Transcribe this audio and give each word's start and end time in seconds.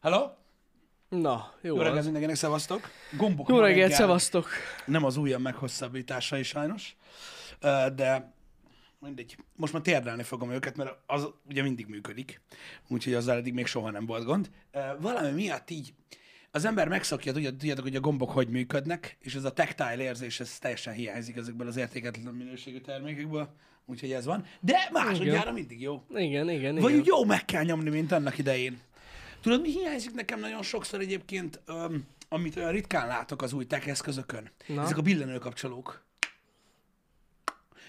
Hello? 0.00 0.30
Na, 1.08 1.52
jó, 1.60 1.74
Jó 1.76 1.82
reggelt 1.82 2.04
mindenkinek, 2.04 2.36
szevasztok. 2.36 2.90
Gombok 3.16 3.48
Jó 3.48 3.58
reggelt, 3.58 3.80
reggel 3.80 3.96
szevasztok. 3.96 4.48
Nem 4.86 5.04
az 5.04 5.16
ujjam 5.16 5.42
meghosszabbításai 5.42 6.42
sajnos, 6.42 6.96
de 7.94 8.32
mindegy. 8.98 9.36
Most 9.56 9.72
már 9.72 9.82
térdelni 9.82 10.22
fogom 10.22 10.50
őket, 10.50 10.76
mert 10.76 10.96
az 11.06 11.28
ugye 11.48 11.62
mindig 11.62 11.86
működik, 11.86 12.40
úgyhogy 12.88 13.14
azzal 13.14 13.36
eddig 13.36 13.52
még 13.52 13.66
soha 13.66 13.90
nem 13.90 14.06
volt 14.06 14.24
gond. 14.24 14.50
Valami 15.00 15.30
miatt 15.30 15.70
így 15.70 15.94
az 16.50 16.64
ember 16.64 16.88
megszokja, 16.88 17.32
tudjátok, 17.32 17.84
hogy 17.84 17.96
a 17.96 18.00
gombok 18.00 18.30
hogy 18.30 18.48
működnek, 18.48 19.16
és 19.20 19.34
ez 19.34 19.44
a 19.44 19.52
tactile 19.52 20.02
érzés, 20.02 20.40
ez 20.40 20.58
teljesen 20.58 20.94
hiányzik 20.94 21.36
ezekből 21.36 21.66
az 21.66 21.76
értéketlen 21.76 22.34
minőségű 22.34 22.80
termékekből, 22.80 23.54
úgyhogy 23.86 24.12
ez 24.12 24.24
van. 24.24 24.44
De 24.60 24.88
másodjára 24.92 25.52
mindig 25.52 25.80
jó. 25.80 26.04
Igen, 26.14 26.50
igen, 26.50 26.74
Vagy 26.74 26.90
igen. 26.90 27.00
úgy 27.00 27.06
jó 27.06 27.24
meg 27.24 27.44
kell 27.44 27.64
nyomni, 27.64 27.90
mint 27.90 28.12
annak 28.12 28.38
idején. 28.38 28.80
Tudod, 29.40 29.60
mi 29.60 29.70
hiányzik 29.70 30.14
nekem 30.14 30.40
nagyon 30.40 30.62
sokszor 30.62 31.00
egyébként, 31.00 31.60
öm, 31.66 32.06
amit 32.28 32.56
olyan 32.56 32.72
ritkán 32.72 33.06
látok 33.06 33.42
az 33.42 33.52
új 33.52 33.66
tech 33.66 33.88
eszközökön? 33.88 34.50
Na. 34.66 34.82
Ezek 34.82 34.96
a 34.96 35.02
billenőkapcsolók. 35.02 36.06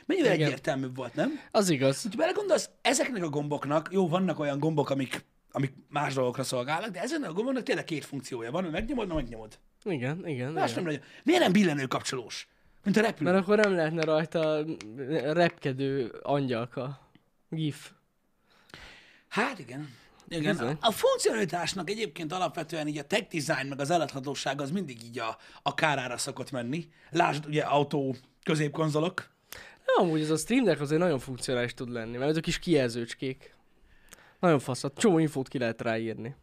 Mennyivel 0.06 0.34
Igen. 0.34 0.46
egyértelműbb 0.46 0.96
volt, 0.96 1.14
nem? 1.16 1.40
Az 1.52 1.70
igaz. 1.70 2.04
Ha 2.04 2.10
belegondolsz, 2.18 2.70
ezeknek 2.82 3.24
a 3.24 3.30
gomboknak, 3.30 3.88
jó, 3.92 4.08
vannak 4.08 4.40
olyan 4.40 4.60
gombok, 4.60 4.90
amik, 4.90 5.26
amik 5.52 5.74
más 5.90 6.14
dolgokra 6.14 6.44
szolgálnak, 6.44 6.90
de 6.90 7.02
ezeknek 7.02 7.30
a 7.30 7.34
gomboknak 7.34 7.64
tényleg 7.64 7.84
két 7.84 8.06
funkciója 8.06 8.52
van, 8.52 8.64
hogy 8.64 8.72
megnyomod, 8.72 9.08
na 9.08 9.14
megnyomod. 9.14 9.60
Igen, 9.84 10.28
igen. 10.28 10.52
Más 10.52 10.72
igen. 10.72 10.84
nem 10.84 10.92
legyen. 10.92 11.08
Miért 11.24 11.42
nem 11.42 11.52
billenőkapcsolós? 11.52 12.48
Mint 12.84 12.98
a 12.98 13.02
repülő. 13.02 13.32
Mert 13.32 13.44
akkor 13.44 13.58
nem 13.58 13.72
lehetne 13.72 14.04
rajta 14.04 14.66
repkedő 15.34 16.20
angyalka. 16.22 17.12
GIF. 17.50 17.92
Hát 19.28 19.60
igen. 19.60 19.90
Igen. 20.30 20.58
Bizony. 20.58 20.78
A 20.82 20.92
funkcionalitásnak 20.92 21.90
egyébként 21.90 22.34
alapvetően 22.34 22.88
így 22.88 22.98
a 22.98 23.04
tech 23.04 23.28
design 23.28 23.68
meg 23.68 23.80
az 23.80 23.90
eladhatóság 23.90 24.62
az 24.62 24.72
mindig 24.72 25.04
így 25.04 25.20
a, 25.20 25.38
a 25.62 25.74
kárára 25.74 26.18
szokott 26.18 26.52
menni. 26.52 26.88
Lásd, 27.10 27.46
ugye 27.46 27.62
autó 27.62 28.16
középkonzolok. 28.44 29.30
Ja, 29.86 30.04
amúgy 30.04 30.22
ez 30.22 30.30
a 30.30 30.38
Stream 30.38 30.64
Deck 30.64 30.82
azért 30.82 31.02
nagyon 31.02 31.20
funkcionális 31.20 31.74
tud 31.74 31.90
lenni, 31.90 32.18
mert 32.18 32.30
ezek 32.30 32.44
kis 32.44 32.60
kijelzőcskék. 32.60 33.56
Nagyon 34.40 34.60
fasz, 34.60 34.84
csomó 34.96 35.20
infót 35.20 35.48
ki 35.48 35.58
lehet 35.58 35.82
ráírni. 35.82 36.36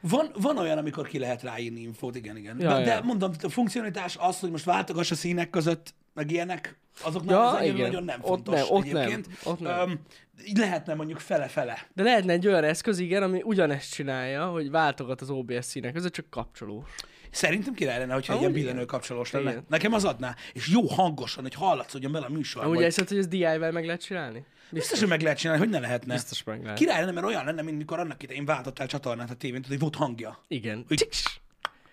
Van, 0.00 0.30
van 0.34 0.58
olyan, 0.58 0.78
amikor 0.78 1.08
ki 1.08 1.18
lehet 1.18 1.42
ráírni 1.42 1.80
infót, 1.80 2.16
igen, 2.16 2.36
igen. 2.36 2.60
Ja, 2.60 2.68
de, 2.68 2.78
ja. 2.78 2.84
de 2.84 3.00
mondom, 3.00 3.32
a 3.42 3.48
funkcionalitás 3.48 4.16
az, 4.16 4.40
hogy 4.40 4.50
most 4.50 4.64
váltogass 4.64 5.10
a 5.10 5.14
színek 5.14 5.50
között, 5.50 5.94
meg 6.14 6.30
ilyenek, 6.30 6.78
azok 7.02 7.22
Ja, 7.26 7.38
nagyon, 7.52 7.62
igen. 7.74 7.86
nagyon 7.86 8.04
nem 8.04 8.18
Ott 8.20 8.26
fontos 8.28 8.54
nem, 8.54 8.64
ott 8.68 8.84
nem, 8.84 8.96
egyébként. 8.96 9.26
ott 9.44 9.60
nem. 9.60 9.78
Öm, 9.88 10.00
így 10.46 10.56
lehetne 10.56 10.94
mondjuk 10.94 11.18
fele-fele. 11.18 11.86
De 11.94 12.02
lehetne 12.02 12.32
egy 12.32 12.46
olyan 12.46 12.64
eszköz, 12.64 12.98
igen, 12.98 13.22
ami 13.22 13.40
ugyanezt 13.44 13.92
csinálja, 13.92 14.46
hogy 14.46 14.70
váltogat 14.70 15.20
az 15.20 15.30
OBS 15.30 15.64
színek 15.64 15.92
között, 15.92 16.12
csak 16.12 16.30
kapcsolós. 16.30 16.88
Szerintem 17.30 17.74
király 17.74 17.98
lenne, 17.98 18.12
hogyha 18.14 18.32
egy 18.32 18.38
Amúgy 18.38 18.50
ilyen 18.56 18.64
billenő 18.66 18.84
kapcsolós 18.86 19.30
lenne. 19.30 19.50
Igen. 19.50 19.64
Nekem 19.68 19.92
az 19.92 20.04
adná. 20.04 20.34
És 20.52 20.68
jó 20.68 20.86
hangosan, 20.86 21.42
hogy 21.42 21.54
hallatszódjon 21.54 22.12
bele 22.12 22.26
a 22.26 22.30
műsorba. 22.30 22.66
Amúgy 22.68 22.80
hogy- 22.82 22.86
ezt 22.98 23.08
hogy 23.08 23.18
ez 23.18 23.26
DIY-vel 23.28 23.72
meg 23.72 23.84
lehet 23.84 24.02
csinálni? 24.02 24.44
Biztos, 24.70 24.98
hogy 24.98 25.08
meg 25.08 25.20
lehet 25.22 25.38
csinálni, 25.38 25.60
hogy 25.62 25.70
ne 25.72 25.78
lehetne. 25.78 26.14
Biztos 26.14 26.42
meg 26.42 26.62
lehet. 26.62 26.78
Király 26.78 27.00
lenne, 27.00 27.12
mert 27.12 27.26
olyan 27.26 27.44
lenne, 27.44 27.62
mint 27.62 27.76
mikor 27.76 27.98
annak 27.98 28.22
idején 28.22 28.44
váltottál 28.44 28.86
csatornát 28.86 29.30
a 29.30 29.34
tévén, 29.34 29.64
hogy 29.68 29.78
volt 29.78 29.94
hangja. 29.94 30.38
Igen. 30.48 30.84
Hogy 30.88 31.08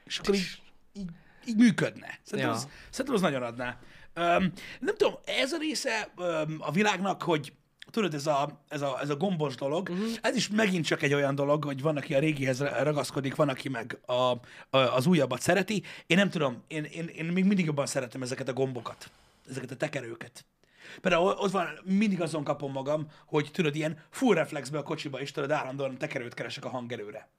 és 0.05 0.19
akkor 0.19 0.35
így, 0.35 0.61
így, 0.93 1.09
így 1.47 1.55
működne. 1.57 2.19
Szerintem, 2.23 2.53
Ja. 2.53 2.57
az, 2.59 2.67
szerintem 2.89 3.15
az 3.15 3.21
nagyon 3.21 3.43
adná. 3.43 3.77
Um, 4.17 4.51
nem 4.79 4.95
tudom, 4.97 5.13
ez 5.25 5.51
a 5.53 5.57
része 5.57 6.13
um, 6.17 6.57
a 6.59 6.71
világnak, 6.71 7.21
hogy 7.23 7.53
tudod, 7.91 8.13
ez 8.13 8.27
a, 8.27 8.61
ez 8.67 8.81
a, 8.81 8.99
ez 9.01 9.09
a 9.09 9.15
gombos 9.15 9.55
dolog, 9.55 9.89
uh-huh. 9.89 10.07
ez 10.21 10.35
is 10.35 10.49
megint 10.49 10.85
csak 10.85 11.01
egy 11.01 11.13
olyan 11.13 11.35
dolog, 11.35 11.63
hogy 11.63 11.81
van, 11.81 11.97
aki 11.97 12.13
a 12.13 12.19
régihez 12.19 12.61
ragaszkodik, 12.61 13.35
van, 13.35 13.49
aki 13.49 13.69
meg 13.69 13.99
a, 14.05 14.13
a, 14.13 14.37
az 14.69 15.05
újabbat 15.05 15.41
szereti. 15.41 15.83
Én 16.05 16.17
nem 16.17 16.29
tudom, 16.29 16.63
én, 16.67 16.83
én, 16.83 17.07
én 17.07 17.25
még 17.25 17.45
mindig 17.45 17.65
jobban 17.65 17.85
szeretem 17.85 18.21
ezeket 18.21 18.47
a 18.47 18.53
gombokat, 18.53 19.09
ezeket 19.49 19.71
a 19.71 19.75
tekerőket. 19.75 20.45
Például 21.01 21.35
ott 21.37 21.51
van, 21.51 21.67
mindig 21.83 22.21
azon 22.21 22.43
kapom 22.43 22.71
magam, 22.71 23.07
hogy 23.25 23.49
tudod, 23.51 23.75
ilyen 23.75 23.99
full 24.09 24.35
reflexbe 24.35 24.77
a 24.77 24.83
kocsiba 24.83 25.21
is 25.21 25.31
tudod, 25.31 25.51
állandóan 25.51 25.97
tekerőt 25.97 26.33
keresek 26.33 26.65
a 26.65 26.69
hangerőre. 26.69 27.29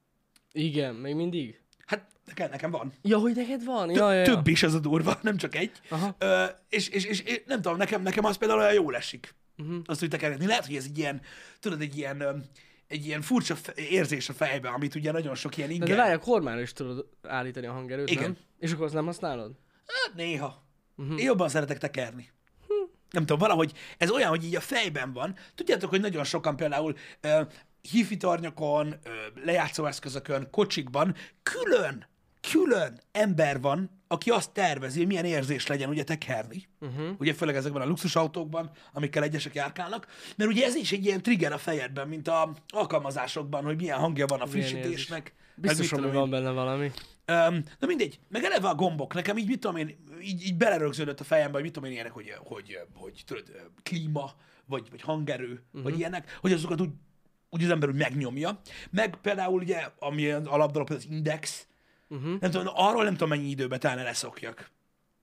Igen, 0.52 0.94
még 0.94 1.14
mindig. 1.14 1.60
Hát 1.88 2.06
nekem, 2.24 2.50
nekem 2.50 2.70
van. 2.70 2.92
Ja, 3.02 3.18
hogy 3.18 3.34
neked 3.34 3.64
van? 3.64 3.90
Ja, 3.90 4.12
ja, 4.12 4.18
ja. 4.18 4.24
Több 4.24 4.46
is 4.46 4.62
az 4.62 4.74
a 4.74 4.78
durva, 4.78 5.18
nem 5.22 5.36
csak 5.36 5.54
egy. 5.54 5.70
Aha. 5.88 6.14
Ö, 6.18 6.44
és, 6.68 6.88
és, 6.88 7.04
és, 7.04 7.20
és, 7.20 7.42
nem 7.46 7.62
tudom, 7.62 7.76
nekem, 7.76 8.02
nekem 8.02 8.24
az 8.24 8.36
például 8.36 8.60
olyan 8.60 8.72
jól 8.72 8.96
esik. 8.96 9.34
Uh-huh. 9.58 9.76
Azt, 9.84 10.00
hogy 10.00 10.08
tekergetni. 10.08 10.46
Lehet, 10.46 10.66
hogy 10.66 10.76
ez 10.76 10.84
egy 10.84 10.98
ilyen, 10.98 11.20
tudod, 11.60 11.80
egy 11.80 11.96
ilyen, 11.96 12.20
ö, 12.20 12.36
egy 12.86 13.06
ilyen 13.06 13.22
furcsa 13.22 13.56
érzés 13.74 14.28
a 14.28 14.32
fejbe, 14.32 14.68
amit 14.68 14.94
ugye 14.94 15.12
nagyon 15.12 15.34
sok 15.34 15.56
ilyen 15.56 15.68
De, 15.68 15.74
inger. 15.74 15.88
de 15.88 15.96
várj, 15.96 16.12
a 16.12 16.18
kormányra 16.18 16.60
is 16.60 16.72
tudod 16.72 17.06
állítani 17.22 17.66
a 17.66 17.72
hangerőt, 17.72 18.10
Igen. 18.10 18.22
nem? 18.22 18.36
És 18.58 18.72
akkor 18.72 18.84
azt 18.84 18.94
nem 18.94 19.04
használod? 19.04 19.52
Hát 19.86 20.14
néha. 20.14 20.66
Uh-huh. 20.96 21.18
Én 21.18 21.24
jobban 21.24 21.48
szeretek 21.48 21.78
tekerni. 21.78 22.30
Nem 23.10 23.22
tudom, 23.26 23.38
valahogy 23.38 23.72
ez 23.98 24.10
olyan, 24.10 24.28
hogy 24.28 24.44
így 24.44 24.56
a 24.56 24.60
fejben 24.60 25.12
van. 25.12 25.36
Tudjátok, 25.54 25.90
hogy 25.90 26.00
nagyon 26.00 26.24
sokan 26.24 26.56
például 26.56 26.96
uh, 27.22 27.46
uh, 28.88 29.44
lejátszóeszközökön, 29.44 30.48
kocsikban 30.50 31.14
külön, 31.42 32.06
külön 32.50 33.00
ember 33.12 33.60
van, 33.60 33.90
aki 34.08 34.30
azt 34.30 34.52
tervezi, 34.52 34.98
hogy 34.98 35.06
milyen 35.06 35.24
érzés 35.24 35.66
legyen 35.66 35.88
ugye 35.88 36.04
tekerni. 36.04 36.68
Uh-huh. 36.80 37.08
Ugye 37.18 37.34
főleg 37.34 37.56
ezekben 37.56 37.82
a 37.82 37.86
luxusautókban, 37.86 38.70
amikkel 38.92 39.22
egyesek 39.22 39.54
járkálnak. 39.54 40.06
Mert 40.36 40.50
ugye 40.50 40.64
ez 40.64 40.74
is 40.74 40.92
egy 40.92 41.04
ilyen 41.04 41.22
trigger 41.22 41.52
a 41.52 41.58
fejedben, 41.58 42.08
mint 42.08 42.28
a 42.28 42.52
alkalmazásokban, 42.68 43.64
hogy 43.64 43.76
milyen 43.76 43.98
hangja 43.98 44.26
van 44.26 44.40
a 44.40 44.46
frissítésnek. 44.46 45.34
Biztos, 45.54 45.90
hogy 45.90 46.12
van 46.12 46.30
benne 46.30 46.50
valami. 46.50 46.90
Um, 47.32 47.62
na 47.78 47.86
mindegy, 47.86 48.18
meg 48.28 48.44
eleve 48.44 48.68
a 48.68 48.74
gombok, 48.74 49.14
nekem 49.14 49.36
így 49.36 49.48
mit 49.48 49.60
tudom 49.60 49.76
én, 49.76 49.96
így, 50.22 50.46
így 50.46 50.56
belerögződött 50.56 51.20
a 51.20 51.24
fejembe, 51.24 51.52
hogy 51.52 51.62
mit 51.62 51.72
tudom 51.72 51.88
én 51.88 51.94
ilyenek, 51.94 52.12
hogy, 52.12 52.34
hogy, 52.38 52.78
hogy 52.94 53.22
tudod, 53.26 53.44
klíma, 53.82 54.32
vagy, 54.66 54.90
vagy 54.90 55.00
hangerő, 55.00 55.64
uh-huh. 55.66 55.82
vagy 55.82 55.98
ilyenek, 55.98 56.38
hogy 56.40 56.52
azokat 56.52 56.80
úgy, 56.80 56.90
úgy 57.50 57.64
az 57.64 57.70
ember 57.70 57.88
úgy 57.88 57.94
megnyomja. 57.94 58.60
Meg 58.90 59.16
például 59.22 59.60
ugye, 59.60 59.88
ami 59.98 60.30
az 60.30 60.46
alapdolog, 60.46 60.90
az 60.90 61.06
index, 61.10 61.66
uh-huh. 62.08 62.40
nem 62.40 62.50
tudom, 62.50 62.72
arról 62.76 63.04
nem 63.04 63.12
tudom 63.12 63.28
mennyi 63.28 63.48
időbe 63.48 63.78
telne 63.78 64.02
leszokjak. 64.02 64.70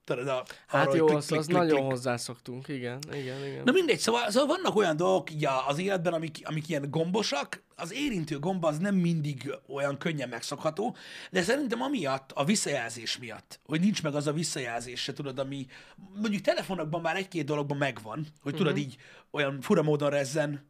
Tudod, 0.05 0.27
a, 0.27 0.43
Hát 0.67 0.87
arról, 0.87 0.95
jó, 0.95 1.05
klik, 1.05 1.17
az, 1.17 1.25
klik, 1.25 1.39
az 1.39 1.45
klik, 1.45 1.57
nagyon 1.57 1.77
klik. 1.77 1.89
hozzászoktunk, 1.89 2.67
igen, 2.67 2.99
igen, 3.13 3.45
igen. 3.45 3.61
Na 3.63 3.71
mindegy, 3.71 3.99
szóval, 3.99 4.29
szóval 4.29 4.57
vannak 4.57 4.75
olyan 4.75 4.97
dolgok 4.97 5.31
így 5.31 5.47
az 5.67 5.79
életben, 5.79 6.13
amik, 6.13 6.37
amik 6.43 6.69
ilyen 6.69 6.89
gombosak, 6.89 7.63
az 7.75 7.93
érintő 7.93 8.39
gomba 8.39 8.67
az 8.67 8.77
nem 8.77 8.95
mindig 8.95 9.55
olyan 9.67 9.97
könnyen 9.97 10.29
megszokható, 10.29 10.95
de 11.31 11.41
szerintem 11.41 11.81
amiatt, 11.81 12.31
a 12.31 12.45
visszajelzés 12.45 13.17
miatt, 13.17 13.59
hogy 13.65 13.79
nincs 13.79 14.03
meg 14.03 14.15
az 14.15 14.27
a 14.27 14.33
visszajelzés 14.33 15.01
se, 15.01 15.13
tudod, 15.13 15.39
ami 15.39 15.67
mondjuk 16.13 16.41
telefonokban 16.41 17.01
már 17.01 17.15
egy-két 17.15 17.45
dologban 17.45 17.77
megvan, 17.77 18.27
hogy 18.41 18.55
tudod 18.55 18.77
így 18.77 18.95
olyan 19.31 19.61
fura 19.61 19.83
módon 19.83 20.09
rezzen, 20.09 20.65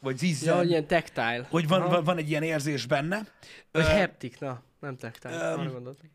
vagy 0.00 0.16
zizzen, 0.18 0.52
Ja, 0.52 0.58
hogy 0.58 0.70
ilyen 0.70 0.86
tactile. 0.86 1.46
hogy 1.50 1.68
van, 1.68 1.88
van, 1.88 2.04
van 2.04 2.16
egy 2.16 2.28
ilyen 2.30 2.42
érzés 2.42 2.86
benne. 2.86 3.26
Vagy 3.72 3.84
Ö, 3.84 3.98
haptic, 3.98 4.38
na, 4.38 4.62
nem 4.80 4.96
tactile. 4.96 5.52
Arra 5.52 5.70
gondoltam. 5.72 6.10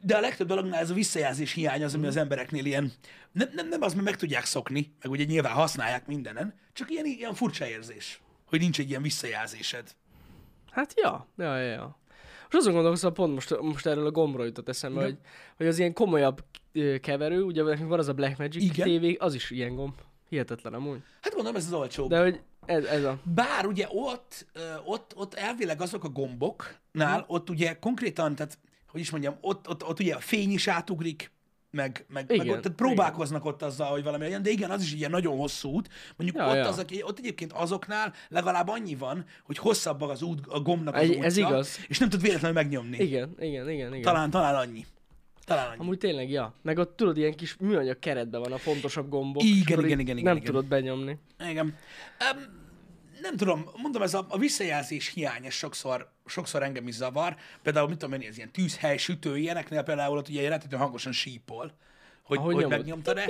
de 0.00 0.16
a 0.16 0.20
legtöbb 0.20 0.46
dolognál 0.46 0.80
ez 0.80 0.90
a 0.90 0.94
visszajelzés 0.94 1.52
hiány 1.52 1.84
az, 1.84 1.94
ami 1.94 2.06
az 2.06 2.16
embereknél 2.16 2.64
ilyen, 2.64 2.92
nem, 3.32 3.48
nem, 3.54 3.68
nem 3.68 3.82
az, 3.82 3.92
mert 3.92 4.04
meg 4.04 4.16
tudják 4.16 4.44
szokni, 4.44 4.94
meg 5.02 5.10
ugye 5.10 5.24
nyilván 5.24 5.52
használják 5.52 6.06
mindenen, 6.06 6.54
csak 6.72 6.90
ilyen, 6.90 7.04
ilyen 7.06 7.34
furcsa 7.34 7.66
érzés, 7.66 8.20
hogy 8.46 8.60
nincs 8.60 8.78
egy 8.78 8.88
ilyen 8.88 9.02
visszajelzésed. 9.02 9.90
Hát 10.70 10.92
ja, 10.96 11.26
ja, 11.36 11.56
ja, 11.58 11.70
ja. 11.72 11.98
Most 12.42 12.54
azon 12.56 12.72
gondolkozom, 12.72 13.12
pont 13.12 13.34
most, 13.34 13.60
most 13.60 13.86
erről 13.86 14.06
a 14.06 14.10
gombról 14.10 14.46
jutott 14.46 14.68
eszembe, 14.68 15.02
hogy, 15.02 15.18
hogy 15.56 15.66
az 15.66 15.78
ilyen 15.78 15.92
komolyabb 15.92 16.44
keverő, 17.00 17.42
ugye 17.42 17.62
van 17.62 17.98
az 17.98 18.08
a 18.08 18.12
Blackmagic. 18.12 18.72
TV, 18.74 19.22
az 19.24 19.34
is 19.34 19.50
ilyen 19.50 19.74
gomb. 19.74 19.94
Hihetetlen 20.28 20.74
amúgy. 20.74 21.02
Hát 21.20 21.32
gondolom, 21.32 21.56
ez 21.56 21.66
az 21.66 21.72
olcsóbb. 21.72 22.08
De 22.08 22.20
hogy 22.20 22.40
ez, 22.66 22.84
ez 22.84 23.04
a... 23.04 23.18
Bár 23.22 23.66
ugye 23.66 23.86
ott, 23.90 24.46
ott, 24.84 25.12
ott 25.16 25.34
elvileg 25.34 25.80
azok 25.80 26.04
a 26.04 26.08
gomboknál, 26.08 27.18
Hm. 27.20 27.24
ott 27.34 27.50
ugye 27.50 27.78
konkrétan, 27.78 28.34
tehát 28.34 28.58
hogy 28.88 29.00
is 29.00 29.10
mondjam, 29.10 29.36
ott, 29.40 29.68
ott, 29.68 29.84
ott 29.84 30.00
ugye 30.00 30.14
a 30.14 30.20
fény 30.20 30.52
is 30.52 30.68
átugrik, 30.68 31.32
meg, 31.70 32.04
meg, 32.08 32.24
meg 32.28 32.36
Igen, 32.40 32.54
ott, 32.56 32.62
tehát 32.62 32.76
próbálkoznak 32.76 33.44
ott 33.44 33.62
azzal, 33.62 33.90
hogy 33.90 34.02
valami 34.02 34.22
legyen, 34.22 34.42
de 34.42 34.50
igen, 34.50 34.70
az 34.70 34.82
is 34.82 34.92
ilyen 34.94 35.10
nagyon 35.10 35.36
hosszú 35.36 35.70
út. 35.70 35.88
Mondjuk 36.16 36.42
Ja, 36.42 36.48
ott, 36.50 36.54
ja. 36.56 36.68
Az, 36.68 36.78
aki- 36.78 37.02
ott 37.02 37.18
egyébként 37.18 37.52
azoknál 37.52 38.12
legalább 38.28 38.68
annyi 38.68 38.94
van, 38.94 39.24
hogy 39.44 39.58
hosszabb 39.58 40.00
az 40.00 40.22
út, 40.22 40.46
a 40.46 40.60
gombnak 40.60 40.94
az 40.94 41.00
Egy- 41.02 41.08
útja, 41.08 41.24
ez 41.24 41.36
igaz. 41.36 41.78
és 41.88 41.98
nem 41.98 42.08
tud 42.08 42.20
véletlenül 42.20 42.56
megnyomni. 42.62 42.96
Igen, 42.96 43.34
igen, 43.38 43.70
igen, 43.70 43.88
igen. 43.90 44.02
Talán, 44.02 44.30
talán 44.30 44.54
annyi. 44.54 44.86
Talán 45.44 45.68
annyi. 45.68 45.78
Amúgy 45.78 45.98
tényleg, 45.98 46.30
ja. 46.30 46.54
Meg 46.62 46.78
ott 46.78 46.96
tudod, 46.96 47.16
ilyen 47.16 47.34
kis 47.34 47.56
műanyag 47.56 47.98
keretben 47.98 48.40
van 48.40 48.52
a 48.52 48.58
fontosabb 48.58 49.08
gombok. 49.08 49.42
Igen, 49.42 49.78
igen, 49.78 49.84
igen, 49.84 49.98
igen, 49.98 50.22
Nem 50.22 50.36
igen. 50.36 50.46
tudod 50.46 50.66
benyomni. 50.66 51.18
Igen. 51.38 51.76
Um, 52.36 52.62
nem 53.20 53.36
tudom, 53.36 53.64
mondom, 53.76 54.02
ez 54.02 54.14
a, 54.14 54.26
a 54.28 54.38
visszajelzés 54.38 55.08
hiány, 55.08 55.44
ez 55.44 55.52
sokszor, 55.52 56.12
sokszor 56.26 56.62
engem 56.62 56.88
is 56.88 56.94
zavar. 56.94 57.36
Például, 57.62 57.88
mit 57.88 57.98
tudom 57.98 58.20
én, 58.20 58.28
ez 58.28 58.36
ilyen 58.36 58.52
tűzhely, 58.52 58.96
sütő, 58.96 59.36
ilyeneknél 59.36 59.82
például 59.82 60.16
ott 60.16 60.28
ugye 60.28 60.48
rettetően 60.48 60.82
hangosan 60.82 61.12
sípol, 61.12 61.74
hogy, 62.22 62.38
Ahogy 62.38 62.54
hogy 62.54 62.66
megnyomtad-e. 62.66 63.28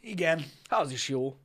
Igen, 0.00 0.44
Hát 0.68 0.80
az 0.80 0.90
is 0.90 1.08
jó. 1.08 1.36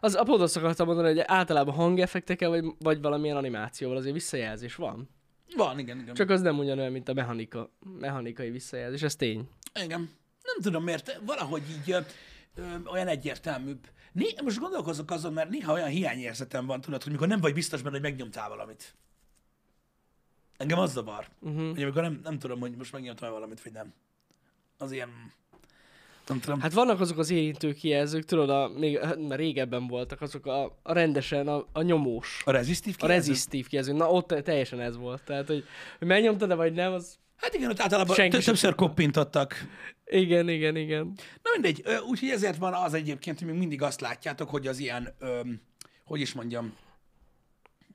Az 0.00 0.14
a 0.14 0.22
pont 0.22 0.40
azt 0.40 0.56
akartam 0.56 0.86
mondani, 0.86 1.08
hogy 1.08 1.24
általában 1.26 1.74
hangeffektekkel, 1.74 2.48
vagy, 2.48 2.64
vagy 2.78 3.00
valamilyen 3.00 3.36
animációval 3.36 3.96
azért 3.96 4.14
visszajelzés 4.14 4.74
van. 4.74 5.08
Van, 5.56 5.78
igen, 5.78 6.00
igen. 6.00 6.14
Csak 6.14 6.30
az 6.30 6.40
nem 6.40 6.58
ugyanolyan, 6.58 6.92
mint 6.92 7.08
a 7.08 7.12
mechanika, 7.12 7.70
mechanikai 7.98 8.50
visszajelzés, 8.50 9.02
ez 9.02 9.16
tény. 9.16 9.48
Igen. 9.74 10.10
Nem 10.42 10.60
tudom 10.62 10.84
miért, 10.84 11.20
valahogy 11.24 11.62
így 11.70 11.90
ö, 11.90 11.98
ö, 12.54 12.62
olyan 12.84 13.08
egyértelműbb. 13.08 13.88
Né, 14.12 14.26
most 14.42 14.58
gondolkozok 14.58 15.10
azon, 15.10 15.32
mert 15.32 15.50
néha 15.50 15.72
olyan 15.72 15.88
hiányérzetem 15.88 16.66
van, 16.66 16.80
tudod, 16.80 17.02
hogy 17.02 17.12
mikor 17.12 17.28
nem 17.28 17.40
vagy 17.40 17.54
biztos 17.54 17.82
benne, 17.82 17.94
hogy 17.94 18.10
megnyomtál 18.10 18.48
valamit. 18.48 18.94
Engem 20.56 20.78
az 20.78 20.92
zavar. 20.92 21.28
Uh-huh. 21.40 21.70
Hogy 21.70 21.82
amikor 21.82 22.02
nem, 22.02 22.20
nem 22.22 22.38
tudom, 22.38 22.60
hogy 22.60 22.76
most 22.76 22.92
megnyomtam 22.92 23.30
valamit, 23.30 23.62
vagy 23.62 23.72
nem. 23.72 23.94
Az 24.78 24.92
ilyen... 24.92 25.32
Nem 26.26 26.40
tudom. 26.40 26.60
Hát 26.60 26.72
vannak 26.72 27.00
azok 27.00 27.18
az 27.18 27.30
érintő 27.30 27.72
kijelzők, 27.72 28.24
tudod, 28.24 28.50
a, 28.50 28.70
még 28.78 28.98
hát 28.98 29.28
már 29.28 29.38
régebben 29.38 29.86
voltak 29.86 30.20
azok 30.20 30.46
a, 30.46 30.78
a 30.82 30.92
rendesen, 30.92 31.48
a, 31.48 31.66
a 31.72 31.82
nyomós, 31.82 32.42
A 32.44 32.50
rezistív 32.50 32.94
a 32.98 33.06
kijelző? 33.06 33.30
rezisztív 33.30 33.66
kijelző. 33.66 33.92
Na 33.92 34.10
ott 34.10 34.28
teljesen 34.28 34.80
ez 34.80 34.96
volt. 34.96 35.22
Tehát, 35.24 35.46
hogy, 35.46 35.64
hogy 35.98 36.08
megnyomtad-e 36.08 36.54
vagy 36.54 36.72
nem, 36.72 36.92
az... 36.92 37.18
Hát 37.36 37.54
igen, 37.54 37.70
ott 37.70 37.80
általában 37.80 38.14
Senki 38.14 38.38
többször 38.38 38.74
koppintottak. 38.74 39.54
Igen, 40.04 40.48
igen, 40.48 40.76
igen. 40.76 41.04
Na 41.42 41.50
mindegy, 41.52 41.84
úgyhogy 42.08 42.28
ezért 42.28 42.56
van 42.56 42.74
az 42.74 42.94
egyébként, 42.94 43.38
hogy 43.38 43.48
még 43.48 43.58
mindig 43.58 43.82
azt 43.82 44.00
látjátok, 44.00 44.50
hogy 44.50 44.66
az 44.66 44.78
ilyen, 44.78 45.14
öm, 45.18 45.60
hogy 46.04 46.20
is 46.20 46.32
mondjam, 46.32 46.74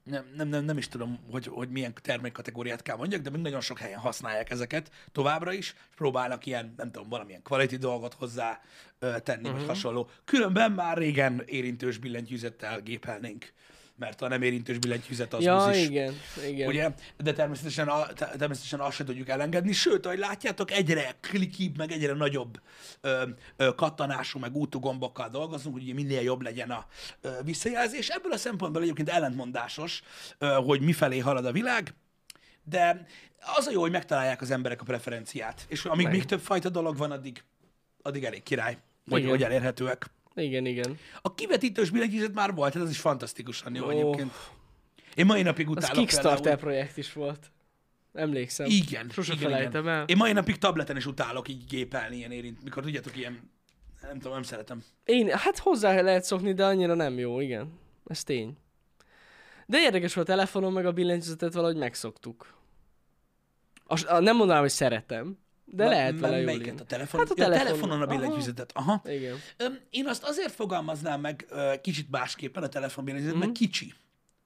nem, 0.10 0.26
nem, 0.36 0.48
nem, 0.48 0.64
nem 0.64 0.78
is 0.78 0.88
tudom, 0.88 1.20
hogy, 1.32 1.48
hogy 1.48 1.70
milyen 1.70 1.94
termékkategóriát 2.02 2.82
kell 2.82 2.96
mondjak, 2.96 3.22
de 3.22 3.30
még 3.30 3.42
nagyon 3.42 3.62
sok 3.62 3.80
helyen 3.80 4.00
használják 4.00 4.50
ezeket 4.50 4.92
továbbra 5.12 5.54
is, 5.54 5.68
és 5.68 5.74
próbálnak 5.96 6.46
ilyen, 6.46 6.74
nem 6.78 6.92
tudom, 6.92 7.10
valamilyen 7.10 7.42
quality 7.42 7.76
dolgot 7.76 8.14
hozzá 8.14 8.62
ö, 9.00 9.20
tenni, 9.20 9.42
uh-huh. 9.42 9.58
vagy 9.58 9.68
hasonló. 9.68 10.10
Különben 10.26 10.72
már 10.72 10.98
régen 10.98 11.44
érintős 11.46 11.98
billentyűzettel 11.98 12.82
gépelnénk, 12.82 13.54
mert 13.98 14.22
a 14.22 14.28
nem 14.28 14.42
érintős 14.42 14.78
billentyűzet 14.78 15.34
az 15.34 15.44
Ja, 15.44 15.70
is. 15.74 15.88
igen, 15.88 16.14
igen. 16.48 16.68
Ugye? 16.68 16.90
De 17.18 17.34
természetesen, 17.34 17.88
a, 17.88 18.06
természetesen 18.14 18.80
azt 18.80 18.96
se 18.96 19.04
tudjuk 19.04 19.30
elengedni, 19.30 19.72
sőt, 19.72 20.06
ahogy 20.06 20.18
látjátok, 20.18 20.72
egyre 20.72 21.16
klikibb, 21.22 21.78
meg 21.78 21.92
egyre 21.92 22.14
nagyobb 22.14 22.62
ö, 23.02 23.24
ö, 23.56 23.76
kattanású, 23.76 24.40
meg 24.40 24.56
útugombokkal 24.56 25.30
dolgozunk, 25.30 25.76
hogy 25.76 25.94
minél 25.94 26.22
jobb 26.22 26.42
legyen 26.42 26.72
a 26.72 26.86
ö, 27.22 27.30
visszajelzés. 27.44 28.08
Ebből 28.10 28.32
a 28.32 28.38
szempontból 28.38 28.82
egyébként 28.82 29.10
ellentmondásos, 29.10 30.02
ö, 30.38 30.48
hogy 30.48 30.82
mifelé 30.82 31.18
halad 31.20 31.46
a 31.46 31.52
világ, 31.52 31.94
de 32.64 33.06
az 33.58 33.68
a 33.68 33.72
jó, 33.72 33.82
hogy 33.82 33.92
megtalálják 33.92 34.42
az 34.42 34.52
emberek 34.52 34.82
a 34.82 34.84
preferenciát, 34.84 35.66
és 35.68 35.86
amíg 35.86 36.06
Meg. 36.06 36.14
még 36.14 36.26
több 36.26 36.40
fajta 36.42 36.70
dolog 36.70 36.98
van, 36.98 37.12
addig, 37.12 37.44
addig 38.02 38.24
elég 38.24 38.44
király, 38.44 38.78
hogy, 39.10 39.26
hogy 39.26 39.44
elérhetőek. 39.44 40.10
Igen, 40.42 40.66
igen. 40.66 40.98
A 41.22 41.34
kivetítős 41.36 41.90
billentyűzet 41.90 42.34
már 42.34 42.54
volt, 42.54 42.72
tehát 42.72 42.88
az 42.88 42.94
is 42.94 43.00
fantasztikusan 43.00 43.76
jó 43.76 43.86
Ó. 43.86 43.90
egyébként. 43.90 44.34
Én 45.16 45.26
mai 45.26 45.42
napig 45.42 45.66
Az 45.68 45.72
utálok 45.72 45.98
Kickstarter 45.98 46.34
például- 46.34 46.60
projekt 46.60 46.98
is 46.98 47.14
volt. 47.14 47.52
Emlékszem. 48.14 48.66
Igen. 48.70 49.10
Sose 49.10 49.34
igen, 49.34 49.50
felejtem 49.50 49.82
igen. 49.84 49.94
el. 49.96 50.04
Én 50.08 50.18
mai 50.18 50.32
napig 50.32 50.58
tableten 50.58 50.98
is 50.98 51.06
utálok 51.06 51.48
így 51.48 51.66
gépelni, 51.70 52.16
ilyen 52.16 52.32
érint, 52.32 52.64
mikor 52.64 52.84
tudjátok, 52.84 53.18
ilyen, 53.18 53.52
nem 54.02 54.18
tudom, 54.18 54.34
nem 54.34 54.44
szeretem. 54.44 54.84
Én, 55.04 55.30
hát 55.30 55.58
hozzá 55.58 56.02
lehet 56.02 56.24
szokni, 56.24 56.54
de 56.54 56.66
annyira 56.66 56.94
nem 56.94 57.18
jó, 57.18 57.40
igen. 57.40 57.80
Ez 58.06 58.24
tény. 58.24 58.58
De 59.66 59.80
érdekes 59.80 60.14
volt 60.14 60.30
a 60.30 60.32
telefonon, 60.32 60.74
meg 60.74 60.86
a 60.86 60.92
billentyűzetet 60.92 61.54
valahogy 61.54 61.76
megszoktuk. 61.78 62.56
A, 63.86 64.14
a, 64.14 64.20
nem 64.20 64.36
mondanám, 64.36 64.62
hogy 64.62 64.72
szeretem, 64.72 65.38
de 65.70 65.84
Ma- 65.84 65.90
lehet 65.90 66.20
vele 66.20 66.36
jól 66.36 66.46
Melyiket? 66.46 66.80
A 66.80 66.84
telefon? 66.84 67.20
Hát 67.20 67.30
a 67.30 67.34
Ja, 67.38 67.46
a 67.46 67.50
telefonon. 67.50 68.02
a 68.02 68.06
billentyűzetet. 68.06 68.72
Aha. 68.74 69.02
Igen. 69.06 69.36
Én 69.90 70.08
azt 70.08 70.24
azért 70.24 70.52
fogalmaznám 70.52 71.22
meg 71.22 71.46
kicsit 71.82 72.10
másképpen 72.10 72.64
a 72.64 72.68
telefon 72.68 73.04
billentyűzetet, 73.04 73.44
mert 73.44 73.58
kicsi. 73.58 73.94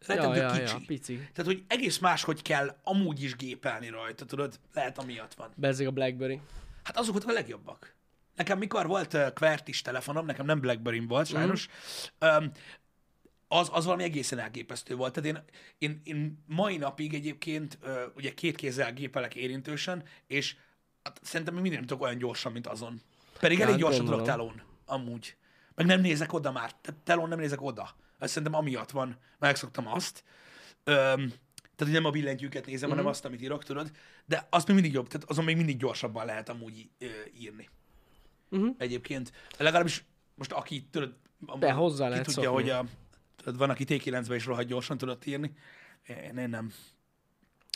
Ja, 0.07 0.15
Rettentő 0.15 0.39
ja, 0.39 0.51
kicsi. 0.51 0.61
ja, 0.61 0.81
pici. 0.85 1.15
Tehát, 1.15 1.45
hogy 1.45 1.63
egész 1.67 1.97
máshogy 1.97 2.41
kell 2.41 2.75
amúgy 2.83 3.23
is 3.23 3.35
gépelni 3.35 3.89
rajta, 3.89 4.25
tudod? 4.25 4.59
Lehet 4.73 4.97
amiatt 4.97 5.33
van. 5.33 5.49
Bezzeg 5.55 5.87
a 5.87 5.91
Blackberry. 5.91 6.39
Hát 6.83 6.97
azok 6.97 7.11
voltak 7.11 7.29
a 7.29 7.33
legjobbak. 7.33 7.95
Nekem 8.35 8.57
mikor 8.57 8.87
volt 8.87 9.13
uh, 9.13 9.27
QWERTY-s 9.33 9.81
telefonom, 9.81 10.25
nekem 10.25 10.45
nem 10.45 10.59
blackberry 10.59 11.05
volt 11.05 11.27
sajnos, 11.27 11.67
mm. 12.25 12.27
um, 12.27 12.51
az, 13.47 13.69
az 13.71 13.85
valami 13.85 14.03
egészen 14.03 14.39
elképesztő 14.39 14.95
volt. 14.95 15.13
Tehát 15.13 15.29
én, 15.29 15.43
én, 15.77 16.01
én 16.03 16.43
mai 16.45 16.77
napig 16.77 17.13
egyébként 17.13 17.77
uh, 17.81 17.89
ugye 18.15 18.33
két 18.33 18.55
kézzel 18.55 18.93
gépelek 18.93 19.35
érintősen, 19.35 20.03
és 20.27 20.55
hát, 21.03 21.19
szerintem 21.23 21.53
még 21.53 21.63
minden 21.63 21.81
tudok 21.81 22.01
olyan 22.03 22.17
gyorsan, 22.17 22.51
mint 22.51 22.67
azon. 22.67 23.01
Pedig 23.39 23.57
Hát, 23.57 23.67
elég 23.67 23.79
gyorsan 23.79 24.05
tudok 24.05 24.25
gondolom. 24.25 24.39
telón, 24.39 24.61
amúgy. 24.85 25.35
Meg 25.75 25.85
nem 25.85 26.01
nézek 26.01 26.33
oda 26.33 26.51
már. 26.51 26.73
Tehát 26.81 27.01
telón 27.01 27.29
nem 27.29 27.39
nézek 27.39 27.61
oda. 27.61 27.95
Ez 28.19 28.29
szerintem 28.29 28.59
amiatt 28.59 28.91
van. 28.91 29.17
Megszoktam 29.39 29.87
azt. 29.87 30.23
Öm, 30.83 31.33
tehát 31.75 31.93
hogy 31.93 32.01
nem 32.01 32.05
a 32.05 32.09
billentyűket 32.09 32.65
nézem, 32.65 32.87
mm-hmm. 32.87 32.97
hanem 32.97 33.11
azt, 33.11 33.25
amit 33.25 33.41
írok, 33.41 33.63
tudod. 33.63 33.91
De 34.25 34.47
az 34.49 34.65
még 34.65 34.75
mindig 34.75 34.93
jobb, 34.93 35.07
tehát 35.07 35.29
azon 35.29 35.43
még 35.43 35.55
mindig 35.55 35.77
gyorsabban 35.77 36.25
lehet 36.25 36.49
amúgy 36.49 36.89
írni. 37.39 37.69
Mhm. 38.49 38.67
Egyébként. 38.77 39.31
Legalábbis 39.57 40.05
most 40.35 40.51
aki, 40.51 40.87
tudod, 40.91 41.15
De 41.59 41.71
hozzá 41.71 42.09
ki 42.09 42.15
tudja, 42.15 42.31
szokni. 42.31 42.47
hogy 42.47 42.69
a, 42.69 42.85
tudod, 43.35 43.57
van, 43.57 43.69
aki 43.69 43.85
T9-ben 43.87 44.35
is 44.35 44.45
rohadt 44.45 44.67
gyorsan 44.67 44.97
tudott 44.97 45.25
írni. 45.25 45.53
Én, 46.07 46.37
én 46.37 46.49
nem. 46.49 46.71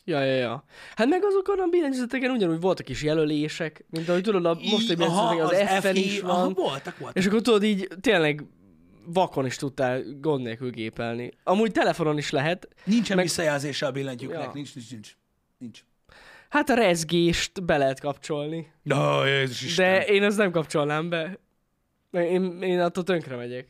Ja, 0.07 0.23
ja, 0.23 0.35
ja. 0.35 0.63
Hát 0.95 1.07
meg 1.07 1.23
azokon 1.25 1.59
a 1.59 1.67
billentyűzeteken 1.67 2.31
ugyanúgy 2.31 2.59
voltak 2.59 2.89
is 2.89 3.03
jelölések, 3.03 3.85
mint 3.89 4.09
ahogy 4.09 4.23
tudod, 4.23 4.45
a 4.45 4.53
most 4.71 4.89
egy 4.89 5.01
Aha, 5.01 5.29
billentyűzeteken 5.29 5.75
az, 5.77 5.83
F-en 5.83 5.95
is 5.95 6.19
Aha, 6.19 6.41
van. 6.43 6.53
voltak, 6.53 6.97
voltak. 6.97 7.17
És 7.17 7.25
akkor 7.25 7.41
tudod 7.41 7.63
így 7.63 7.87
tényleg 8.01 8.43
vakon 9.05 9.45
is 9.45 9.55
tudtál 9.55 10.03
gond 10.21 10.43
nélkül 10.43 10.69
gépelni. 10.69 11.31
Amúgy 11.43 11.71
telefonon 11.71 12.17
is 12.17 12.29
lehet. 12.29 12.67
Nincsen 12.83 13.15
meg- 13.15 13.25
visszajelzése 13.25 13.85
a 13.85 13.91
billentyűknek, 13.91 14.43
Ja. 14.43 14.51
nincs, 14.53 14.75
nincs, 14.75 14.91
nincs. 14.91 15.15
Nincs. 15.57 15.83
Hát 16.49 16.69
a 16.69 16.73
rezgést 16.73 17.63
be 17.63 17.77
lehet 17.77 17.99
kapcsolni. 17.99 18.71
Na, 18.83 19.25
Jézus 19.25 19.61
Isten. 19.61 19.85
De 19.93 20.05
én 20.05 20.23
azt 20.23 20.37
nem 20.37 20.51
kapcsolnám 20.51 21.09
be. 21.09 21.39
Én, 22.11 22.61
én 22.61 22.79
attól 22.79 23.03
tönkre 23.03 23.35
megyek. 23.35 23.67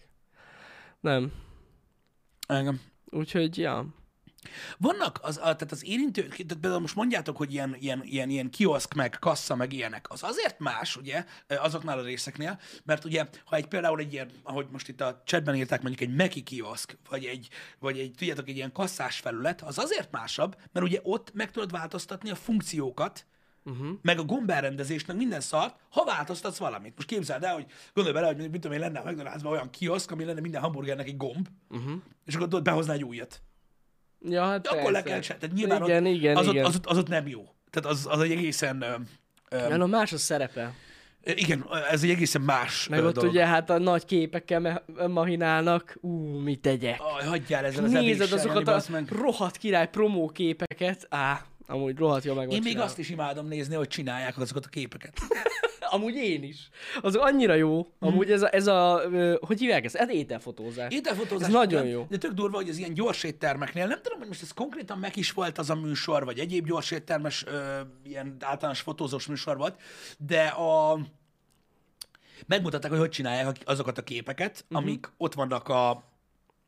Nem. 0.99 1.31
Engem. 2.47 2.81
Úgyhogy, 3.05 3.57
ja. 3.57 3.85
Vannak, 4.77 5.19
az, 5.21 5.38
a, 5.38 5.42
tehát 5.42 5.71
az 5.71 5.86
érintő, 5.86 6.21
tehát 6.21 6.57
például 6.62 6.80
most 6.80 6.95
mondjátok, 6.95 7.38
hogy 7.38 7.53
ilyen, 7.53 7.75
ilyen, 7.80 8.03
ilyen, 8.03 8.30
ilyen 8.30 8.50
kioszk, 8.50 8.94
meg 8.94 9.18
kassa, 9.19 9.56
meg 9.56 9.74
ilyenek. 9.74 10.06
Az 10.09 10.24
azért 10.24 10.59
más, 10.59 10.95
ugye, 10.95 11.25
azoknál 11.47 12.00
a 12.00 12.03
részeknél, 12.03 12.59
mert 12.83 13.06
ugye, 13.06 13.25
ha 13.45 13.56
egy 13.56 13.68
például 13.68 14.00
egy 14.00 14.13
ilyen, 14.13 14.30
ahogy 14.44 14.68
most 14.71 14.88
itt 14.88 15.01
a 15.01 15.21
chatben 15.25 15.56
írták, 15.56 15.81
mondjuk 15.81 16.09
egy 16.09 16.15
Meki 16.15 16.42
kioszk, 16.42 16.98
vagy 17.10 17.25
egy, 17.25 17.48
vagy 17.79 18.00
egy, 18.00 18.13
tudjátok, 18.17 18.50
egy 18.50 18.55
ilyen 18.55 18.72
kasszás 18.72 19.19
felület, 19.19 19.62
az 19.62 19.77
azért 19.77 20.12
másabb, 20.12 20.58
mert 20.72 20.86
ugye 20.86 21.00
ott 21.03 21.34
meg 21.34 21.51
tudod 21.51 21.72
változtatni 21.72 22.29
a 22.29 22.36
funkciókat, 22.36 23.25
uh-huh. 23.65 23.88
meg 24.01 24.19
a 24.19 24.24
gomberendezést, 24.24 25.08
meg 25.08 25.15
minden 25.17 25.41
szart, 25.41 25.75
ha 25.89 26.03
változtatsz 26.03 26.58
valamit. 26.58 26.96
Most 26.96 27.08
képzeld 27.08 27.43
el, 27.43 27.53
hogy 27.53 27.65
gondolj 27.93 28.15
bele, 28.15 28.27
hogy 28.27 28.38
mit 28.38 28.51
tudom 28.51 28.72
én, 28.72 28.79
lenne 28.79 29.00
a 29.00 29.03
McDonald'sban 29.03 29.46
olyan 29.46 29.69
kioszk, 29.69 30.12
ami 30.12 30.24
lenne 30.24 30.39
minden 30.39 30.62
hamburgernek 30.62 31.08
egy 31.08 31.17
gomb, 31.17 31.48
uh-huh. 31.69 32.01
és 32.25 32.36
akkor 32.36 32.48
tudod 32.48 32.63
behozni 32.63 32.93
egy 32.93 33.03
újat. 33.03 33.41
Ja, 34.29 34.46
hát 34.46 34.62
De 34.62 34.70
akkor 34.70 34.91
le 34.91 35.03
kell 35.03 35.20
csinálni. 35.20 35.44
Tehát 35.48 35.55
nyilván 35.55 35.84
igen, 35.84 36.05
ott, 36.05 36.12
igen, 36.13 36.36
az, 36.38 36.48
igen. 36.48 36.63
Ott, 36.65 36.70
az, 36.70 36.75
ott, 36.75 36.86
az 36.86 36.98
ott 36.98 37.08
nem 37.08 37.27
jó. 37.27 37.44
Tehát 37.70 37.89
az, 37.91 38.05
az 38.10 38.20
egy 38.20 38.32
egészen... 38.32 38.82
Ö, 38.82 38.96
ö, 39.50 39.75
Ja, 39.77 39.86
más 39.86 40.13
a 40.13 40.17
szerepe. 40.17 40.74
igen, 41.24 41.65
ez 41.91 42.03
egy 42.03 42.10
egészen 42.10 42.41
más 42.41 42.88
Meg 42.88 43.03
ott 43.03 43.13
dolog. 43.13 43.29
ugye 43.32 43.46
hát 43.46 43.70
a 43.70 43.77
nagy 43.77 44.05
képekkel 44.05 44.84
mahinálnak. 45.08 45.98
Ú, 46.01 46.10
mit 46.39 46.60
tegyek? 46.60 47.00
Aj, 47.20 47.25
hagyjál 47.27 47.65
ezzel 47.65 47.84
az 47.84 47.91
Nézed 47.91 48.32
azokat 48.32 48.67
a 48.67 48.82
meg. 48.89 49.10
rohadt 49.10 49.58
király 49.58 49.89
promó 49.89 50.27
képeket. 50.29 51.08
Á, 51.10 51.46
amúgy 51.67 51.98
rohadt 51.98 52.24
jó 52.24 52.34
meg 52.34 52.44
Én 52.51 52.58
még 52.58 52.63
csinálva. 52.63 52.84
azt 52.89 53.00
is 53.00 53.10
imádom 53.10 53.48
nézni, 53.48 53.75
hogy 53.75 53.88
csinálják 53.88 54.38
azokat 54.38 54.65
a 54.65 54.70
képeket. 54.70 55.13
Amúgy 55.95 56.15
én 56.15 56.43
is. 56.43 56.69
Az 57.01 57.15
annyira 57.15 57.53
jó. 57.53 57.87
Amúgy 57.99 58.31
ez 58.31 58.41
a, 58.41 58.53
ez 58.53 58.67
a 58.67 59.01
hogy 59.39 59.59
hívják 59.59 59.85
ezt? 59.85 59.95
Ez 59.95 60.09
ételfotózás. 60.09 60.93
Ételfotózás. 60.93 61.47
Ez 61.47 61.53
nagyon 61.53 61.85
jó. 61.85 62.05
De 62.09 62.17
tök 62.17 62.31
durva, 62.31 62.55
hogy 62.55 62.69
az 62.69 62.77
ilyen 62.77 62.93
gyors 62.93 63.23
éttermeknél, 63.23 63.87
nem 63.87 64.01
tudom, 64.01 64.19
hogy 64.19 64.27
most 64.27 64.41
ez 64.41 64.51
konkrétan 64.51 64.97
meg 64.97 65.17
is 65.17 65.31
volt 65.31 65.57
az 65.57 65.69
a 65.69 65.75
műsor, 65.75 66.25
vagy 66.25 66.39
egyéb 66.39 66.65
gyors 66.65 66.91
éttermes, 66.91 67.45
ö, 67.45 67.79
ilyen 68.03 68.35
általános 68.39 68.81
fotózós 68.81 69.27
műsor 69.27 69.57
volt, 69.57 69.81
de 70.17 70.43
a... 70.43 70.99
Megmutatták, 72.47 72.91
hogy 72.91 72.99
hogy 72.99 73.09
csinálják 73.09 73.57
azokat 73.65 73.97
a 73.97 74.03
képeket, 74.03 74.63
uh-huh. 74.63 74.77
amik 74.77 75.11
ott 75.17 75.33
vannak 75.33 75.67
a, 75.67 76.03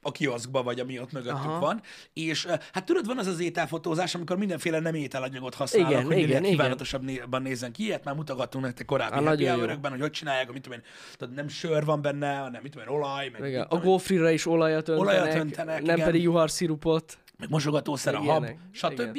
a 0.08 0.12
kioszkba, 0.12 0.64
vagy 0.64 0.80
ami 0.80 1.00
ott 1.00 1.12
mögöttük 1.12 1.38
Aha. 1.38 1.60
van. 1.60 1.82
És 2.14 2.46
ö, 2.46 2.54
hát 2.72 2.86
tudod, 2.86 3.06
van 3.06 3.18
az 3.18 3.28
az 3.28 3.40
ételfotózás, 3.40 4.16
amikor 4.16 4.38
mindenféle 4.38 4.80
nem 4.80 4.94
ételanyagot 4.94 5.54
használnak, 5.54 5.92
Igen, 5.92 6.04
hogy 6.04 6.16
minél 6.16 6.30
igen, 6.30 6.44
kívánatosabban 6.44 7.42
nézzen 7.42 7.72
ki. 7.72 7.84
Ilyet 7.84 8.04
már 8.04 8.16
mutogattunk 8.16 8.64
nektek 8.64 8.86
korábbi 8.86 9.26
happy 9.26 9.46
hogy 9.46 10.00
hogy 10.00 10.12
csinálják, 10.12 10.52
mit 10.52 10.62
tudom 10.62 10.80
én, 10.80 10.86
tudod, 11.18 11.34
nem 11.34 11.48
sör 11.48 11.86
van 11.86 12.02
benne, 12.02 12.38
hanem 12.38 12.62
mit 12.62 12.72
tudom 12.72 12.88
én, 12.88 12.94
olaj, 12.94 13.30
meg, 13.30 13.50
Igen. 13.50 13.62
A 13.62 13.68
tudom 13.68 13.84
én, 13.84 13.90
gófrira 13.90 14.30
is 14.30 14.46
olajat 14.46 14.88
öntenek, 14.88 15.14
Olajat 15.14 15.36
öntenek, 15.36 15.82
nem 15.82 15.96
igen. 15.96 16.06
pedig 16.06 16.22
juharszirupot. 16.22 17.18
meg 17.38 17.50
mosogatószer, 17.50 18.16
a 18.16 18.20
hab, 18.20 18.48
stb. 18.72 19.18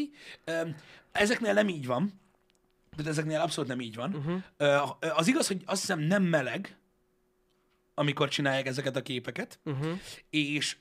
Ezeknél 1.13 1.53
nem 1.53 1.69
így 1.69 1.87
van. 1.87 2.21
Tehát 2.97 3.13
ezeknél 3.13 3.41
abszolút 3.41 3.71
nem 3.71 3.81
így 3.81 3.97
van. 3.97 4.15
Uh-huh. 4.15 5.17
Az 5.17 5.29
igaz, 5.29 5.47
hogy 5.47 5.63
azt 5.67 5.81
hiszem 5.81 6.01
nem 6.01 6.23
meleg 6.23 6.78
amikor 7.99 8.29
csinálják 8.29 8.67
ezeket 8.67 8.97
a 8.97 9.03
képeket, 9.03 9.59
uh-huh. 9.65 9.99
és 10.31 10.77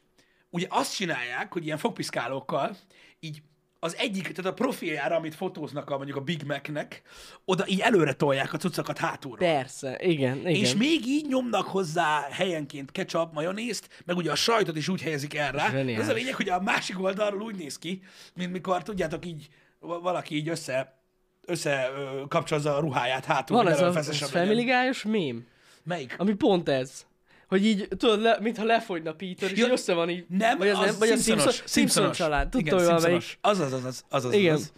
ugye 0.49 0.65
azt 0.69 0.95
csinálják, 0.95 1.53
hogy 1.53 1.65
ilyen 1.65 1.77
fogpiszkálókkal 1.77 2.77
így 3.19 3.41
az 3.79 3.95
egyik, 3.95 4.21
tehát 4.21 4.51
a 4.51 4.53
profiljára, 4.53 5.15
amit 5.15 5.35
fotóznak 5.35 5.89
a, 5.89 5.97
mondjuk 5.97 6.17
a 6.17 6.21
Big 6.21 6.43
Mac-nek, 6.43 7.01
oda 7.45 7.67
így 7.67 7.79
előre 7.79 8.13
tolják 8.13 8.53
a 8.53 8.57
cuccokat 8.57 8.97
hátulról. 8.97 9.47
Persze, 9.47 9.97
igen, 9.99 10.37
igen. 10.37 10.51
És 10.51 10.75
még 10.75 11.05
így 11.05 11.27
nyomnak 11.27 11.67
hozzá 11.67 12.27
helyenként 12.31 12.91
ketchup, 12.91 13.33
majonézt, 13.33 14.03
meg 14.05 14.17
ugye 14.17 14.31
a 14.31 14.35
sajtot 14.35 14.77
is 14.77 14.87
úgy 14.87 15.01
helyezik 15.01 15.35
el 15.35 15.51
rá. 15.51 15.69
Zseniális. 15.69 15.97
Ez 15.97 16.09
a 16.09 16.13
lényeg, 16.13 16.35
hogy 16.35 16.49
a 16.49 16.61
másik 16.61 16.99
oldalról 16.99 17.41
úgy 17.41 17.55
néz 17.55 17.77
ki, 17.77 18.01
mint 18.35 18.51
mikor 18.51 18.83
tudjátok 18.83 19.25
így, 19.25 19.47
va- 19.79 20.01
valaki 20.01 20.35
így 20.35 20.49
össze, 20.49 21.01
össze 21.45 21.89
kapcsolza 22.27 22.75
a 22.75 22.79
ruháját 22.79 23.25
hátul. 23.25 23.57
Van 23.57 23.67
ez 23.67 23.81
a 23.81 23.91
legyen. 23.91 24.13
Family 24.13 24.73
mém, 25.03 25.45
Melyik? 25.83 26.15
ami 26.17 26.33
pont 26.33 26.69
ez. 26.69 27.05
Hogy 27.47 27.65
így, 27.65 27.87
tudod, 27.97 28.21
le, 28.21 28.37
mintha 28.41 28.63
lefogyna 28.63 29.13
Peter, 29.13 29.51
és 29.51 29.57
Ja, 29.57 29.67
össze 29.67 29.93
van 29.93 30.09
így. 30.09 30.25
Nem, 30.29 30.57
vagy 30.57 30.67
az, 30.67 30.79
az 30.79 30.85
nem, 30.85 30.95
vagy 30.99 31.09
a 31.09 31.11
Simpsonos. 31.11 31.55
Simpson, 31.55 31.67
Simpson 31.67 32.11
család. 32.11 32.55
Igen, 32.55 32.63
Tudtam, 32.63 32.77
hogy 32.77 32.87
valamelyik. 32.87 33.37
Az 33.41 33.59
az, 33.59 33.73
az 33.73 33.85
az, 33.85 34.03
az 34.09 34.25
az, 34.25 34.33
Igen. 34.33 34.53
az. 34.53 34.71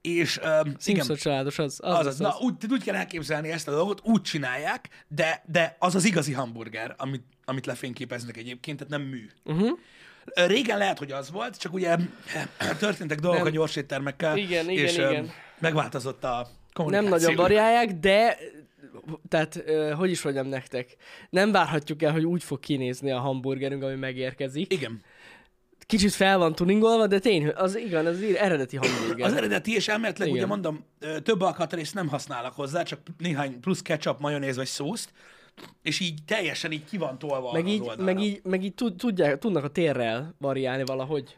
És 0.00 0.36
um, 0.36 0.74
Simpson 0.78 1.04
igen, 1.04 1.16
családos, 1.16 1.58
az 1.58 1.78
az. 1.82 1.98
az, 1.98 1.98
az, 1.98 2.06
az. 2.06 2.18
Na, 2.18 2.34
úgy, 2.40 2.54
úgy 2.70 2.84
kell 2.84 2.94
elképzelni 2.94 3.50
ezt 3.50 3.68
a 3.68 3.70
dolgot, 3.70 4.00
úgy 4.04 4.22
csinálják, 4.22 4.88
de, 5.08 5.42
de 5.46 5.76
az 5.78 5.94
az 5.94 6.04
igazi 6.04 6.32
hamburger, 6.32 6.94
amit, 6.96 7.22
amit 7.44 7.66
lefényképeznek 7.66 8.36
egyébként, 8.36 8.78
tehát 8.78 8.92
nem 8.92 9.02
mű. 9.02 9.26
Uh-huh. 9.44 9.78
Régen 10.34 10.78
lehet, 10.78 10.98
hogy 10.98 11.12
az 11.12 11.30
volt, 11.30 11.58
csak 11.58 11.72
ugye 11.72 11.96
történtek 12.78 13.18
dolgok 13.18 13.38
Nem. 13.38 13.52
a 13.52 13.54
gyorséttermekkel, 13.54 14.36
Igen, 14.36 14.70
igen, 14.70 14.84
és 14.84 14.94
igen. 14.94 15.30
megváltozott 15.58 16.24
a 16.24 16.36
Nem 16.36 16.46
kommunikáció. 16.72 17.16
nagyon 17.16 17.34
variálják, 17.34 17.92
de 17.92 18.38
tehát, 19.28 19.64
hogy 19.96 20.10
is 20.10 20.22
mondjam 20.22 20.46
nektek, 20.46 20.96
nem 21.30 21.52
várhatjuk 21.52 22.02
el, 22.02 22.12
hogy 22.12 22.24
úgy 22.24 22.42
fog 22.42 22.60
kinézni 22.60 23.10
a 23.10 23.18
hamburgerünk, 23.18 23.82
ami 23.82 23.94
megérkezik. 23.94 24.72
Igen. 24.72 25.02
Kicsit 25.86 26.12
fel 26.12 26.38
van 26.38 26.54
tuningolva, 26.54 27.06
de 27.06 27.18
tény, 27.18 27.48
az 27.48 27.76
igen, 27.76 28.06
az 28.06 28.22
ír- 28.22 28.36
eredeti 28.36 28.76
hamburger. 28.76 29.26
Az 29.26 29.32
eredeti 29.32 29.74
és 29.74 29.88
elméletileg 29.88 30.28
Igen. 30.28 30.40
ugye 30.40 30.48
mondom, 30.48 30.84
több 31.22 31.40
alkatrészt 31.40 31.94
nem 31.94 32.08
használnak 32.08 32.54
hozzá, 32.54 32.82
csak 32.82 33.00
néhány 33.18 33.60
plusz 33.60 33.82
ketchup, 33.82 34.20
majonéz 34.20 34.56
vagy 34.56 34.66
szószt, 34.66 35.12
és 35.82 36.00
így 36.00 36.18
teljesen 36.26 36.72
így 36.72 36.84
ki 36.84 36.96
van 36.96 37.18
tolva 37.18 37.52
meg 37.52 37.68
így, 37.68 37.80
oldalra. 37.80 38.02
meg 38.02 38.20
így, 38.20 38.40
meg 38.44 38.64
így 38.64 38.74
tud, 38.74 38.96
tudják, 38.96 39.38
tudnak 39.38 39.64
a 39.64 39.68
térrel 39.68 40.34
variálni 40.38 40.84
valahogy. 40.84 41.36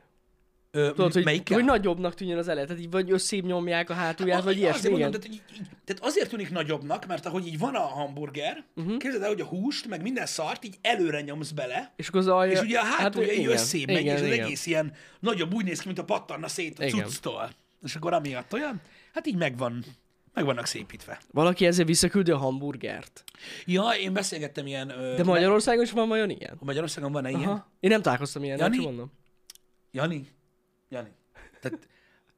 Ö, 0.75 0.89
Tudod, 0.89 1.13
hogy, 1.13 1.25
melyikkel? 1.25 1.57
hogy 1.57 1.67
nagyobbnak 1.67 2.15
tűnjön 2.15 2.39
az 2.39 2.49
eleje, 2.49 2.67
tehát 2.67 2.83
így 2.83 2.91
vagy 2.91 3.11
összébb 3.11 3.45
nyomják 3.45 3.91
a 3.91 3.95
hátulját, 3.95 4.41
A- 4.41 4.45
vagy 4.45 4.57
ilyesmi, 4.57 4.79
azért 4.79 4.93
mondom, 4.93 5.11
tehát, 5.11 5.27
így, 5.27 5.43
így, 5.55 5.67
tehát 5.85 6.05
azért 6.05 6.29
tűnik 6.29 6.51
nagyobbnak, 6.51 7.07
mert 7.07 7.27
ahogy 7.27 7.47
így 7.47 7.59
van 7.59 7.75
a 7.75 7.81
hamburger, 7.81 8.65
uh-huh. 8.77 8.97
képzeld 8.97 9.23
el, 9.23 9.29
hogy 9.29 9.41
a 9.41 9.45
húst, 9.45 9.87
meg 9.89 10.03
minden 10.03 10.27
szart 10.27 10.65
így 10.65 10.79
előre 10.81 11.21
nyomsz 11.21 11.51
bele, 11.51 11.93
És 11.97 12.09
az 12.13 12.27
alja... 12.27 12.53
és 12.53 12.61
ugye 12.61 12.79
a 12.79 12.85
hátulja 12.85 13.29
hát, 13.29 13.39
így 13.39 13.47
összébb 13.47 13.87
megy, 13.87 14.05
és 14.05 14.13
az 14.13 14.23
igen. 14.23 14.45
egész 14.45 14.67
ilyen 14.67 14.93
nagyobb 15.21 15.55
úgy 15.55 15.65
néz 15.65 15.81
ki, 15.81 15.87
mint 15.87 15.99
a 15.99 16.05
pattanna 16.05 16.49
szét 16.49 16.79
a 16.79 16.85
cucctól. 16.85 17.51
És 17.83 17.95
akkor 17.95 18.13
amiatt 18.13 18.53
olyan, 18.53 18.81
hát 19.15 19.27
így 19.27 19.37
megvan, 19.37 19.85
meg 20.35 20.45
vannak 20.45 20.67
szépítve. 20.67 21.21
Valaki 21.31 21.67
ezzel 21.67 21.85
visszaküldi 21.85 22.31
a 22.31 22.37
hamburgert. 22.37 23.25
Ja, 23.65 23.91
én 24.01 24.13
beszélgettem 24.13 24.67
ilyen... 24.67 24.91
Ö, 24.91 25.15
De 25.17 25.25
Magyarországon 25.25 25.85
is 25.85 25.91
van 25.91 26.09
vajon 26.09 26.31
ilyen? 26.31 26.57
Magyarországon 26.61 27.13
van-e 27.13 27.31
ilyen? 27.31 27.65
Én 27.81 27.91
nem 27.91 28.03
találkoztam 28.03 28.45
ilyen, 28.45 28.59
Jani? 28.59 28.79
mondom. 28.79 29.13
Jani? 29.91 30.29
Jani. 30.93 31.11
Tehát 31.61 31.89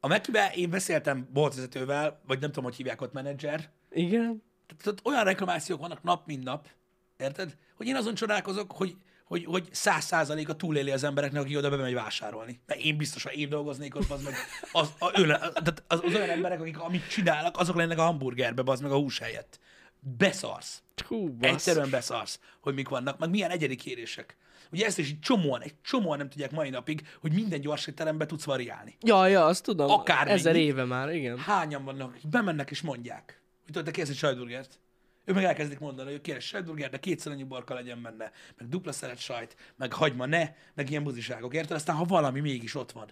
a 0.00 0.06
Mekibe 0.06 0.52
én 0.54 0.70
beszéltem 0.70 1.28
boltvezetővel, 1.32 2.20
vagy 2.26 2.40
nem 2.40 2.48
tudom, 2.48 2.64
hogy 2.64 2.76
hívják 2.76 3.00
ott 3.00 3.12
menedzser, 3.12 3.70
Igen? 3.90 4.42
tehát 4.82 5.00
olyan 5.04 5.24
reklamációk 5.24 5.80
vannak 5.80 6.02
nap, 6.02 6.26
mint 6.26 6.44
nap, 6.44 6.68
érted? 7.16 7.56
Hogy 7.74 7.86
én 7.86 7.96
azon 7.96 8.14
csodálkozok, 8.14 8.72
hogy 8.72 8.96
hogy, 9.24 9.44
hogy 9.44 9.68
száz 9.72 10.04
százaléka 10.04 10.56
túléli 10.56 10.90
az 10.90 11.04
embereknek, 11.04 11.42
aki 11.42 11.56
oda 11.56 11.70
bemegy 11.70 11.94
vásárolni. 11.94 12.60
Mert 12.66 12.80
én 12.80 12.96
biztos, 12.96 13.22
ha 13.22 13.32
én 13.32 13.48
dolgoznék 13.48 13.94
ott, 13.94 14.10
az 14.10 14.22
meg 14.22 14.34
az, 14.72 14.92
a, 14.98 15.10
tehát 15.10 15.82
az, 15.86 16.00
az, 16.02 16.14
olyan 16.14 16.30
emberek, 16.30 16.60
akik 16.60 16.78
amit 16.78 17.08
csinálnak, 17.08 17.58
azok 17.58 17.76
lennek 17.76 17.98
a 17.98 18.02
hamburgerbe, 18.02 18.62
az 18.64 18.80
meg 18.80 18.90
a 18.90 18.96
hús 18.96 19.18
helyett. 19.18 19.58
Beszarsz. 20.00 20.82
Hú. 21.06 21.36
Egyszerűen 21.40 21.90
beszarsz, 21.90 22.40
hogy 22.60 22.74
mik 22.74 22.88
vannak, 22.88 23.18
meg 23.18 23.30
milyen 23.30 23.50
egyedi 23.50 23.76
kérések. 23.76 24.36
Ugye 24.72 24.86
ezt 24.86 24.98
is 24.98 25.10
egy 25.10 25.20
csomóan, 25.20 25.62
egy 25.62 25.74
csomóan 25.82 26.18
nem 26.18 26.28
tudják 26.28 26.50
mai 26.50 26.70
napig, 26.70 27.06
hogy 27.20 27.32
minden 27.32 27.60
gyors 27.60 27.86
étterembe 27.86 28.26
tudsz 28.26 28.44
variálni. 28.44 28.96
Ja, 29.00 29.26
ja, 29.26 29.44
azt 29.44 29.64
tudom. 29.64 29.90
Akármennyi. 29.90 30.38
Ezer 30.38 30.56
éve 30.56 30.84
már, 30.84 31.14
igen. 31.14 31.38
Hányan 31.38 31.84
vannak, 31.84 32.16
bemennek 32.30 32.70
és 32.70 32.80
mondják, 32.80 33.40
hogy 33.62 33.72
tudod, 33.72 33.84
te 33.84 33.90
kérsz 33.90 34.08
egy 34.08 34.16
sajtburgert. 34.16 34.78
Ők 35.24 35.34
meg 35.34 35.44
elkezdik 35.44 35.78
mondani, 35.78 36.10
hogy 36.10 36.20
kérsz 36.20 36.44
sajtburgert, 36.44 36.90
de 36.90 36.98
kétszer 36.98 37.32
annyi 37.32 37.44
borka 37.44 37.74
legyen 37.74 38.02
benne, 38.02 38.32
meg 38.58 38.68
dupla 38.68 38.92
szeret 38.92 39.18
sajt, 39.18 39.56
meg 39.76 39.92
hagyma 39.92 40.26
ne, 40.26 40.48
meg 40.74 40.90
ilyen 40.90 41.02
buziságok, 41.02 41.54
érted? 41.54 41.76
Aztán 41.76 41.96
ha 41.96 42.04
valami 42.04 42.40
mégis 42.40 42.74
ott 42.74 42.92
van, 42.92 43.08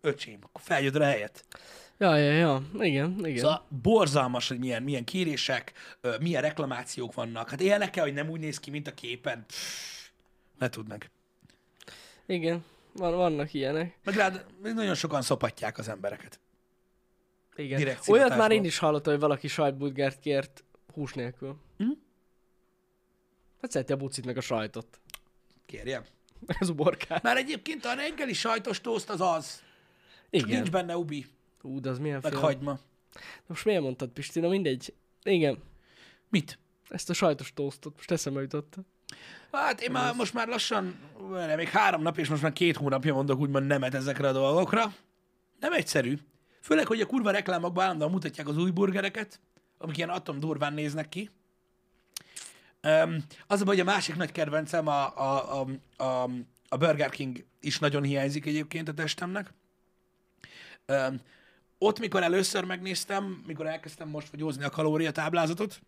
öcsém, 0.00 0.38
akkor 0.42 0.60
feljött 0.64 0.96
rá 0.96 1.06
helyet. 1.06 1.44
Ja, 1.98 2.16
ja, 2.16 2.32
ja. 2.32 2.62
Igen, 2.78 3.16
igen. 3.18 3.38
Szóval 3.38 3.66
borzalmas, 3.82 4.48
hogy 4.48 4.58
milyen, 4.58 4.82
milyen 4.82 5.04
kérések, 5.04 5.72
milyen 6.20 6.42
reklamációk 6.42 7.14
vannak. 7.14 7.50
Hát 7.50 7.60
élnek 7.60 7.96
el, 7.96 8.04
hogy 8.04 8.12
nem 8.12 8.28
úgy 8.28 8.40
néz 8.40 8.60
ki, 8.60 8.70
mint 8.70 8.86
a 8.86 8.94
képen. 8.94 9.44
Pff, 9.46 10.03
ne 10.58 10.68
tudd 10.68 10.86
meg. 10.88 11.10
Igen. 12.26 12.64
Van, 12.92 13.14
vannak 13.14 13.52
ilyenek. 13.54 13.98
Meg 14.04 14.14
rád 14.14 14.46
nagyon 14.62 14.94
sokan 14.94 15.22
szopatják 15.22 15.78
az 15.78 15.88
embereket. 15.88 16.40
Igen. 17.56 17.78
Direkt 17.78 18.08
Olyat 18.08 18.36
már 18.36 18.50
én 18.50 18.64
is 18.64 18.78
hallottam, 18.78 19.12
hogy 19.12 19.22
valaki 19.22 19.48
sajtburgert 19.48 20.18
kért 20.20 20.64
hús 20.92 21.12
nélkül. 21.12 21.56
Hm? 21.76 21.90
Hát 23.60 23.70
szereti 23.70 23.92
a 23.92 23.96
bucit 23.96 24.24
meg 24.24 24.36
a 24.36 24.40
sajtot. 24.40 25.00
Kérjem. 25.66 26.04
Meg 26.46 26.56
az 26.60 26.68
uborkát. 26.68 27.22
Már 27.22 27.36
egyébként 27.36 27.84
a 27.84 27.94
reggeli 27.94 28.32
sajtos 28.32 28.80
tószt 28.80 29.10
az 29.10 29.20
az. 29.20 29.62
Csak 30.30 30.42
Igen. 30.42 30.48
nincs 30.48 30.70
benne 30.70 30.96
ubi, 30.96 31.26
Ú, 31.62 31.80
de 31.80 31.90
az 31.90 31.98
milyen 31.98 32.20
meg 32.22 32.32
fél. 32.32 32.40
hagyma. 32.40 32.78
Most 33.46 33.64
miért 33.64 33.82
mondtad, 33.82 34.08
Pisti? 34.08 34.40
Na 34.40 34.48
mindegy. 34.48 34.94
Igen. 35.22 35.62
Mit? 36.28 36.58
Ezt 36.88 37.10
a 37.10 37.12
sajtos 37.12 37.52
tosztot 37.54 37.94
most 37.96 38.10
eszembe 38.10 38.40
jutott. 38.40 38.74
Hát 39.52 39.80
én 39.80 39.90
már 39.90 40.14
most 40.14 40.34
már 40.34 40.48
lassan, 40.48 40.98
még 41.56 41.68
három 41.68 42.02
nap, 42.02 42.18
és 42.18 42.28
most 42.28 42.42
már 42.42 42.52
két 42.52 42.76
hónapja 42.76 43.14
mondok 43.14 43.40
úgymond 43.40 43.66
nemet 43.66 43.94
ezekre 43.94 44.28
a 44.28 44.32
dolgokra. 44.32 44.94
Nem 45.60 45.72
egyszerű. 45.72 46.18
Főleg, 46.60 46.86
hogy 46.86 47.00
a 47.00 47.06
kurva 47.06 47.30
reklámokban 47.30 47.84
állandóan 47.84 48.10
mutatják 48.10 48.48
az 48.48 48.56
új 48.56 48.70
burgereket, 48.70 49.40
amik 49.78 49.96
ilyen 49.96 50.08
atom 50.08 50.40
durván 50.40 50.72
néznek 50.72 51.08
ki. 51.08 51.30
Um, 52.82 53.24
az 53.46 53.60
a 53.60 53.64
hogy 53.64 53.80
a 53.80 53.84
másik 53.84 54.16
nagy 54.16 54.32
kedvencem, 54.32 54.86
a, 54.86 55.16
a, 55.16 55.60
a, 55.60 55.66
a, 56.04 56.30
a 56.68 56.76
Burger 56.76 57.10
King 57.10 57.44
is 57.60 57.78
nagyon 57.78 58.02
hiányzik 58.02 58.46
egyébként 58.46 58.88
a 58.88 58.94
testemnek. 58.94 59.52
Um, 60.86 61.20
ott, 61.78 61.98
mikor 61.98 62.22
először 62.22 62.64
megnéztem, 62.64 63.42
mikor 63.46 63.66
elkezdtem 63.66 64.08
most 64.08 64.28
fogyózni 64.28 64.64
a 64.64 64.70
kalóriatáblázatot, 64.70 65.80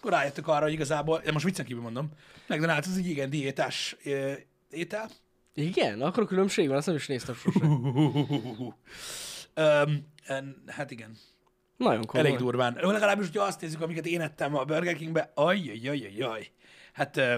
akkor 0.00 0.12
rájöttök 0.12 0.48
arra, 0.48 0.62
hogy 0.62 0.72
igazából, 0.72 1.18
én 1.18 1.32
most 1.32 1.44
viccen 1.44 1.64
kívül 1.64 1.82
mondom, 1.82 2.08
McDonald's 2.48 2.86
az 2.86 2.96
egy 2.96 3.06
igen 3.06 3.30
diétás 3.30 3.96
ö, 4.04 4.32
étel. 4.70 5.10
Igen? 5.54 6.00
Akkor 6.00 6.26
különbség 6.26 6.68
van, 6.68 6.76
azt 6.76 6.86
nem 6.86 6.96
is 6.96 7.06
néztem 7.06 7.34
sose. 7.34 7.64
Um, 9.56 10.64
hát 10.66 10.90
igen, 10.90 11.16
Nagyon 11.76 12.04
komoly. 12.04 12.26
elég 12.26 12.38
durván. 12.38 12.78
Legalábbis, 12.80 13.26
hogyha 13.26 13.42
azt 13.42 13.60
nézzük, 13.60 13.80
amiket 13.80 14.06
én 14.06 14.20
ettem 14.20 14.54
a 14.56 14.64
Burger 14.64 14.96
Kingbe, 14.96 15.32
ajjajajajaj. 15.34 16.50
Hát 16.92 17.16
ö, 17.16 17.36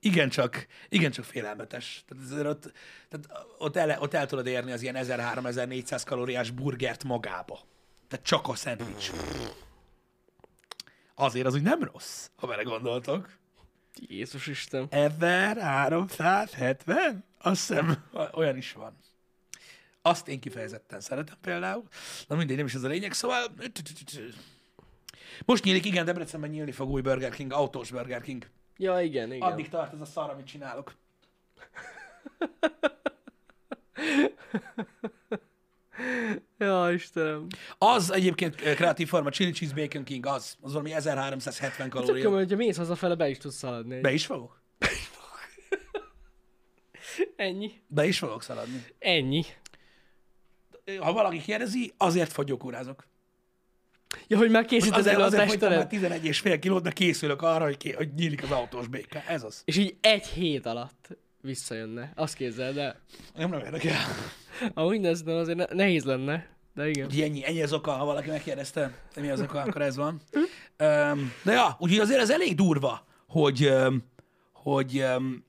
igencsak, 0.00 0.66
igencsak 0.88 1.24
félelmetes. 1.24 2.04
Tehát, 2.08 2.24
azért 2.24 2.46
ott, 2.46 2.72
tehát 3.08 3.46
ott, 3.58 3.76
el, 3.76 3.98
ott 4.00 4.14
el 4.14 4.26
tudod 4.26 4.46
érni 4.46 4.72
az 4.72 4.82
ilyen 4.82 4.96
1300-1400 4.98 6.02
kalóriás 6.06 6.50
burgert 6.50 7.04
magába. 7.04 7.60
Tehát 8.08 8.26
csak 8.26 8.48
a 8.48 8.54
szendvics. 8.54 9.10
Azért 11.14 11.46
az 11.46 11.54
úgy 11.54 11.62
nem 11.62 11.82
rossz, 11.82 12.28
ha 12.36 12.46
vele 12.46 12.62
gondoltok. 12.62 13.28
Jézus 13.96 14.46
Isten. 14.46 14.86
1370? 14.90 17.24
Azt 17.38 17.68
hiszem, 17.68 18.04
olyan 18.32 18.56
is 18.56 18.72
van. 18.72 18.96
Azt 20.02 20.28
én 20.28 20.40
kifejezetten 20.40 21.00
szeretem 21.00 21.36
például. 21.40 21.82
Na 22.28 22.36
mindegy, 22.36 22.56
nem 22.56 22.66
is 22.66 22.74
ez 22.74 22.82
a 22.82 22.88
lényeg, 22.88 23.12
szóval... 23.12 23.44
Most 25.44 25.64
nyílik, 25.64 25.84
igen, 25.84 26.04
Debrecenben 26.04 26.50
nyílni 26.50 26.72
fog 26.72 26.90
új 26.90 27.00
Burger 27.00 27.34
King, 27.34 27.52
autós 27.52 27.90
Burger 27.90 28.20
King. 28.20 28.46
Ja, 28.76 29.00
igen, 29.00 29.32
igen. 29.32 29.52
Addig 29.52 29.68
tart 29.68 29.92
ez 29.92 30.00
a 30.00 30.04
szar, 30.04 30.30
amit 30.30 30.46
csinálok. 30.46 30.94
Ja, 36.58 36.90
Istenem. 36.92 37.46
Az 37.78 38.12
egyébként 38.12 38.60
ö, 38.64 38.74
kreatív 38.74 39.08
forma, 39.08 39.30
Chili 39.30 39.50
Cheese 39.50 39.74
Bacon 39.74 40.04
King, 40.04 40.26
az, 40.26 40.56
az 40.60 40.72
valami 40.72 40.92
1370 40.92 41.90
Csak 41.90 42.00
kalória. 42.04 42.30
hogyha 42.30 42.56
mész 42.56 42.76
hazafele, 42.76 43.14
be 43.14 43.28
is 43.28 43.38
tudsz 43.38 43.56
szaladni. 43.56 44.00
Be 44.00 44.12
is 44.12 44.26
fogok? 44.26 44.62
Ennyi. 47.36 47.72
Be 47.86 48.06
is 48.06 48.18
fogok 48.18 48.42
szaladni. 48.42 48.84
Ennyi. 48.98 49.44
Ha 51.00 51.12
valaki 51.12 51.40
kérdezi, 51.40 51.92
azért 51.96 52.32
fogyókúrázok. 52.32 53.06
Ja, 54.26 54.36
hogy 54.36 54.50
már 54.50 54.64
készíted 54.64 54.98
Azért, 54.98 55.14
elő 55.14 55.22
a 55.24 55.26
azért 55.26 55.48
fogytam 55.48 55.68
már 55.68 55.78
testedet. 55.78 56.02
11 56.10 56.24
és 56.24 56.38
fél 56.40 56.58
kilót, 56.58 56.82
mert 56.82 56.94
készülök 56.94 57.42
arra, 57.42 57.64
hogy, 57.64 57.76
ké- 57.76 57.94
hogy 57.94 58.14
nyílik 58.14 58.42
az 58.42 58.50
autós 58.50 58.86
béke. 58.86 59.24
Ez 59.28 59.42
az. 59.42 59.62
És 59.64 59.76
így 59.76 59.96
egy 60.00 60.26
hét 60.26 60.66
alatt 60.66 61.08
visszajönne. 61.44 62.12
Azt 62.14 62.34
képzeld 62.34 62.76
el. 62.76 63.00
Nem, 63.34 63.50
nem 63.50 63.60
érdekel. 63.60 63.96
Ne, 64.74 65.12
de 65.12 65.32
azért 65.32 65.58
ne, 65.58 65.64
nehéz 65.70 66.04
lenne. 66.04 66.46
De 66.74 66.88
igen. 66.88 67.06
Úgyhogy 67.06 67.22
ennyi, 67.22 67.46
ennyi 67.46 67.62
az 67.62 67.72
oka, 67.72 67.90
ha 67.90 68.04
valaki 68.04 68.30
megkérdezte, 68.30 68.92
mi 69.20 69.30
az 69.30 69.40
oka, 69.40 69.60
akkor 69.60 69.82
ez 69.82 69.96
van. 69.96 70.20
Öm, 70.76 71.32
de 71.42 71.52
ja, 71.52 71.76
úgyhogy 71.78 71.98
azért 71.98 72.20
ez 72.20 72.30
elég 72.30 72.54
durva, 72.54 73.06
hogy, 73.28 73.64
öm, 73.64 74.02
hogy, 74.52 74.98
öm, 74.98 75.44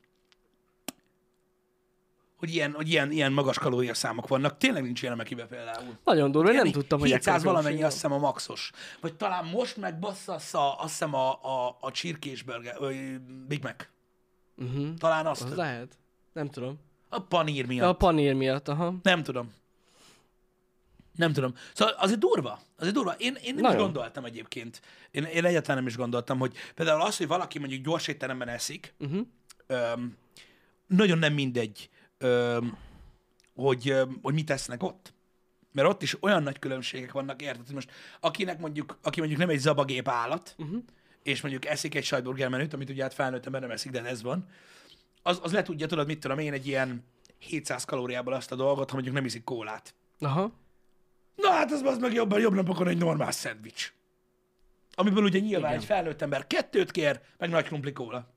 hogy 2.37 2.53
ilyen, 2.53 2.71
hogy 2.71 2.89
ilyen, 2.89 3.11
ilyen 3.11 3.31
magas 3.31 3.59
kalóriaszámok 3.59 4.27
vannak. 4.27 4.57
Tényleg 4.57 4.83
nincs 4.83 5.01
ilyen 5.01 5.13
a 5.13 5.17
Mekibe 5.17 5.45
például. 5.45 5.97
Nagyon 6.03 6.31
durva, 6.31 6.49
én 6.49 6.55
nem 6.55 6.71
tudtam, 6.71 6.99
hogy 6.99 7.09
700 7.09 7.35
ekkora 7.35 7.51
valamennyi 7.51 7.83
azt 7.83 7.93
hiszem 7.93 8.11
a 8.11 8.17
maxos. 8.17 8.71
Vagy 9.01 9.15
talán 9.15 9.45
most 9.45 9.77
meg 9.77 9.99
bassza 9.99 10.33
azt, 10.33 10.55
a, 10.55 10.79
hiszem 10.81 11.13
a, 11.13 11.31
a, 11.31 11.77
a 11.79 11.91
csirkés 11.91 12.41
burger, 12.41 12.77
Big 13.47 13.63
Mac. 13.63 13.94
Uh-huh. 14.57 14.93
Talán 14.93 15.25
azt. 15.25 15.41
Az 15.41 15.55
lehet. 15.55 15.97
Nem 16.33 16.49
tudom. 16.49 16.79
A 17.09 17.19
panír 17.19 17.65
miatt. 17.65 17.89
A 17.89 17.93
panír 17.93 18.33
miatt, 18.33 18.67
aha. 18.67 18.95
Nem 19.03 19.23
tudom. 19.23 19.53
Nem 21.15 21.33
tudom. 21.33 21.53
Szóval 21.73 21.93
azért 21.93 22.19
durva. 22.19 22.59
Azért 22.77 22.93
durva. 22.95 23.11
Én, 23.11 23.35
én 23.35 23.53
nem 23.53 23.55
is 23.55 23.61
Nagyon. 23.61 23.81
gondoltam 23.81 24.25
egyébként. 24.25 24.81
Én, 25.11 25.23
én 25.23 25.45
egyáltalán 25.45 25.77
nem 25.77 25.87
is 25.87 25.95
gondoltam, 25.97 26.39
hogy 26.39 26.55
például 26.75 27.01
az, 27.01 27.17
hogy 27.17 27.27
valaki 27.27 27.59
mondjuk 27.59 27.83
gyors 27.85 28.07
étteremben 28.07 28.47
eszik, 28.47 28.93
Uh-huh. 28.99 29.27
öm, 29.67 30.17
nagyon 30.87 31.17
nem 31.17 31.33
mindegy, 31.33 31.89
öm, 32.17 32.77
hogy, 33.55 33.89
öm, 33.89 34.19
hogy 34.21 34.33
mit 34.33 34.45
tesznek 34.45 34.83
ott. 34.83 35.13
Mert 35.71 35.87
ott 35.87 36.01
is 36.01 36.23
olyan 36.23 36.43
nagy 36.43 36.59
különbségek 36.59 37.11
vannak, 37.11 37.41
érted? 37.41 37.73
Most 37.73 37.91
akinek 38.19 38.59
mondjuk, 38.59 38.97
aki 39.01 39.19
mondjuk 39.19 39.39
nem 39.39 39.49
egy 39.49 39.59
zabagép 39.59 40.07
állat, 40.07 40.55
uh-huh. 40.57 40.83
És 41.25 41.41
mondjuk 41.41 41.65
eszik 41.65 41.95
egy 41.95 42.03
sajtburger 42.03 42.49
menüt, 42.49 42.73
amit 42.73 42.89
ugye 42.89 43.01
hát 43.01 43.13
felnőtt 43.13 43.45
ember 43.45 43.61
nem 43.61 43.71
eszik, 43.71 43.91
de 43.91 44.03
ez 44.03 44.21
van, 44.21 44.47
az, 45.21 45.39
az 45.43 45.51
le 45.51 45.61
tudja, 45.61 45.87
tudod, 45.87 46.07
mit 46.07 46.19
tudom 46.19 46.39
én, 46.39 46.53
egy 46.53 46.67
ilyen 46.67 47.03
700 47.39 47.85
kalóriából 47.85 48.33
azt 48.33 48.51
a 48.51 48.55
dolgot, 48.55 48.87
ha 48.89 48.93
mondjuk 48.93 49.15
nem 49.15 49.25
iszik 49.25 49.43
kólát. 49.43 49.93
Aha. 50.19 50.51
Na 51.35 51.49
hát 51.49 51.71
az, 51.71 51.81
az 51.81 51.97
meg 51.97 52.13
jobban, 52.13 52.39
jobb 52.39 52.53
napokon 52.53 52.87
egy 52.87 52.97
normál 52.97 53.31
szendvics. 53.31 53.93
Amiből 54.95 55.23
ugye 55.23 55.39
nyilván. 55.39 55.69
Igen. 55.69 55.81
egy 55.81 55.85
felnőtt 55.85 56.21
ember 56.21 56.47
kettőt 56.47 56.91
kér, 56.91 57.21
meg 57.37 57.49
nagy 57.49 57.65
krumpli 57.65 57.93
kóla. 57.93 58.33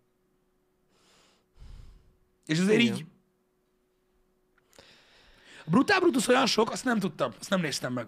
És 2.47 2.59
azért 2.59 2.81
Igen. 2.81 2.95
így... 2.95 3.05
A 5.65 5.71
Brutál 5.71 6.01
Brutus 6.01 6.29
olyan 6.29 6.47
sok, 6.47 6.71
azt 6.71 6.85
nem 6.85 6.99
tudtam, 6.99 7.33
azt 7.41 7.51
nem 7.51 7.61
néztem 7.61 7.93
meg. 7.93 8.07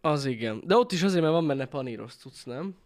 Az 0.00 0.24
igen. 0.24 0.62
De 0.64 0.76
ott 0.76 0.92
is 0.92 1.02
azért, 1.02 1.22
mert 1.22 1.34
van 1.34 1.46
benne 1.46 1.66
paníros 1.66 2.14
cucc, 2.14 2.44
nem? 2.44 2.82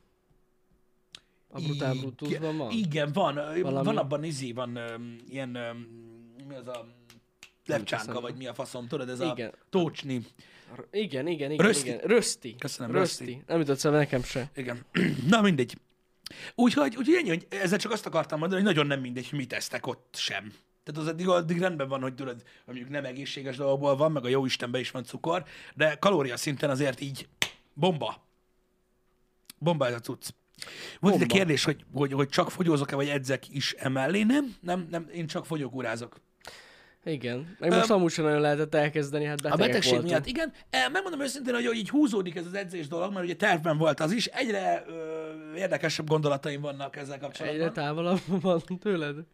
A 1.51 1.61
brutál 1.61 1.95
brutusban 1.95 2.57
van? 2.57 2.71
Igen, 2.71 3.13
van. 3.13 3.35
Valami... 3.35 3.85
Van 3.85 3.97
abban 3.97 4.25
izé, 4.25 4.53
van 4.53 4.77
öm, 4.77 5.19
ilyen, 5.29 5.55
öm, 5.55 5.87
mi 6.49 6.55
az 6.55 6.69
a 6.69 6.87
lepcsánka, 7.67 8.21
vagy 8.21 8.37
mi 8.37 8.47
a 8.47 8.55
faszom, 8.55 8.89
tudod, 8.89 9.09
ez 9.09 9.21
Igen. 9.21 9.49
a 9.49 9.53
tócsni. 9.71 10.27
Igen, 10.91 11.27
igen, 11.27 11.51
igen. 11.51 11.67
Rösti. 11.67 11.89
igen. 11.89 11.99
Rösti. 11.99 12.57
Köszönöm, 12.59 12.93
Rösti. 12.93 13.25
Rösti. 13.25 13.43
Nem 13.47 13.59
jutott 13.59 13.79
szembe 13.79 13.99
nekem 13.99 14.23
se. 14.23 14.51
Igen. 14.55 14.85
Na 15.31 15.41
mindegy. 15.41 15.79
Úgyhogy, 16.55 16.97
úgyhogy 16.97 17.15
ennyi, 17.15 17.29
hogy 17.29 17.47
ezzel 17.49 17.79
csak 17.79 17.93
azt 17.93 18.07
akartam 18.07 18.39
mondani, 18.39 18.63
hogy 18.63 18.71
nagyon 18.71 18.87
nem 18.87 19.01
mindegy, 19.01 19.29
hogy 19.29 19.39
mit 19.39 19.53
esztek 19.53 19.87
ott 19.87 20.15
sem. 20.17 20.53
Tehát 20.85 21.01
az 21.01 21.07
addig, 21.07 21.29
addig 21.29 21.59
rendben 21.59 21.89
van, 21.89 22.01
hogy 22.01 22.15
tudod, 22.15 22.35
hogy 22.35 22.45
mondjuk 22.65 22.89
nem 22.89 23.05
egészséges 23.05 23.57
dolgokból 23.57 23.97
van, 23.97 24.13
meg 24.13 24.25
a 24.25 24.29
jó 24.29 24.45
Istenben 24.45 24.81
is 24.81 24.91
van 24.91 25.05
cukor, 25.05 25.45
de 25.75 25.95
kalória 25.95 26.37
szinten 26.37 26.71
azért 26.71 27.01
így 27.01 27.29
bomba. 27.75 28.27
Bomba 29.59 29.87
ez 29.87 29.95
a 29.95 30.01
cucc. 30.01 30.29
Volt 31.01 31.15
itt 31.15 31.23
a 31.23 31.35
kérdés, 31.35 31.65
hogy, 31.65 31.85
hogy, 31.93 32.13
hogy 32.13 32.29
csak 32.29 32.51
fogyózok-e, 32.51 32.97
vagy 32.97 33.09
edzek 33.09 33.49
is 33.49 33.73
emellé? 33.73 34.23
Nem, 34.23 34.55
nem, 34.61 34.87
nem, 34.91 35.09
én 35.13 35.27
csak 35.27 35.47
fogyókúrázok. 35.47 36.21
Igen. 37.05 37.57
Meg 37.59 37.71
most 37.71 37.91
amúgy 37.91 38.11
sem 38.13 38.25
nagyon 38.25 38.41
lehetett 38.41 38.75
elkezdeni, 38.75 39.25
hát 39.25 39.41
A 39.45 39.57
betegség 39.57 39.93
voltunk. 39.93 40.11
miatt, 40.11 40.27
igen. 40.27 40.53
Eh, 40.71 40.89
Megmondom 40.93 41.21
őszintén, 41.21 41.55
hogy 41.55 41.75
így 41.75 41.89
húzódik 41.91 42.37
ez 42.37 42.47
az 42.47 42.55
edzés 42.55 42.89
dolog, 42.89 43.13
mert 43.13 43.25
ugye 43.25 43.35
tervben 43.37 43.79
volt 43.79 44.01
az 44.01 44.13
is. 44.13 44.27
Egyre 44.27 44.85
ö, 44.87 45.55
érdekesebb 45.57 46.09
gondolataim 46.09 46.61
vannak 46.61 46.97
ezzel 46.97 47.19
kapcsolatban. 47.19 47.61
Egyre 47.61 47.73
távolabb 47.73 48.21
van 48.41 48.63
tőled. 48.81 49.15
nem 49.15 49.25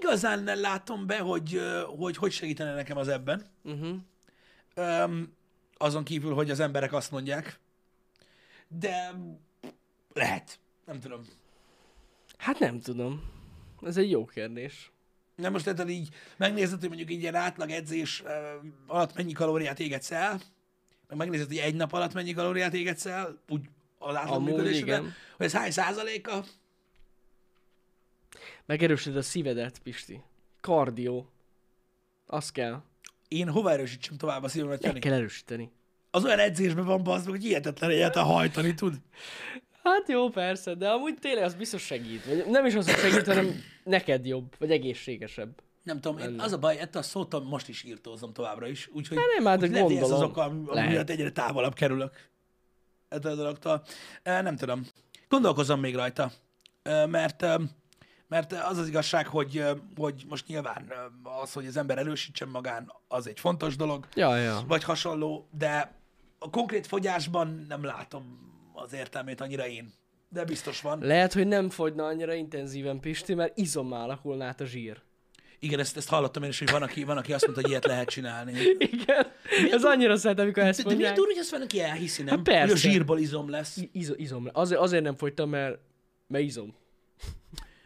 igazán 0.00 0.42
nem 0.42 0.60
látom 0.60 1.06
be, 1.06 1.18
hogy 1.18 1.60
hogy, 1.96 2.16
hogy 2.16 2.32
segítene 2.32 2.74
nekem 2.74 2.96
az 2.96 3.08
ebben. 3.08 3.42
Uh-huh. 3.64 3.96
Öm, 4.74 5.32
azon 5.76 6.04
kívül, 6.04 6.34
hogy 6.34 6.50
az 6.50 6.60
emberek 6.60 6.92
azt 6.92 7.10
mondják. 7.10 7.60
De 8.68 9.12
lehet. 10.14 10.58
Nem 10.86 11.00
tudom. 11.00 11.20
Hát 12.36 12.58
nem 12.58 12.80
tudom. 12.80 13.30
Ez 13.82 13.96
egy 13.96 14.10
jó 14.10 14.24
kérdés. 14.24 14.90
Nem 15.36 15.52
most 15.52 15.66
érted 15.66 15.88
így 15.88 16.08
megnézed, 16.36 16.80
hogy 16.80 16.88
mondjuk 16.88 17.10
egy 17.10 17.20
ilyen 17.20 17.34
átlag 17.34 17.70
edzés 17.70 18.22
ö, 18.24 18.54
alatt 18.86 19.14
mennyi 19.14 19.32
kalóriát 19.32 19.80
égetsz 19.80 20.10
el, 20.10 20.40
meg 21.08 21.18
megnézed, 21.18 21.46
hogy 21.46 21.56
egy 21.58 21.74
nap 21.74 21.92
alatt 21.92 22.12
mennyi 22.12 22.32
kalóriát 22.32 22.74
égetsz 22.74 23.06
el, 23.06 23.38
úgy 23.48 23.68
az 23.98 24.16
átlag 24.16 24.34
Amúgy 24.36 24.74
igen. 24.74 25.14
hogy 25.36 25.46
ez 25.46 25.52
hány 25.52 25.70
százaléka, 25.70 26.44
Megerősíted 28.66 29.16
a 29.16 29.22
szívedet, 29.22 29.78
Pisti. 29.78 30.22
Kardió. 30.60 31.30
Az 32.26 32.52
kell. 32.52 32.82
én 33.28 33.48
hova 33.48 33.70
erősítsem 33.70 34.16
tovább 34.16 34.42
a 34.42 34.48
szívemet, 34.48 34.80
Meg 34.82 34.86
Jani? 34.88 35.00
kell 35.00 35.12
erősíteni. 35.12 35.70
Az 36.10 36.24
olyan 36.24 36.38
edzésben 36.38 36.84
van 36.84 37.02
bazd, 37.02 37.28
hogy 37.28 37.42
hihetetlen 37.42 37.90
egyáltalán 37.90 38.28
hajtani 38.28 38.74
tud. 38.74 38.94
Hát 39.86 40.08
jó, 40.08 40.28
persze, 40.28 40.74
de 40.74 40.88
amúgy 40.88 41.18
tényleg 41.18 41.44
az 41.44 41.54
biztos 41.54 41.82
segít. 41.82 42.24
Vagy 42.24 42.46
nem 42.46 42.66
is 42.66 42.74
az, 42.74 42.90
hogy 42.94 43.10
segít, 43.10 43.26
hanem 43.26 43.50
neked 43.84 44.26
jobb, 44.26 44.54
vagy 44.58 44.70
egészségesebb. 44.70 45.62
Nem 45.82 46.00
tudom, 46.00 46.18
én, 46.18 46.40
az 46.40 46.52
a 46.52 46.58
baj, 46.58 46.78
ettől 46.78 47.02
a 47.02 47.04
szótól 47.04 47.44
most 47.44 47.68
is 47.68 47.82
írtózom 47.82 48.32
továbbra 48.32 48.68
is, 48.68 48.88
úgyhogy 48.92 49.16
Hát 49.16 49.26
nem, 49.36 49.44
hát 49.46 49.62
úgy 49.62 49.70
lehet, 49.70 49.90
ez 49.90 50.10
az 50.10 50.22
oka, 50.22 50.42
ami 50.42 50.64
Lehet. 50.68 50.90
miatt 50.90 51.10
egyre 51.10 51.30
távolabb 51.30 51.74
kerülök 51.74 52.30
ettől 53.08 53.32
a 53.32 53.34
dologtól. 53.34 53.84
Nem 54.22 54.56
tudom. 54.56 54.86
Gondolkozom 55.28 55.80
még 55.80 55.94
rajta, 55.94 56.32
mert, 57.06 57.46
mert 58.28 58.52
az 58.52 58.78
az 58.78 58.88
igazság, 58.88 59.26
hogy, 59.26 59.64
hogy 59.96 60.24
most 60.28 60.46
nyilván 60.46 60.92
az, 61.42 61.52
hogy 61.52 61.66
az 61.66 61.76
ember 61.76 61.98
erősítsen 61.98 62.48
magán, 62.48 62.92
az 63.08 63.26
egy 63.28 63.40
fontos 63.40 63.76
dolog, 63.76 64.06
Ja, 64.14 64.36
ja. 64.36 64.64
vagy 64.66 64.84
hasonló, 64.84 65.48
de 65.58 66.00
a 66.38 66.50
konkrét 66.50 66.86
fogyásban 66.86 67.64
nem 67.68 67.84
látom 67.84 68.46
az 68.84 68.92
értelmét 68.92 69.40
annyira 69.40 69.66
én. 69.66 69.92
De 70.28 70.44
biztos 70.44 70.80
van. 70.80 70.98
Lehet, 71.02 71.32
hogy 71.32 71.46
nem 71.46 71.70
fogyna 71.70 72.04
annyira 72.06 72.34
intenzíven, 72.34 73.00
Pisti, 73.00 73.34
mert 73.34 73.58
izommá 73.58 74.02
alakulna 74.02 74.44
át 74.44 74.60
a 74.60 74.64
zsír. 74.64 75.00
Igen, 75.58 75.78
ezt, 75.78 75.96
ezt 75.96 76.08
hallottam 76.08 76.42
én 76.42 76.48
is, 76.48 76.58
hogy 76.58 76.70
van 76.70 76.82
aki, 76.82 77.04
van, 77.04 77.16
aki 77.16 77.32
azt 77.32 77.44
mondta, 77.44 77.60
hogy 77.62 77.70
ilyet 77.70 77.84
lehet 77.84 78.08
csinálni. 78.08 78.52
Igen. 78.78 79.26
Ez 79.70 79.84
annyira 79.84 80.16
szeret, 80.16 80.38
amikor 80.38 80.62
ezt 80.62 80.82
De, 80.82 80.88
de 80.88 80.94
milyen 80.94 81.12
mondják. 81.12 81.14
durva, 81.14 81.30
hogy 81.32 81.40
ezt 81.40 81.50
van, 81.50 81.60
aki 81.62 81.80
elhiszi, 81.80 82.22
nem? 82.22 82.34
Hát 82.36 82.44
persze. 82.44 82.60
Hogy 82.62 82.70
a 82.70 82.76
zsírból 82.76 83.18
izom 83.18 83.50
lesz. 83.50 83.76
I- 83.76 83.90
Izo, 83.92 84.14
izom. 84.16 84.48
Azért, 84.52 84.80
azért 84.80 85.02
nem 85.02 85.16
fogytam, 85.16 85.48
mert, 85.48 85.78
mert 86.26 86.44
izom. 86.44 86.74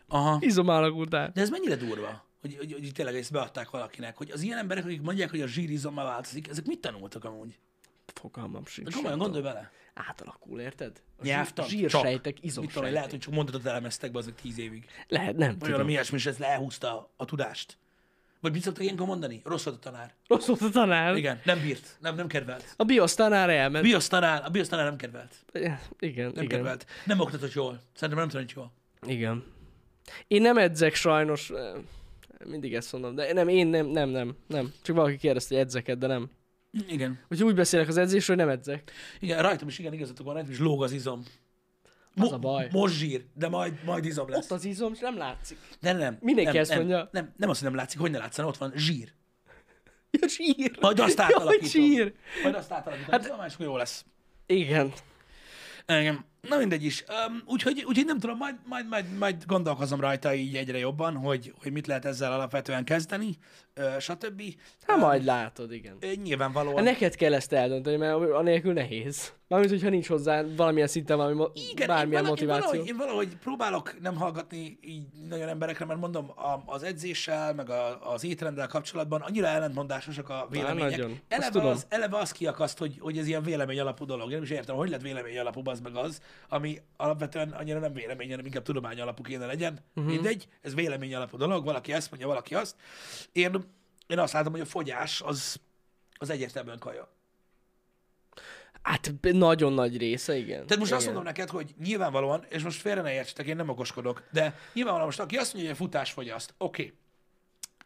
Aha. 0.09 0.37
Izom 0.41 0.69
alakult 0.69 1.15
át. 1.15 1.33
De 1.33 1.41
ez 1.41 1.51
mennyire 1.51 1.77
durva, 1.77 2.27
hogy, 2.41 2.57
hogy, 2.57 2.73
hogy 2.73 2.93
tényleg 2.93 3.15
ezt 3.15 3.33
beadták 3.33 3.71
valakinek, 3.71 4.17
hogy 4.17 4.31
az 4.31 4.43
ilyen 4.43 4.59
emberek, 4.59 4.85
akik 4.85 5.01
mondják, 5.03 5.31
hogy 5.31 5.41
a 5.41 5.47
zsír 5.47 5.71
izommal 5.71 6.05
változik, 6.05 6.49
ezek 6.49 6.67
mit 6.67 6.81
tanultak 6.81 7.25
amúgy? 7.25 7.59
Fogalmam 8.15 8.67
sincs. 8.67 8.89
De 8.89 8.95
komolyan 8.95 9.19
gondolj 9.19 9.43
bele. 9.43 9.71
Átalakul, 9.95 10.61
érted? 10.61 11.03
A 11.19 11.25
Nyelvtan. 11.25 11.67
zsír, 11.67 11.79
zsírsejtek, 11.79 12.35
Mit 12.35 12.45
izomsejtek. 12.45 12.93
lehet, 12.93 13.11
hogy 13.11 13.19
csak 13.19 13.33
mondatot 13.33 13.67
elemeztek 13.67 14.11
be 14.13 14.19
azok 14.19 14.35
tíz 14.35 14.59
évig. 14.59 14.85
Lehet, 15.09 15.37
nem 15.37 15.57
Vagy 15.59 15.71
valami 15.71 15.91
ilyesmi, 15.91 16.17
és 16.17 16.27
ez 16.27 16.39
lehúzta 16.39 17.11
a, 17.17 17.25
tudást. 17.25 17.79
Vagy 18.41 18.53
mit 18.53 18.63
szoktak 18.63 18.83
ilyenkor 18.83 19.07
mondani? 19.07 19.41
Rossz 19.45 19.65
volt 19.65 19.77
a 19.77 19.81
tanár. 19.81 20.15
Rossz 20.27 20.47
volt 20.47 20.61
a 20.61 20.69
tanár. 20.71 21.17
Igen, 21.17 21.41
nem 21.45 21.61
bírt, 21.61 21.97
nem, 22.01 22.15
nem 22.15 22.27
kedvelt. 22.27 22.75
A 22.77 22.85
BIOS 22.85 23.15
tanár 23.15 23.51
elment. 23.51 23.85
Biosz 23.85 24.09
tanár, 24.09 24.43
a 24.45 24.49
biosz 24.49 24.69
tanár 24.69 24.85
nem 24.85 24.97
kedvelt. 24.97 25.35
Igen, 25.53 25.79
Nem 25.99 26.33
igen. 26.33 26.47
kedvelt. 26.47 26.87
Nem 27.05 27.21
oktatott 27.21 27.53
jól. 27.53 27.81
Szerintem 27.95 28.19
nem 28.19 28.29
tanított 28.29 28.57
jól. 28.57 28.73
Igen. 29.07 29.45
Én 30.27 30.43
nem 30.43 30.59
edzek 30.59 30.95
sajnos, 30.95 31.51
eh, 31.51 31.73
mindig 32.45 32.75
ezt 32.75 32.93
mondom, 32.93 33.15
de 33.15 33.33
nem, 33.33 33.49
én 33.49 33.67
nem, 33.67 33.87
nem, 33.87 34.09
nem, 34.09 34.37
nem. 34.47 34.73
Csak 34.83 34.97
valaki 34.97 35.17
kérdezte, 35.17 35.55
hogy 35.55 35.65
edzeket, 35.65 35.99
de 35.99 36.07
nem. 36.07 36.31
Igen. 36.89 37.19
Úgyhogy 37.29 37.47
úgy 37.47 37.55
beszélek 37.55 37.89
az 37.89 37.97
edzésről, 37.97 38.37
hogy 38.37 38.47
nem 38.47 38.55
edzek. 38.55 38.93
Igen, 39.21 39.43
rajtam 39.43 39.69
is 39.69 39.79
igen, 39.79 39.93
igazatok 39.93 40.25
van, 40.27 40.35
rajtam 40.35 40.53
is 40.53 40.59
lóg 40.59 40.83
az 40.83 40.93
izom. 40.93 41.23
Az 42.17 42.33
a 42.33 42.39
baj. 42.39 42.69
Most 42.73 42.95
zsír, 42.95 43.25
de 43.35 43.49
majd, 43.49 43.85
majd 43.85 44.05
izom 44.05 44.29
lesz. 44.29 44.45
Ott 44.45 44.59
az 44.59 44.65
izom, 44.65 44.93
és 44.93 44.99
nem 44.99 45.17
látszik. 45.17 45.59
Nem, 45.81 45.97
nem. 45.97 46.19
Mindenki 46.21 46.51
nem, 46.53 46.61
ezt 46.61 46.71
nem, 46.71 46.79
mondja. 46.79 47.09
Nem, 47.13 47.33
nem 47.37 47.49
azt, 47.49 47.61
hogy 47.61 47.69
nem 47.69 47.79
látszik, 47.79 48.01
hogy 48.01 48.11
ne 48.11 48.19
látszana, 48.19 48.49
ott 48.49 48.57
van 48.57 48.73
zsír. 48.77 49.13
Ja, 50.11 50.29
zsír. 50.29 50.79
Majd 50.81 50.99
azt 50.99 51.21
átalakítom. 51.31 51.69
zsír. 51.69 52.15
Majd 52.43 52.55
azt 52.55 52.73
átalakítom, 52.73 53.11
hát, 53.11 53.47
és 53.47 53.55
akkor 53.55 53.67
jó 53.67 53.77
lesz. 53.77 54.05
Igen. 54.47 54.93
Igen. 55.87 56.25
Na 56.49 56.57
mindegy 56.59 56.85
is. 56.85 57.05
Um, 57.29 57.43
úgyhogy, 57.47 57.85
úgyhogy 57.87 58.05
nem 58.07 58.19
tudom, 58.19 58.37
majd, 58.37 58.55
majd, 58.65 58.89
majd, 58.89 59.19
majd 59.19 59.45
gondolkozom 59.47 60.01
rajta 60.01 60.35
így 60.35 60.57
egyre 60.57 60.79
jobban, 60.79 61.17
hogy, 61.17 61.53
hogy 61.63 61.73
mit 61.73 61.87
lehet 61.87 62.05
ezzel 62.05 62.33
alapvetően 62.33 62.85
kezdeni, 62.85 63.37
uh, 63.77 63.99
stb. 63.99 64.43
Hát 64.87 64.99
majd 64.99 65.25
látod, 65.25 65.73
igen. 65.73 65.99
Nyilvánvalóan. 66.23 66.77
Hát 66.77 66.85
neked 66.85 67.15
kell 67.15 67.35
ezt 67.35 67.53
eldönteni, 67.53 67.97
mert 67.97 68.15
anélkül 68.33 68.73
nehéz. 68.73 69.33
Mármint, 69.49 69.71
hogyha 69.73 69.89
nincs 69.89 70.07
hozzá 70.09 70.43
valamilyen 70.57 70.89
szinten 70.89 71.17
valami 71.17 71.35
mo- 71.35 71.59
Igen, 71.73 71.87
bármilyen 71.87 72.25
én, 72.25 72.29
vala, 72.29 72.29
motiváció. 72.29 72.63
Én 72.65 72.71
valahogy, 72.71 72.89
én 72.89 72.97
valahogy 72.97 73.37
próbálok 73.37 74.01
nem 74.01 74.17
hallgatni 74.17 74.79
így 74.83 75.03
nagyon 75.29 75.49
emberekre, 75.49 75.85
mert 75.85 76.01
mondom, 76.01 76.31
a, 76.31 76.63
az 76.67 76.83
edzéssel, 76.83 77.55
meg 77.55 77.71
a, 77.71 78.13
az 78.13 78.25
étrenddel 78.25 78.67
kapcsolatban 78.67 79.21
annyira 79.21 79.47
ellentmondásosak 79.47 80.29
a 80.29 80.47
vélemények. 80.51 81.01
Azt 81.01 81.11
Eleve 81.29 81.69
az, 81.69 81.87
eleve 81.89 82.17
az 82.17 82.33
kiakaszt, 82.33 82.79
hogy, 82.79 82.97
hogy 83.01 83.19
ez 83.19 83.27
ilyen 83.27 83.43
vélemény 83.43 83.81
alapú 83.81 84.05
dolog. 84.05 84.29
Én 84.29 84.35
nem 84.35 84.43
is 84.43 84.51
értem, 84.51 84.77
hogy 84.77 84.91
lett 84.91 85.01
vélemény 85.03 85.39
alapú 85.39 85.61
az 85.65 85.81
meg 85.81 85.97
az, 85.97 86.21
ami 86.49 86.79
alapvetően 86.97 87.51
annyira 87.51 87.79
nem 87.79 87.93
vélemény, 87.93 88.31
hanem 88.31 88.47
inkább 88.47 88.63
tudomány 88.63 89.01
alapú 89.01 89.23
kéne 89.23 89.47
legyen. 89.47 89.79
Uh-huh. 89.95 90.13
Mindegy, 90.13 90.49
ez 90.61 90.75
vélemény 90.75 91.15
alapú 91.15 91.37
dolog, 91.37 91.65
valaki 91.65 91.93
ezt 91.93 92.11
mondja, 92.11 92.29
valaki 92.29 92.55
azt. 92.55 92.77
Én, 93.33 93.65
én 94.07 94.19
azt 94.19 94.33
látom, 94.33 94.53
hogy 94.53 94.61
a 94.61 94.67
fogyás 94.67 95.21
az, 95.21 95.61
az 96.19 96.31
egyértelműen 96.31 96.79
kaja. 96.79 97.09
Hát 98.83 99.13
nagyon 99.23 99.73
nagy 99.73 99.97
része, 99.97 100.37
igen. 100.37 100.67
Tehát 100.67 100.77
most 100.77 100.85
igen. 100.85 100.97
azt 100.97 101.05
mondom 101.05 101.25
neked, 101.25 101.49
hogy 101.49 101.75
nyilvánvalóan, 101.79 102.45
és 102.49 102.63
most 102.63 102.81
félre 102.81 103.01
ne 103.01 103.13
értsetek, 103.13 103.47
én 103.47 103.57
nem 103.57 103.69
okoskodok, 103.69 104.23
de 104.33 104.59
nyilvánvalóan 104.73 105.09
most 105.09 105.21
aki 105.21 105.37
azt 105.37 105.53
mondja, 105.53 105.71
hogy 105.71 105.81
a 105.81 105.85
futás 105.85 106.13
fogyaszt, 106.13 106.55
oké. 106.59 106.83
Okay. 106.83 106.99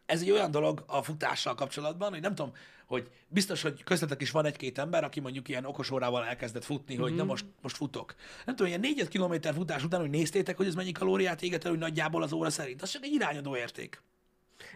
Ez 0.05 0.21
egy 0.21 0.31
olyan 0.31 0.51
dolog 0.51 0.83
a 0.87 1.03
futással 1.03 1.55
kapcsolatban, 1.55 2.09
hogy 2.09 2.21
nem 2.21 2.35
tudom, 2.35 2.53
hogy 2.85 3.09
biztos, 3.27 3.61
hogy 3.61 3.83
köztetek 3.83 4.21
is 4.21 4.31
van 4.31 4.45
egy-két 4.45 4.77
ember, 4.77 5.03
aki 5.03 5.19
mondjuk 5.19 5.47
ilyen 5.47 5.65
okos 5.65 5.91
órával 5.91 6.25
elkezdett 6.25 6.63
futni, 6.63 6.93
mm-hmm. 6.93 7.03
hogy 7.03 7.15
na 7.15 7.23
most, 7.23 7.45
most 7.61 7.75
futok. 7.75 8.15
Nem 8.45 8.55
tudom, 8.55 8.67
ilyen 8.67 8.79
4 8.79 9.07
kilométer 9.07 9.53
futás 9.53 9.83
után, 9.83 9.99
hogy 9.99 10.09
néztétek, 10.09 10.57
hogy 10.57 10.67
ez 10.67 10.75
mennyi 10.75 10.91
kalóriát 10.91 11.41
éget 11.41 11.63
el, 11.63 11.69
hogy 11.71 11.79
nagyjából 11.79 12.23
az 12.23 12.33
óra 12.33 12.49
szerint. 12.49 12.81
Az 12.81 12.89
csak 12.89 13.03
egy 13.03 13.13
irányadó 13.13 13.55
érték. 13.55 14.01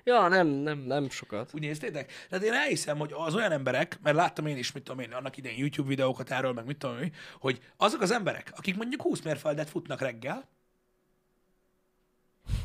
Ja, 0.04 0.28
nem, 0.28 0.48
nem, 0.48 0.80
nem 0.80 1.10
sokat. 1.10 1.52
Úgy 1.54 1.62
néztétek? 1.62 2.12
Tehát 2.30 2.46
én 2.46 2.54
elhiszem, 2.54 2.98
hogy 2.98 3.12
az 3.16 3.36
olyan 3.36 3.52
emberek, 3.52 4.00
mert 4.04 4.16
láttam 4.16 4.46
én 4.46 4.58
is, 4.58 4.72
mit 4.72 4.84
tudom 4.84 5.00
én, 5.00 5.12
annak 5.12 5.38
idején 5.38 5.60
YouTube 5.60 5.90
videókat 5.90 6.32
erről, 6.32 6.54
meg 6.54 6.66
mit 6.66 6.78
tudom 6.78 7.02
én, 7.02 7.14
hogy 7.40 7.62
azok 7.78 8.02
az 8.02 8.12
emberek, 8.12 8.52
akik 8.56 8.76
mondjuk 8.76 9.02
20 9.02 9.22
mérföldet 9.22 9.70
futnak 9.70 10.02
reggel, 10.02 10.48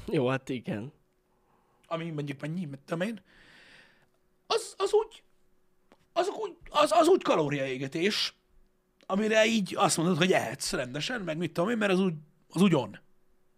Jó, 0.07 0.29
hát 0.29 0.48
igen. 0.48 0.92
Ami 1.86 2.10
mondjuk 2.10 2.40
mennyi, 2.40 2.64
mit 2.64 2.80
tudom 2.86 3.08
én, 3.08 3.20
az, 4.46 4.74
az 4.78 4.92
úgy, 4.92 5.22
azok 6.12 6.38
úgy, 6.40 6.56
az, 6.70 6.92
az 6.92 7.08
úgy 7.08 7.22
kalóriaégetés, 7.22 8.34
amire 9.06 9.46
így 9.46 9.74
azt 9.76 9.96
mondod, 9.96 10.16
hogy 10.16 10.32
ehetsz 10.32 10.72
rendesen, 10.72 11.20
meg 11.20 11.36
mit 11.36 11.52
tudom 11.52 11.70
én, 11.70 11.76
mert 11.76 11.92
az 11.92 12.00
úgy, 12.00 12.14
az 12.48 12.62
úgy 12.62 12.74
on. 12.74 12.98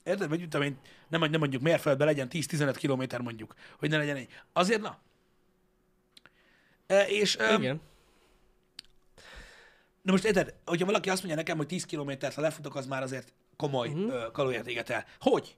Érted? 0.05 0.29
Vagy 0.29 0.41
mit 0.41 0.49
tudom 0.49 0.67
én, 0.67 0.79
nem, 1.09 1.21
nem 1.21 1.41
mondjuk 1.41 1.63
mérföldben 1.63 2.07
legyen 2.07 2.29
10-15 2.31 2.75
kilométer 2.77 3.21
mondjuk, 3.21 3.55
hogy 3.79 3.91
ne 3.91 3.97
legyen 3.97 4.17
egy. 4.17 4.29
Azért 4.53 4.81
na. 4.81 4.99
E, 6.87 7.09
és, 7.09 7.35
Igen. 7.57 7.81
Na 10.03 10.13
most 10.13 10.25
érted, 10.25 10.55
hogyha 10.65 10.87
valaki 10.87 11.11
azt 11.11 11.19
mondja 11.19 11.37
nekem, 11.37 11.57
hogy 11.57 11.67
10 11.67 11.85
kilométert, 11.85 12.35
ha 12.35 12.41
lefutok, 12.41 12.75
az 12.75 12.87
már 12.87 13.03
azért 13.03 13.33
komoly 13.57 13.89
uh-huh. 13.89 14.31
kalóriát 14.33 14.67
éget 14.67 14.91
el. 14.91 15.05
Hogy? 15.21 15.57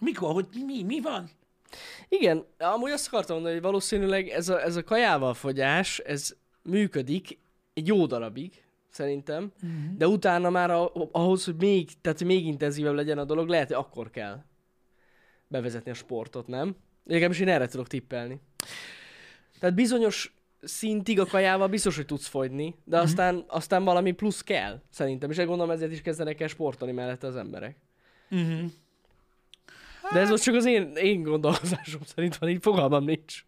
Mikor? 0.00 0.32
Hogy 0.32 0.46
mi, 0.66 0.82
mi, 0.82 1.00
van? 1.00 1.30
Igen, 2.08 2.44
amúgy 2.58 2.90
azt 2.90 3.06
akartam 3.06 3.34
mondani, 3.34 3.54
hogy 3.54 3.64
valószínűleg 3.64 4.28
ez 4.28 4.48
a, 4.48 4.62
ez 4.62 4.76
a 4.76 4.84
kajával 4.84 5.34
fogyás, 5.34 5.98
ez 5.98 6.36
működik 6.62 7.38
egy 7.74 7.86
jó 7.86 8.06
darabig, 8.06 8.64
szerintem, 8.90 9.52
uh-huh. 9.62 9.96
de 9.96 10.08
utána 10.08 10.50
már 10.50 10.70
a, 10.70 10.92
ahhoz, 11.12 11.44
hogy 11.44 11.56
még, 11.56 12.00
tehát 12.00 12.18
hogy 12.18 12.26
még 12.26 12.46
intenzívebb 12.46 12.94
legyen 12.94 13.18
a 13.18 13.24
dolog, 13.24 13.48
lehet, 13.48 13.66
hogy 13.66 13.76
akkor 13.76 14.10
kell 14.10 14.44
bevezetni 15.48 15.90
a 15.90 15.94
sportot, 15.94 16.46
nem? 16.46 16.76
Legalábbis 17.04 17.40
én 17.40 17.48
erre 17.48 17.66
tudok 17.66 17.86
tippelni. 17.86 18.40
Tehát 19.58 19.74
bizonyos 19.74 20.34
szintig 20.60 21.20
a 21.20 21.26
kajával 21.26 21.68
biztos, 21.68 21.96
hogy 21.96 22.06
tudsz 22.06 22.26
fogyni, 22.26 22.74
de 22.84 22.98
aztán, 22.98 23.44
aztán 23.46 23.84
valami 23.84 24.12
plusz 24.12 24.42
kell, 24.42 24.82
szerintem. 24.90 25.30
És 25.30 25.38
egy 25.38 25.46
gondolom 25.46 25.70
ezért 25.70 25.92
is 25.92 26.02
kezdenek 26.02 26.40
el 26.40 26.48
sportolni 26.48 26.94
mellette 26.94 27.26
az 27.26 27.36
emberek. 27.36 27.76
Uh-huh. 28.30 28.70
De 30.12 30.20
ez 30.20 30.28
most 30.28 30.42
csak 30.42 30.54
az 30.54 30.64
én, 30.64 30.92
én 30.96 31.22
gondolkozásom 31.22 32.00
szerint 32.14 32.36
van, 32.36 32.48
így 32.48 32.62
fogalmam 32.62 33.04
nincs. 33.04 33.44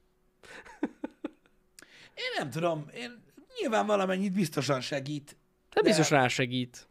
Én 2.14 2.25
nem 2.38 2.51
tudom, 2.51 2.87
én 2.94 3.23
nyilván 3.61 3.87
valamennyit 3.87 4.33
biztosan 4.33 4.81
segít. 4.81 5.37
De 5.75 5.83
biztos 5.83 6.11
rásegít. 6.11 6.88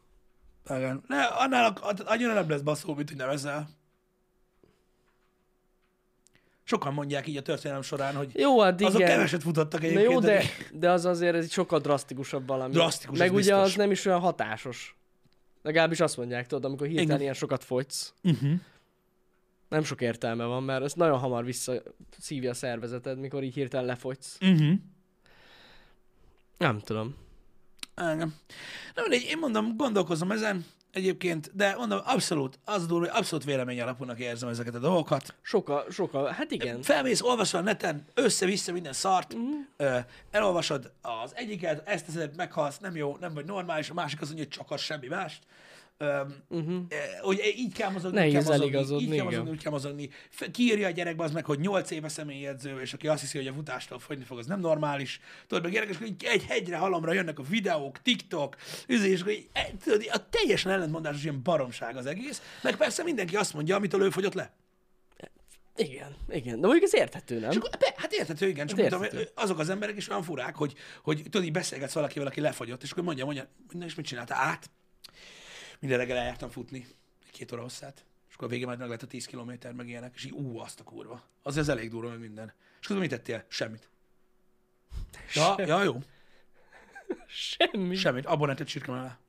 Igen. 0.70 1.04
Ne, 1.08 1.24
annál 1.24 1.78
annyira 2.06 2.34
nem 2.34 2.50
lesz 2.50 2.62
baszó, 2.62 2.94
mint 2.96 3.10
hogy 3.10 3.18
nem 3.18 3.30
ezzel. 3.30 3.70
Sokan 6.64 6.94
mondják 6.94 7.28
így 7.28 7.38
a 7.38 7.42
történelem 7.42 7.82
során, 7.82 8.16
hogy 8.16 8.32
Jó, 8.36 8.62
hát 8.62 8.82
azok 8.82 9.00
igen. 9.00 9.12
keveset 9.12 9.44
futottak 9.44 9.82
Na 9.82 9.88
egyébként. 9.88 10.12
jó, 10.12 10.20
de, 10.20 10.44
de 10.72 10.92
az 10.92 11.06
azért 11.06 11.36
egy 11.36 11.52
sokkal 11.52 11.80
drasztikusabb 11.80 12.48
valami. 12.48 12.74
Drasztikus, 12.74 13.18
Meg 13.18 13.28
ez 13.28 13.34
ugye 13.34 13.54
biztos. 13.56 13.70
az 13.72 13.76
nem 13.76 13.92
is 13.92 14.06
olyan 14.06 14.20
hatásos. 14.20 14.98
Legalábbis 15.62 16.00
azt 16.00 16.18
mondják, 16.18 16.48
tudod, 16.48 16.66
amikor 16.66 16.88
hirtelen 16.88 17.22
ilyen 17.22 17.34
sokat 17.34 17.64
fogysz. 17.64 18.14
Uh-huh. 18.24 18.52
Nem 19.70 19.84
sok 19.84 20.02
értelme 20.02 20.44
van, 20.44 20.64
mert 20.64 20.84
ez 20.84 20.94
nagyon 20.94 21.18
hamar 21.18 21.46
visszaszívja 21.46 22.50
a 22.50 22.54
szervezeted, 22.54 23.20
mikor 23.20 23.44
így 23.44 23.54
hirtelen 23.54 23.86
lefogysz. 23.86 24.38
Uh-huh. 24.42 24.74
Nem 26.58 26.80
tudom. 26.80 27.16
Igen. 27.98 28.36
Na 28.96 29.02
mindegy, 29.02 29.24
én 29.30 29.38
mondom, 29.38 29.78
gondolkozom 29.78 30.32
ezen 30.32 30.66
egyébként, 30.92 31.52
de 31.56 31.76
mondom, 31.76 32.00
abszolút, 32.04 32.60
az 32.66 32.86
durva, 32.86 33.06
hogy 33.06 33.18
abszolút 33.18 33.46
vélemény 33.46 33.82
alapúnak 33.82 34.20
érzem 34.20 34.50
ezeket 34.50 34.76
a 34.76 34.80
dolgokat. 34.80 35.36
Soka, 35.42 35.86
soka, 35.90 36.32
hát 36.32 36.52
igen. 36.52 36.82
Felmész, 36.82 37.22
olvasol 37.22 37.60
a 37.60 37.64
neten, 37.64 38.06
össze-vissza 38.14 38.72
minden 38.72 38.94
szart, 38.94 39.34
uh-huh. 39.34 40.06
elolvasod 40.32 40.92
az 41.02 41.36
egyiket, 41.36 41.88
ezt 41.88 42.06
teszed, 42.06 42.36
meghalsz, 42.36 42.78
nem 42.78 42.96
jó, 42.96 43.18
nem 43.20 43.34
vagy 43.34 43.46
normális, 43.46 43.90
a 43.90 43.94
másik 43.94 44.22
az 44.22 44.28
mondja, 44.28 44.46
hogy 44.46 44.54
csak 44.54 44.72
az 44.72 44.82
semmi 44.82 45.08
mást. 45.08 45.44
Uh-huh. 46.00 46.86
hogy 47.22 47.54
így 47.58 47.74
kell 47.74 47.90
mozogni, 47.90 48.18
Nehéz 48.18 48.34
kell 48.34 48.44
mozogni, 48.44 49.04
így 49.04 49.16
kell 49.16 49.24
mozogni, 49.24 49.50
úgy 49.50 49.62
kell 49.62 49.72
mozogni. 49.72 50.10
Kiírja 50.52 50.88
a 50.88 50.92
gyerekbe 50.92 51.24
az 51.24 51.32
meg, 51.32 51.46
hogy 51.46 51.60
8 51.60 51.92
éve 51.92 52.08
személyedző, 52.08 52.82
és 52.82 52.94
aki 52.94 53.08
azt 53.08 53.22
hiszi, 53.22 53.38
hogy 53.38 53.48
a 53.48 53.54
futástól 53.54 54.00
fogyni 54.00 54.24
fog, 54.24 54.38
az 54.38 54.46
nem 54.46 54.60
normális. 54.60 55.20
Tudod, 55.48 55.64
meg 55.64 55.74
gyerekes, 55.74 55.98
hogy 55.98 56.16
egy 56.20 56.46
hegyre 56.46 56.78
halomra 56.78 57.14
jönnek 57.14 57.40
a 57.40 57.44
videók, 57.44 58.02
TikTok, 58.02 58.56
és 58.88 59.22
hogy 59.22 59.48
e- 59.54 59.72
tudod, 59.84 60.06
a 60.12 60.30
teljesen 60.30 60.72
ellentmondásos 60.72 61.24
ilyen 61.24 61.44
baromság 61.44 61.96
az 61.96 62.06
egész, 62.06 62.42
meg 62.64 62.76
persze 62.76 63.04
mindenki 63.04 63.36
azt 63.36 63.54
mondja, 63.54 63.76
amitől 63.76 64.04
ő 64.04 64.10
fogyott 64.10 64.34
le. 64.34 64.56
Igen, 65.76 66.16
igen. 66.30 66.60
De 66.60 66.68
mondjuk 66.68 66.84
ez 66.84 66.96
érthető, 66.96 67.40
nem? 67.40 67.50
Akkor, 67.50 67.70
be, 67.80 67.94
hát 67.98 68.14
érthető, 68.14 68.48
igen, 68.48 68.68
csak 68.68 68.80
érthető. 68.80 69.30
azok 69.36 69.60
az 69.60 69.70
emberek 69.70 69.98
is 69.98 70.10
olyan 70.10 70.24
furák, 70.24 70.56
hogy, 70.56 70.74
hogy 71.04 71.22
tudod, 71.24 71.44
így 71.44 71.52
beszélgetsz 71.52 71.94
valakivel, 71.94 72.28
aki 72.28 72.42
lefogyott, 72.42 72.84
és 72.84 72.92
akkor 72.92 73.04
mondja, 73.04 73.26
mondja, 73.26 73.48
na 73.72 73.86
és 73.86 73.96
mit 73.96 74.06
csinálta? 74.06 74.36
Át. 74.36 74.70
Minden 75.80 75.98
reggel 75.98 76.18
eljártam 76.18 76.50
futni, 76.50 76.88
két 77.32 77.52
óra 77.52 77.62
hosszát, 77.62 78.06
és 78.30 78.34
akkor 78.34 78.48
a 78.48 78.50
végén 78.50 78.66
majd 78.68 78.80
meg 78.80 78.90
lett 78.90 79.02
a 79.02 79.08
10 79.08 79.26
kilométer, 79.26 79.74
meg 79.74 79.88
ilyenek, 79.88 80.14
és 80.16 80.26
így 80.26 80.32
ú, 80.32 80.58
azt 80.60 80.80
a 80.80 80.84
kurva. 80.84 81.24
Az 81.44 81.58
ez 81.58 81.70
elég 81.70 81.90
durva, 81.90 82.10
meg 82.10 82.20
minden. 82.20 82.54
És 82.82 82.86
akkor 82.88 83.00
mit 83.00 83.10
tettél? 83.10 83.46
Semmit. 83.48 83.90
Ja, 85.34 85.56
ja, 85.58 85.84
jó. 85.84 85.98
Semmi. 87.28 87.96
Semmit. 87.96 88.26
Abonnetet 88.26 88.68
sírkam 88.68 88.96
el. 88.96 89.20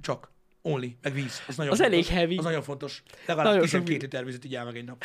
Csak. 0.00 0.30
Only. 0.62 0.96
Meg 1.02 1.12
víz. 1.12 1.42
Az 1.48 1.56
nagyon 1.56 1.72
Az 1.72 1.78
fontos. 1.78 1.94
elég 1.94 2.06
heavy. 2.06 2.36
Az 2.36 2.44
nagyon 2.44 2.62
fontos. 2.62 3.02
Legalább 3.26 3.52
Nagyon 3.52 3.66
sok 3.66 3.84
12 3.84 3.92
víz. 3.92 4.02
liter 4.02 4.24
vizet 4.24 4.44
így 4.44 4.54
áll 4.54 4.64
meg 4.64 4.76
egy 4.76 4.84
nap. 4.84 5.04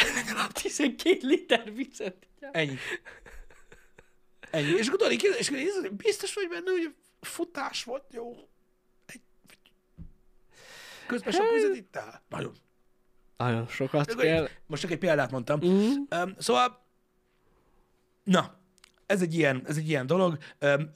12 0.53 1.17
liter 1.27 1.73
vizet. 1.73 2.27
Ennyi. 2.39 2.75
Ennyi. 4.51 4.69
És 4.77 4.89
kérdez- 5.17 5.39
és 5.39 5.89
biztos 5.91 6.33
vagy 6.33 6.47
benne, 6.49 6.71
hogy 6.71 6.95
futás 7.21 7.83
volt 7.83 8.03
jó. 8.13 8.49
Közben 11.11 11.33
sok 11.33 11.51
vizet 11.53 11.75
ittál? 11.75 12.23
Nagyon. 12.29 12.53
Nagyon 13.37 13.67
sokat 13.67 14.11
Akkor 14.11 14.23
kell. 14.23 14.47
Most 14.67 14.81
csak 14.81 14.91
egy 14.91 14.97
példát 14.97 15.31
mondtam. 15.31 15.59
Mm. 15.65 15.69
Um, 15.69 16.35
szóval, 16.37 16.85
na, 18.23 18.59
ez 19.05 19.21
egy 19.21 19.35
ilyen, 19.35 19.63
ez 19.67 19.77
egy 19.77 19.89
ilyen 19.89 20.05
dolog. 20.05 20.37
Um, 20.61 20.91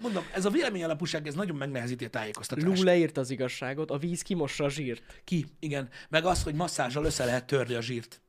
mondom, 0.00 0.24
ez 0.34 0.44
a 0.44 0.50
vélemény 0.50 0.84
alapúság, 0.84 1.26
ez 1.26 1.34
nagyon 1.34 1.56
megnehezíti 1.56 2.04
a 2.04 2.10
tájékoztatást. 2.10 2.66
Lú 2.66 2.82
leírta 2.82 3.20
az 3.20 3.30
igazságot, 3.30 3.90
a 3.90 3.98
víz 3.98 4.22
kimossa 4.22 4.64
a 4.64 4.70
zsírt. 4.70 5.20
Ki? 5.24 5.46
Igen. 5.58 5.88
Meg 6.08 6.24
az, 6.24 6.42
hogy 6.42 6.54
masszázsal 6.54 7.04
össze 7.04 7.24
lehet 7.24 7.46
törni 7.46 7.74
a 7.74 7.80
zsírt. 7.80 8.20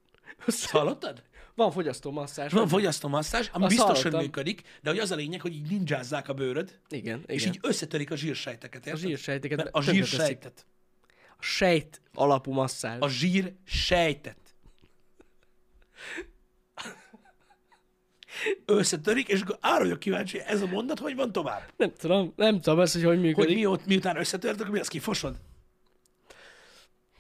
Ezt 0.48 0.70
hallottad? 0.70 1.24
Van 1.56 1.72
fogyasztó 1.72 2.12
masszázs. 2.12 2.52
Van 2.52 2.68
fogyasztó 2.68 3.08
masszázs, 3.08 3.50
ami 3.52 3.66
Azt 3.66 3.76
biztos, 3.76 4.02
hogy 4.02 4.14
működik, 4.14 4.62
de 4.82 4.90
hogy 4.90 5.00
az 5.00 5.12
a 5.12 5.16
lényeg, 5.16 5.42
hogy 5.42 5.54
így 5.54 5.70
ninjázzák 5.70 6.30
a 6.30 6.34
bőröd, 6.34 6.80
Igen, 6.90 7.24
és 7.26 7.42
igen. 7.42 7.54
így 7.54 7.60
összetörik 7.64 8.12
a 8.12 8.16
zsírsejteket, 8.16 8.86
A 8.86 8.88
érted? 8.88 9.04
zsírsejteket 9.04 9.58
Nem, 9.58 9.68
a 9.72 9.82
zsírsejtet. 9.82 10.66
Sejt 11.44 12.02
alapú 12.14 12.52
masszázs. 12.52 12.98
A 13.02 13.08
zsír 13.10 13.54
sejtet. 13.66 14.38
összetörik, 18.66 19.28
és 19.28 19.42
akkor 19.42 19.58
arra 19.62 19.80
vagyok 19.80 20.00
kíváncsi, 20.00 20.40
ez 20.40 20.62
a 20.62 20.66
mondat 20.66 21.00
hogy 21.00 21.16
van 21.16 21.32
tovább? 21.32 21.74
Nem 21.78 21.94
tudom, 21.98 22.34
nem 22.36 22.62
tudom 22.62 22.80
ezt, 22.80 22.94
hogy 22.94 23.04
hogy 23.04 23.16
Hogy 23.16 23.24
működik. 23.24 23.56
mióta, 23.56 23.84
miután 23.86 24.18
összetört, 24.18 24.60
akkor 24.60 24.72
mi 24.72 24.80
azt 24.80 24.90
kifosod? 24.90 25.36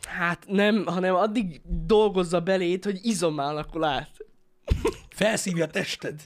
Hát 0.07 0.45
nem, 0.47 0.86
hanem 0.86 1.15
addig 1.15 1.62
dolgozza 1.86 2.41
belét, 2.41 2.83
hogy 2.83 2.99
izom 3.01 3.38
alakul 3.38 3.83
át. 3.83 4.12
Felszívja 5.09 5.63
a 5.65 5.67
tested? 5.69 6.21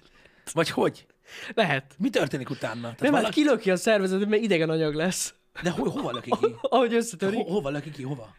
Vagy 0.53 0.69
hogy? 0.69 1.05
Lehet. 1.53 1.95
Mi 1.97 2.09
történik 2.09 2.49
utána? 2.49 2.81
Tehát 2.81 2.99
Nem, 2.99 3.13
hát 3.13 3.21
valaki... 3.21 3.41
kilöki 3.41 3.71
a 3.71 3.75
szervezetet, 3.75 4.27
mert 4.27 4.41
idegen 4.41 4.69
anyag 4.69 4.93
lesz. 4.93 5.33
De 5.63 5.69
ho, 5.69 5.89
hova 5.89 6.11
löki 6.11 6.29
ki? 6.39 6.55
Ahogy 6.61 6.93
összetörik. 6.93 7.39
Ho, 7.39 7.51
hova 7.51 7.69
löki 7.69 7.91
ki? 7.91 8.03
Hova? 8.03 8.35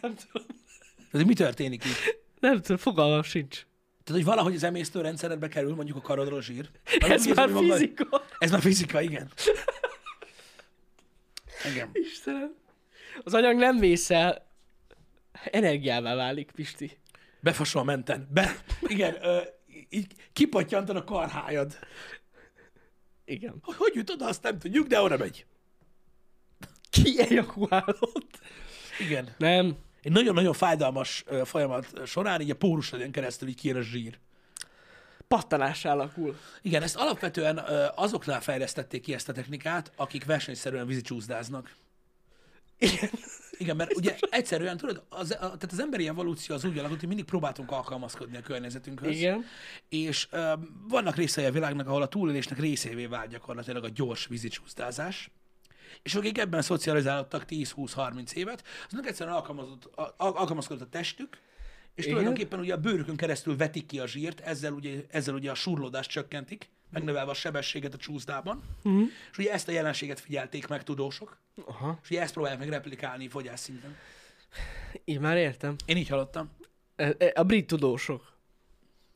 Nem 0.00 0.14
tudom. 0.14 0.46
Tehát 1.10 1.26
mi 1.26 1.34
történik 1.34 1.84
itt? 1.84 2.22
Nem 2.40 2.60
tudom, 2.60 2.76
fogalmam 2.76 3.22
sincs. 3.22 3.54
Tehát, 4.04 4.22
hogy 4.22 4.24
valahogy 4.24 4.54
az 4.54 4.62
emésztőrendszeredbe 4.62 5.48
kerül 5.48 5.74
mondjuk 5.74 5.96
a 5.96 6.00
karodról 6.00 6.42
zsír. 6.42 6.70
Ez 6.98 7.26
már 7.26 7.38
az, 7.38 7.50
ami 7.50 7.52
maga- 7.52 7.76
fizika. 7.78 8.24
Ez 8.38 8.50
már 8.50 8.60
fizika, 8.60 9.00
igen. 9.00 9.30
Igen. 11.72 11.90
Istenem. 11.92 12.54
Az 13.24 13.34
anyag 13.34 13.56
nem 13.56 13.78
vészel, 13.78 14.46
energiává 15.50 16.14
válik, 16.14 16.50
Pisti. 16.50 16.98
Befasol 17.40 17.80
a 17.80 17.84
menten. 17.84 18.28
Be, 18.30 18.56
igen, 18.82 19.24
ö, 19.24 19.40
így 19.88 20.12
kipattyantod 20.32 20.96
a 20.96 21.04
karhájad. 21.04 21.78
Igen. 23.24 23.54
Hogy, 23.62 23.76
hogy 23.76 23.92
jut 23.94 24.10
oda, 24.10 24.26
azt 24.26 24.42
nem 24.42 24.58
tudjuk, 24.58 24.86
de 24.86 25.00
oda 25.00 25.16
megy. 25.16 25.46
Ki 27.02 27.20
ejakulálott? 27.20 28.38
Igen. 28.98 29.34
Nem. 29.38 29.76
Egy 30.02 30.12
nagyon-nagyon 30.12 30.52
fájdalmas 30.52 31.24
folyamat 31.44 32.06
során 32.06 32.40
így 32.40 32.50
a 32.50 32.56
pórusodon 32.56 33.10
keresztül 33.10 33.48
így 33.48 33.56
kijön 33.56 33.76
a 33.76 33.82
zsír. 33.82 34.18
Pattanás 35.28 35.84
alakul. 35.84 36.36
Igen, 36.62 36.82
ezt 36.82 36.96
alapvetően 36.96 37.58
azoknál 37.94 38.40
fejlesztették 38.40 39.02
ki 39.02 39.14
ezt 39.14 39.28
a 39.28 39.32
technikát, 39.32 39.92
akik 39.96 40.24
versenyszerűen 40.24 40.86
vízicsúszdáznak. 40.86 41.74
Igen. 42.78 43.10
Igen, 43.58 43.76
mert 43.76 43.96
ugye 43.96 44.16
egyszerűen, 44.30 44.76
tudod, 44.76 45.02
az, 45.08 45.30
a, 45.30 45.36
tehát 45.36 45.72
az 45.72 45.80
emberi 45.80 46.08
evolúció 46.08 46.54
az 46.54 46.64
úgy 46.64 46.78
alakult, 46.78 46.98
hogy 46.98 47.08
mindig 47.08 47.26
próbáltunk 47.26 47.70
alkalmazkodni 47.70 48.36
a 48.36 48.40
környezetünkhöz. 48.40 49.16
Igen. 49.16 49.44
És 49.88 50.28
ö, 50.30 50.52
vannak 50.88 51.16
részei 51.16 51.44
a 51.44 51.52
világnak, 51.52 51.86
ahol 51.86 52.02
a 52.02 52.08
túlélésnek 52.08 52.58
részévé 52.58 53.06
vált 53.06 53.30
gyakorlatilag 53.30 53.84
a 53.84 53.88
gyors 53.88 54.26
vízicsúszdázás. 54.26 55.30
És 56.02 56.14
akik 56.14 56.38
ebben 56.38 56.62
szocializálódtak 56.62 57.44
10-20-30 57.48 58.32
évet, 58.32 58.64
aznak 58.86 59.06
egyszerűen 59.06 59.36
alkalmazkodott 60.16 60.82
a 60.82 60.88
testük, 60.88 61.38
és 61.94 62.04
Igen. 62.04 62.16
tulajdonképpen 62.16 62.58
ugye 62.58 62.74
a 62.74 62.76
bőrükön 62.76 63.16
keresztül 63.16 63.56
vetik 63.56 63.86
ki 63.86 63.98
a 63.98 64.06
zsírt, 64.06 64.40
ezzel 64.40 64.72
ugye, 64.72 65.04
ezzel 65.10 65.34
ugye 65.34 65.50
a 65.50 65.54
surlódást 65.54 66.10
csökkentik, 66.10 66.70
megnövelve 66.90 67.30
a 67.30 67.34
sebességet 67.34 67.94
a 67.94 67.96
csúszdában. 67.96 68.62
Mhm. 68.82 69.02
És 69.30 69.38
ugye 69.38 69.52
ezt 69.52 69.68
a 69.68 69.72
jelenséget 69.72 70.20
figyelték 70.20 70.66
meg 70.66 70.82
tudósok, 70.82 71.38
Aha. 71.66 71.98
és 72.02 72.10
ugye 72.10 72.20
ezt 72.20 72.32
próbálják 72.32 72.60
meg 72.60 72.68
replikálni 72.68 73.28
fogyás 73.28 73.60
szinten. 73.60 73.96
Így 75.04 75.18
már 75.18 75.36
értem. 75.36 75.76
Én 75.86 75.96
így 75.96 76.08
hallottam. 76.08 76.50
E- 76.96 77.14
e- 77.18 77.32
A 77.34 77.42
brit 77.42 77.66
tudósok. 77.66 78.32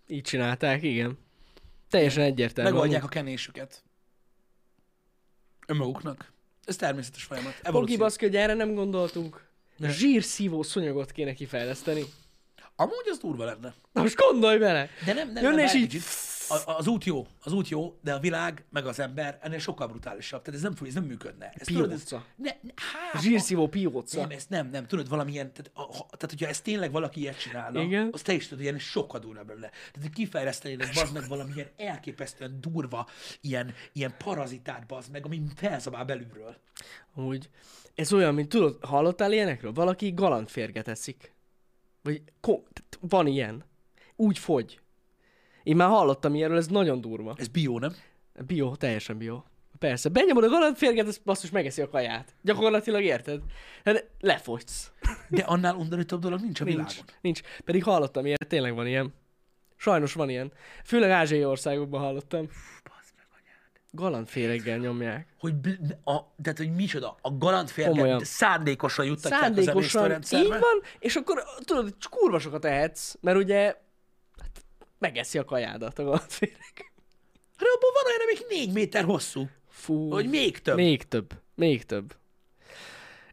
Így 0.07 0.23
csinálták, 0.23 0.83
igen. 0.83 1.19
Teljesen 1.91 2.25
egyértelmű. 2.25 2.71
Megoldják 2.71 3.05
a 3.05 3.09
kenésüket. 3.09 3.85
Önmaguknak. 5.67 6.33
Ez 6.69 6.77
természetes 6.77 7.23
folyamat. 7.25 7.53
Pogi 7.53 7.69
Evolúció. 7.69 7.97
baszki, 7.97 8.25
hogy 8.25 8.37
erre 8.37 8.55
nem 8.55 8.75
gondoltunk. 8.75 9.47
Ne. 9.77 9.91
Zsírszívó 9.91 10.63
szonyagot 10.63 11.13
kéne 11.13 11.33
kifejleszteni. 11.33 12.05
Amúgy 12.77 13.09
az 13.11 13.19
durva 13.19 13.45
lenne. 13.45 13.75
Most 13.93 14.17
gondolj 14.17 14.59
bele! 14.59 14.89
De 15.05 15.13
nem, 15.13 15.33
nem, 15.33 15.43
Jönne 15.45 15.57
nem, 15.57 15.65
és 15.65 15.75
így- 15.75 15.83
kicsit. 15.83 16.03
A, 16.49 16.77
az 16.77 16.87
út 16.87 17.05
jó, 17.05 17.27
az 17.43 17.53
út 17.53 17.69
jó, 17.69 17.99
de 18.03 18.15
a 18.15 18.19
világ, 18.19 18.65
meg 18.71 18.87
az 18.87 18.99
ember 18.99 19.39
ennél 19.43 19.59
sokkal 19.59 19.87
brutálisabb. 19.87 20.43
Tehát 20.43 20.61
ez 20.61 20.67
nem, 20.67 20.87
ez 20.89 20.95
nem 20.95 21.05
működne. 21.05 21.53
Ez, 21.55 21.67
tudod, 21.67 21.93
ez, 21.93 22.09
Pióca. 22.09 22.25
ne, 22.37 22.51
ne, 22.61 22.71
hát, 23.13 23.23
Zsírszívó 23.23 23.69
pióca. 23.69 24.21
Nem, 24.21 24.31
ezt 24.31 24.49
nem, 24.49 24.69
nem, 24.71 24.87
tudod, 24.87 25.09
valamilyen, 25.09 25.53
tehát, 25.53 25.71
a, 25.75 25.81
ha, 25.81 26.07
tehát 26.07 26.31
hogyha 26.31 26.47
ezt 26.47 26.63
tényleg 26.63 26.91
valaki 26.91 27.21
ilyet 27.21 27.39
csinálna, 27.39 27.81
Igen. 27.81 28.09
az 28.13 28.23
te 28.23 28.33
is 28.33 28.49
tudod, 28.49 28.63
ilyen 28.63 28.79
sokkal 28.79 29.21
durvább 29.21 29.49
lenne. 29.49 29.69
Tehát, 29.71 30.01
hogy 30.01 30.13
kifejlesztenének, 30.13 30.95
bazd 30.95 31.13
meg 31.13 31.29
valamilyen 31.29 31.69
elképesztően 31.77 32.61
durva, 32.61 33.07
ilyen, 33.41 33.75
ilyen 33.93 34.15
parazitát, 34.19 34.87
bazd 34.87 35.11
meg, 35.11 35.25
ami 35.25 35.43
felzabál 35.57 36.05
belülről. 36.05 36.57
Amúgy 37.15 37.51
ez 37.95 38.13
olyan, 38.13 38.35
mint 38.35 38.49
tudod, 38.49 38.85
hallottál 38.85 39.33
ilyenekről? 39.33 39.73
Valaki 39.73 40.13
galantférget 40.15 40.89
eszik. 40.89 41.33
Vagy 42.03 42.23
ko- 42.41 42.83
van 43.01 43.27
ilyen. 43.27 43.65
Úgy 44.17 44.39
fogy. 44.39 44.81
Én 45.69 45.77
már 45.77 45.89
hallottam 45.89 46.35
ilyenről, 46.35 46.59
ez 46.59 46.67
nagyon 46.67 47.01
durva. 47.01 47.35
Ez 47.39 47.49
bió, 47.49 47.79
nem? 47.79 47.95
Bio, 48.47 48.77
teljesen 48.77 49.19
bio. 49.19 49.43
Persze, 49.79 50.09
benyomod 50.09 50.45
a 50.45 50.49
galantférget, 50.49 51.07
az 51.07 51.19
basszus 51.25 51.51
megeszi 51.51 51.83
a 51.83 51.89
kaját. 51.89 52.35
Gyakorlatilag 52.43 53.03
érted? 53.03 53.41
Hát 53.85 54.07
lefogysz. 54.21 54.91
De 55.29 55.43
annál 55.43 55.75
undorítóbb 55.75 56.21
dolog 56.21 56.41
nincs 56.41 56.61
a 56.61 56.65
Nincs, 56.65 56.77
világon. 56.77 57.05
nincs. 57.21 57.41
Pedig 57.65 57.83
hallottam 57.85 58.27
ilyet, 58.27 58.47
tényleg 58.49 58.75
van 58.75 58.87
ilyen. 58.87 59.15
Sajnos 59.77 60.13
van 60.13 60.29
ilyen. 60.29 60.53
Főleg 60.85 61.11
ázsiai 61.11 61.45
országokban 61.45 62.01
hallottam. 62.01 62.49
Galantféreggel 63.91 64.79
nyomják. 64.79 65.27
Hogy, 65.39 65.55
a, 66.05 66.21
tehát, 66.43 66.59
hogy 66.59 66.75
micsoda, 66.75 67.17
a 67.23 67.37
galant 67.37 67.73
Komolyan. 67.75 67.97
férget 68.07 68.25
szándékosan 68.25 69.05
juttatják 69.05 69.41
az 69.41 69.47
Szándékosan 69.47 69.75
így 69.77 70.11
emésztőrendszerbe. 70.11 70.59
van, 70.59 70.83
és 70.99 71.17
akkor 71.17 71.43
tudod, 71.65 71.95
kurva 72.11 72.39
sokat 72.39 72.65
ehetsz, 72.65 73.15
mert 73.21 73.37
ugye 73.37 73.77
megeszi 74.99 75.39
a 75.39 75.45
kajádat 75.45 75.99
a 75.99 76.05
galantféreg. 76.05 76.93
Hát 77.57 77.69
abban 77.75 77.91
van 77.95 78.05
olyan, 78.07 78.21
amik 78.23 78.47
négy 78.49 78.73
méter 78.73 79.05
hosszú. 79.05 79.49
Fú. 79.69 80.09
Vagy 80.09 80.29
még 80.29 80.59
több. 80.59 80.77
Még 80.77 81.09
több. 81.09 81.33
Még 81.55 81.85
több. 81.85 82.17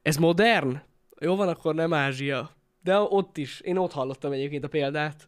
Ez 0.01 0.17
modern? 0.17 0.82
Jó 1.19 1.36
van, 1.36 1.47
akkor 1.47 1.75
nem 1.75 1.93
Ázsia. 1.93 2.56
De 2.84 2.99
ott 2.99 3.38
is. 3.38 3.60
Én 3.60 3.78
ott 3.78 3.91
hallottam 3.91 4.32
egyébként 4.32 4.63
a 4.63 4.67
példát. 4.67 5.28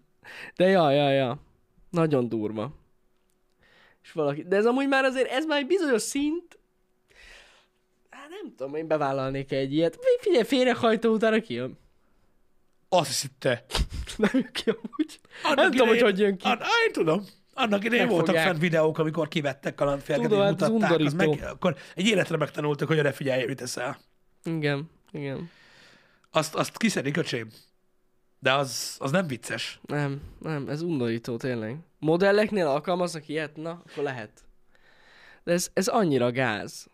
De 0.55 0.67
ja, 0.67 0.91
ja, 0.91 1.09
ja. 1.09 1.41
Nagyon 1.89 2.29
durva. 2.29 2.71
És 4.03 4.11
valaki... 4.11 4.43
De 4.43 4.55
ez 4.55 4.65
amúgy 4.65 4.87
már 4.87 5.03
azért, 5.03 5.29
ez 5.29 5.45
már 5.45 5.59
egy 5.59 5.67
bizonyos 5.67 6.01
szint. 6.01 6.59
Hát 8.09 8.29
nem 8.29 8.55
tudom, 8.55 8.75
én 8.75 8.87
bevállalnék 8.87 9.51
egy 9.51 9.73
ilyet. 9.73 9.99
Figyelj, 10.19 10.43
félrehajtó 10.43 11.13
utána 11.13 11.39
kijön. 11.39 11.77
Azt 12.89 13.21
hitte. 13.21 13.65
Nem 14.17 14.29
jön 14.33 14.49
ki 14.51 14.69
amúgy. 14.69 15.19
Annak 15.43 15.55
nem 15.57 15.71
tudom, 15.71 15.87
hogy 15.87 15.97
idején- 15.97 16.03
hogy 16.15 16.19
jön 16.19 16.37
ki. 16.37 16.47
An- 16.47 16.61
én 16.85 16.91
tudom. 16.91 17.25
Annak 17.53 17.83
idején 17.83 18.07
voltak 18.07 18.35
fent 18.35 18.59
videók, 18.59 18.97
amikor 18.97 19.27
kivettek 19.27 19.75
kalandférget, 19.75 20.31
és 20.31 20.37
hát 20.37 20.69
mutatták, 20.69 20.99
az 20.99 21.13
meg, 21.13 21.43
akkor 21.43 21.75
egy 21.95 22.05
életre 22.07 22.37
megtanultak, 22.37 22.87
hogy 22.87 23.01
ne 23.01 23.11
figyelj, 23.11 23.45
mit 23.45 23.57
teszel. 23.57 23.97
Igen, 24.43 24.89
igen. 25.11 25.49
Azt, 26.31 26.55
azt 26.55 26.77
kiszedik, 26.77 27.17
öcsém. 27.17 27.49
De 28.39 28.53
az, 28.53 28.95
az 28.99 29.11
nem 29.11 29.27
vicces. 29.27 29.79
Nem, 29.85 30.21
nem, 30.39 30.69
ez 30.69 30.81
undorító 30.81 31.37
tényleg. 31.37 31.77
Modelleknél 31.99 32.67
alkalmaznak 32.67 33.27
ilyet? 33.27 33.55
Na, 33.55 33.81
akkor 33.89 34.03
lehet. 34.03 34.43
De 35.43 35.51
ez, 35.51 35.69
ez 35.73 35.87
annyira 35.87 36.31
gáz. 36.31 36.87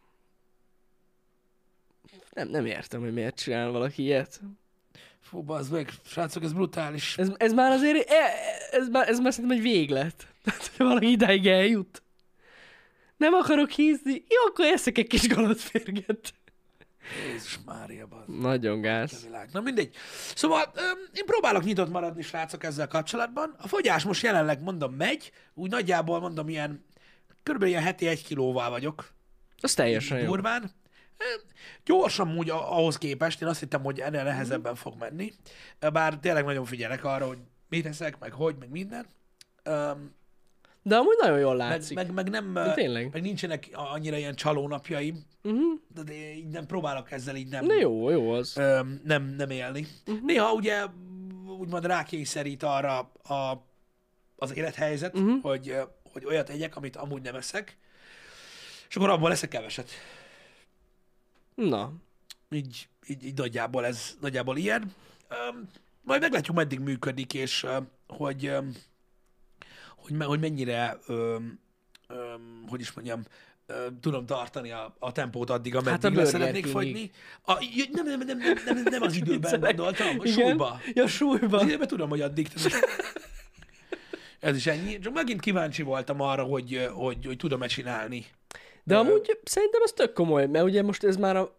Nem, 2.33 2.47
nem 2.47 2.65
értem, 2.65 3.01
hogy 3.01 3.13
miért 3.13 3.35
csinál 3.39 3.71
valaki 3.71 4.03
ilyet. 4.03 4.41
Fú, 5.33 5.41
bazd 5.41 5.71
meg, 5.71 5.89
srácok, 6.05 6.43
ez 6.43 6.53
brutális. 6.53 7.17
Ez, 7.17 7.31
ez 7.37 7.53
már 7.53 7.71
azért, 7.71 8.09
e- 8.09 8.33
ez 8.71 8.89
már, 8.89 9.09
ez 9.09 9.19
már 9.19 9.33
szerintem 9.33 9.57
egy 9.57 9.63
véglet. 9.63 10.27
Tehát, 10.43 10.67
hogy 10.67 10.85
valaki 10.85 11.11
idáig 11.11 11.47
eljut. 11.47 12.03
Nem 13.17 13.33
akarok 13.33 13.69
hízni, 13.69 14.11
jó, 14.11 14.49
akkor 14.49 14.65
eszek 14.65 14.97
egy 14.97 15.07
kis 15.07 15.27
galatférget. 15.27 16.33
Jézus 17.27 17.59
Mária, 17.65 18.07
bazd. 18.07 18.39
Nagyon 18.39 18.81
gáz. 18.81 19.27
Na 19.51 19.61
mindegy. 19.61 19.95
Szóval 20.35 20.71
öm, 20.75 20.97
én 21.13 21.25
próbálok 21.25 21.63
nyitott 21.63 21.89
maradni, 21.89 22.21
srácok, 22.21 22.63
ezzel 22.63 22.87
kapcsolatban. 22.87 23.55
A 23.57 23.67
fogyás 23.67 24.03
most 24.03 24.23
jelenleg, 24.23 24.61
mondom, 24.61 24.93
megy. 24.93 25.31
Úgy 25.53 25.69
nagyjából, 25.69 26.19
mondom, 26.19 26.49
ilyen, 26.49 26.85
körülbelül 27.43 27.73
ilyen 27.73 27.85
heti 27.85 28.07
egy 28.07 28.23
kilóval 28.23 28.69
vagyok. 28.69 29.13
Az 29.61 29.73
teljesen 29.73 30.19
jó. 30.19 30.25
Durván. 30.25 30.71
Gyorsan 31.85 32.37
úgy 32.37 32.49
ahhoz 32.49 32.97
képest, 32.97 33.41
én 33.41 33.47
azt 33.47 33.59
hittem, 33.59 33.83
hogy 33.83 33.99
ennél 33.99 34.23
nehezebben 34.23 34.75
fog 34.75 34.93
menni. 34.99 35.33
Bár 35.93 36.17
tényleg 36.17 36.45
nagyon 36.45 36.65
figyelek 36.65 37.03
arra, 37.03 37.27
hogy 37.27 37.37
mit 37.69 37.85
eszek, 37.85 38.19
meg 38.19 38.31
hogy, 38.31 38.55
meg 38.59 38.69
minden. 38.69 39.05
Öm, 39.63 40.13
De 40.83 40.95
amúgy 40.95 41.17
nagyon 41.21 41.39
jól 41.39 41.55
meg, 41.55 41.67
látszik. 41.69 41.95
meg, 41.95 42.11
meg, 42.13 42.29
nem, 42.29 42.53
De 42.53 42.73
tényleg. 42.73 43.09
meg 43.13 43.21
nincsenek 43.21 43.69
annyira 43.73 44.17
ilyen 44.17 44.35
csalónapjaim, 44.35 45.25
Uh-huh. 45.45 45.79
de, 46.05 46.13
így 46.33 46.47
nem 46.47 46.65
próbálok 46.65 47.11
ezzel 47.11 47.35
így 47.35 47.47
nem, 47.47 47.67
De 47.67 47.73
jó, 47.73 48.09
jó 48.09 48.31
az. 48.31 48.57
öm, 48.57 49.01
nem, 49.03 49.23
nem 49.37 49.49
élni. 49.49 49.87
Uh-huh. 50.07 50.25
Néha 50.25 50.53
ugye 50.53 50.83
úgymond 51.59 51.85
rákényszerít 51.85 52.63
arra 52.63 52.97
a, 53.23 53.65
az 54.35 54.55
élethelyzet, 54.55 55.15
uh-huh. 55.17 55.41
hogy, 55.41 55.75
hogy 56.11 56.25
olyat 56.25 56.49
egyek, 56.49 56.75
amit 56.75 56.95
amúgy 56.95 57.21
nem 57.21 57.35
eszek, 57.35 57.77
és 58.89 58.95
akkor 58.95 59.09
abból 59.09 59.29
leszek 59.29 59.49
keveset. 59.49 59.89
Na, 61.55 61.93
Így, 62.49 62.87
így, 63.07 63.25
így 63.25 63.37
nagyjából 63.37 63.85
ez 63.85 64.17
nagyjából 64.21 64.57
ilyen. 64.57 64.93
Öm, 65.29 65.69
majd 66.01 66.21
meglátjuk, 66.21 66.55
meddig 66.55 66.79
működik, 66.79 67.33
és 67.33 67.63
öm, 67.63 67.87
hogy, 68.07 68.45
öm, 68.45 68.75
hogy, 69.95 70.23
hogy 70.23 70.39
mennyire, 70.39 70.97
öm, 71.07 71.59
öm, 72.07 72.65
hogy 72.67 72.79
is 72.79 72.91
mondjam, 72.91 73.23
tudom 74.01 74.25
tartani 74.25 74.71
a, 74.71 74.95
a 74.99 75.11
tempót 75.11 75.49
addig, 75.49 75.75
ameddig 75.75 76.17
Hát 76.17 76.27
szeretnék 76.27 76.65
fogyni. 76.65 77.11
A, 77.41 77.53
nem, 77.91 78.05
nem, 78.05 78.19
nem, 78.19 78.37
nem, 78.65 78.83
nem, 78.83 79.01
az 79.01 79.15
időben 79.15 79.59
gondoltam, 79.59 80.19
a 80.19 80.25
súlyba. 80.27 80.79
Ja, 80.93 81.07
súlyba. 81.07 81.57
Az 81.57 81.65
időben 81.65 81.87
tudom, 81.87 82.09
hogy 82.09 82.21
addig. 82.21 82.47
Ez 84.39 84.55
is 84.55 84.67
ennyi. 84.67 84.99
Csak 84.99 85.13
megint 85.13 85.39
kíváncsi 85.39 85.81
voltam 85.81 86.21
arra, 86.21 86.43
hogy, 86.43 86.89
hogy, 86.93 87.25
hogy 87.25 87.37
tudom-e 87.37 87.67
csinálni. 87.67 88.25
De 88.83 88.97
amúgy 88.97 89.39
szerintem 89.43 89.81
az 89.83 89.91
tök 89.91 90.13
komoly, 90.13 90.45
mert 90.45 90.65
ugye 90.65 90.83
most 90.83 91.03
ez 91.03 91.15
már 91.15 91.35
a, 91.35 91.55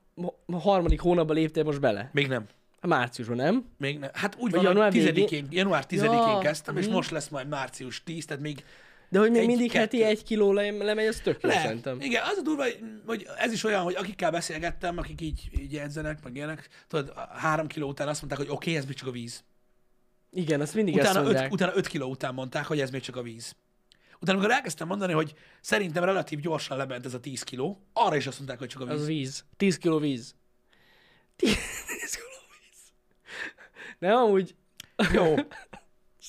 harmadik 0.53 1.01
hónapban 1.01 1.37
léptél 1.37 1.63
most 1.63 1.81
bele. 1.81 2.11
Még 2.13 2.27
nem. 2.29 2.47
A 2.81 2.87
márciusban, 2.87 3.37
nem? 3.37 3.65
Még 3.79 3.99
nem. 3.99 4.11
Hát 4.13 4.35
úgy 4.39 4.51
Vagy 4.51 4.63
van, 4.63 4.63
január 4.63 4.95
január, 4.95 5.15
végén? 5.15 5.49
10 5.49 5.57
január 5.59 5.85
10-én 5.89 6.13
Ja, 6.13 6.39
kezdtem, 6.39 6.77
és 6.77 6.85
mhm. 6.85 6.95
most 6.95 7.11
lesz 7.11 7.29
majd 7.29 7.49
március 7.49 8.03
10, 8.03 8.25
tehát 8.25 8.43
még 8.43 8.65
De 9.09 9.19
hogy 9.19 9.31
még 9.31 9.41
Egy, 9.41 9.47
mindig 9.47 9.67
kettő. 9.71 9.81
heti 9.81 10.03
egy 10.03 10.25
kiló 10.25 10.53
le, 10.53 10.71
lemegy, 10.71 11.07
az 11.07 11.21
tök 11.23 11.43
jó 11.43 11.49
Le. 11.49 11.61
szerintem. 11.61 12.01
Igen, 12.01 12.23
az 12.25 12.37
a 12.39 12.43
durva, 12.43 12.65
hogy- 13.07 13.27
ez 13.39 13.53
is 13.53 13.65
olyan, 13.65 13.83
hogy 13.83 13.95
akikkel 13.95 14.31
beszélgettem, 14.31 14.99
akik 14.99 15.21
így, 15.21 15.51
így 15.61 15.77
edzenek, 15.77 16.23
meg 16.23 16.37
ilyenek, 16.37 16.69
tudod, 16.89 17.13
három 17.37 17.67
kiló 17.67 17.89
után 17.89 18.09
azt 18.09 18.21
mondták, 18.21 18.47
hogy 18.47 18.57
oké, 18.57 18.71
okay, 18.71 18.81
ez 18.81 18.87
még 18.87 18.97
csak 18.97 19.09
a 19.09 19.11
víz. 19.11 19.45
Igen, 20.31 20.61
azt 20.61 20.75
mindig 20.75 20.99
ezt 20.99 21.11
Utána 21.11 21.25
mondják. 21.25 21.47
öt, 21.47 21.53
utána 21.53 21.73
öt 21.75 21.87
kiló 21.87 22.09
után 22.09 22.35
mondták, 22.35 22.67
hogy 22.67 22.81
ez 22.81 22.91
még 22.91 23.01
csak 23.01 23.17
a 23.17 23.23
víz. 23.23 23.55
Utána, 24.25 24.39
amikor 24.39 24.55
elkezdtem 24.55 24.87
mondani, 24.87 25.13
hogy 25.13 25.35
szerintem 25.61 26.05
relatív 26.05 26.41
gyorsan 26.41 26.77
lement 26.77 27.07
ez 27.07 27.15
a 27.15 27.21
10 27.21 27.43
kiló, 27.43 27.87
arra 27.93 28.17
is 28.17 28.27
azt 28.27 28.37
mondták, 28.37 28.59
hogy 28.59 28.69
csak 28.69 28.81
a 28.81 28.85
víz. 28.85 29.01
Az 29.01 29.07
víz. 29.07 29.45
10 29.57 29.79
kiló 29.79 29.99
víz. 29.99 30.35
10 31.37 31.57
kiló 32.15 32.27
víz. 32.61 32.93
Nem, 33.99 34.17
amúgy... 34.17 34.55
Jó. 35.13 35.35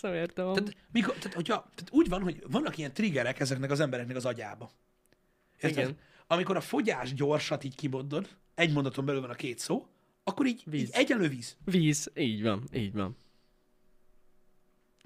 Értem. 0.14 0.46
amúgy. 0.46 0.64
Tehát, 0.64 0.78
mikor, 0.92 1.16
tehát, 1.16 1.34
hogyha, 1.34 1.70
tehát 1.76 1.90
úgy 1.92 2.10
van, 2.10 2.22
hogy 2.22 2.44
vannak 2.48 2.78
ilyen 2.78 2.94
triggerek 2.94 3.40
ezeknek 3.40 3.72
az 3.72 3.80
embereknek 3.80 4.16
az 4.16 4.26
agyába. 4.26 4.72
Érted? 5.60 5.84
Igen. 5.84 5.98
Amikor 6.28 6.56
a 6.56 6.62
fogyás 6.62 7.14
gyorsat 7.14 7.64
így 7.64 7.76
kimondod, 7.76 8.30
egy 8.56 8.74
mondaton 8.74 9.06
belül 9.06 9.22
van 9.22 9.30
a 9.30 9.36
két 9.36 9.60
szó, 9.60 9.88
akkor 10.24 10.46
így, 10.46 10.64
Víz. 10.66 10.82
így 10.82 10.90
egyenlő 10.94 11.28
víz. 11.28 11.58
Víz. 11.66 12.12
Így 12.16 12.42
van, 12.44 12.64
így 12.74 12.94
van. 12.94 13.18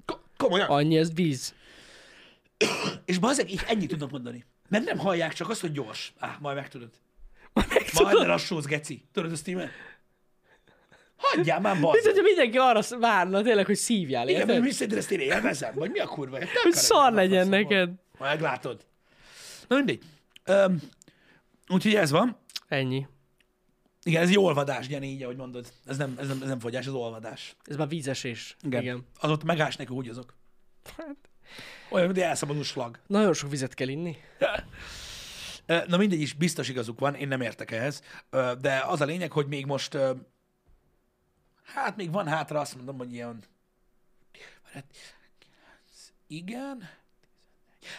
Ko- 0.06 0.23
komolyan. 0.38 0.69
Annyi 0.69 0.97
ez 0.97 1.13
víz. 1.13 1.54
És 3.06 3.17
bazeg, 3.17 3.52
így 3.52 3.62
ennyit 3.67 3.89
tudnak 3.89 4.12
mondani. 4.12 4.45
Mert 4.69 4.86
nem 4.86 4.98
hallják 4.98 5.34
csak 5.34 5.50
azt, 5.50 5.62
hogy 5.62 5.72
gyors. 5.72 6.13
Á, 6.19 6.38
majd 6.39 6.56
megtudod. 6.56 6.89
Majd 7.54 7.67
Majd 7.67 7.82
megtudod. 7.82 8.13
lelassúz, 8.13 8.65
geci. 8.65 9.06
Tudod 9.13 9.32
ezt 9.32 9.48
íme? 9.48 9.69
Hagyjál 11.15 11.60
már, 11.60 11.72
Mint 11.74 11.86
bazeg. 11.86 12.04
hogyha 12.04 12.22
mindenki 12.22 12.58
arra 12.58 12.82
várna 13.00 13.41
tényleg, 13.41 13.65
hogy 13.65 13.76
szívjál, 13.76 14.28
Igen, 14.30 14.39
érted? 14.41 14.62
mi 14.63 14.72
szerinted 14.72 14.98
ezt 14.98 15.12
én 15.12 15.19
élvezem? 15.19 15.74
Vagy 15.76 15.91
mi 15.91 16.00
a 16.00 16.08
kurva? 16.08 16.38
Te 16.38 16.48
Hogy 16.63 16.74
szar 16.74 17.06
hogy 17.08 17.13
legyen 17.13 17.48
neked. 17.48 17.89
Meglátod. 18.19 18.86
Na 19.67 19.76
mindegy. 19.76 20.04
Öm, 20.43 20.82
úgyhogy 21.67 21.95
ez 21.95 22.12
van. 22.12 22.38
Ennyi. 22.67 23.08
Igen, 24.04 24.22
ez 24.22 24.30
egy 24.30 24.38
olvadás, 24.38 24.88
Gyeni, 24.88 25.08
így, 25.08 25.24
ahogy 25.24 25.36
mondod. 25.36 25.67
Ez 25.86 25.98
nem, 25.98 26.15
ez 26.19 26.28
nem, 26.28 26.41
ez 26.41 26.48
nem 26.48 26.60
fogyás, 26.60 26.86
ez 26.86 26.93
olvadás. 26.93 27.56
Ez 27.65 27.76
már 27.76 27.88
vízesés. 27.88 28.56
Igen. 28.62 28.82
Igen. 28.82 29.06
Az 29.19 29.30
ott 29.30 29.43
megás 29.43 29.76
neki 29.76 29.93
úgy 29.93 30.08
azok. 30.10 30.36
Hát, 30.98 31.15
Olyan, 31.89 32.06
mint 32.06 32.17
egy 32.17 32.23
elszabadult 32.23 32.65
slag. 32.65 32.99
nagyon 33.08 33.34
sok 33.34 33.49
vizet 33.49 33.73
kell 33.73 33.88
inni. 33.88 34.17
Na 35.88 35.97
mindegy 35.97 36.21
is, 36.21 36.34
biztos 36.34 36.69
igazuk 36.69 36.99
van, 36.99 37.15
én 37.15 37.28
nem 37.28 37.41
értek 37.41 37.71
ehhez, 37.71 38.02
de 38.62 38.84
az 38.88 39.02
a 39.02 39.06
lényeg, 39.06 39.32
hogy 39.32 39.47
még 39.47 39.65
most, 39.65 39.97
hát 41.63 41.95
még 41.95 42.12
van 42.12 42.28
hátra, 42.28 42.60
azt 42.60 42.75
mondom, 42.75 42.97
hogy 42.97 43.13
ilyen, 43.13 43.43
igen, 46.28 46.89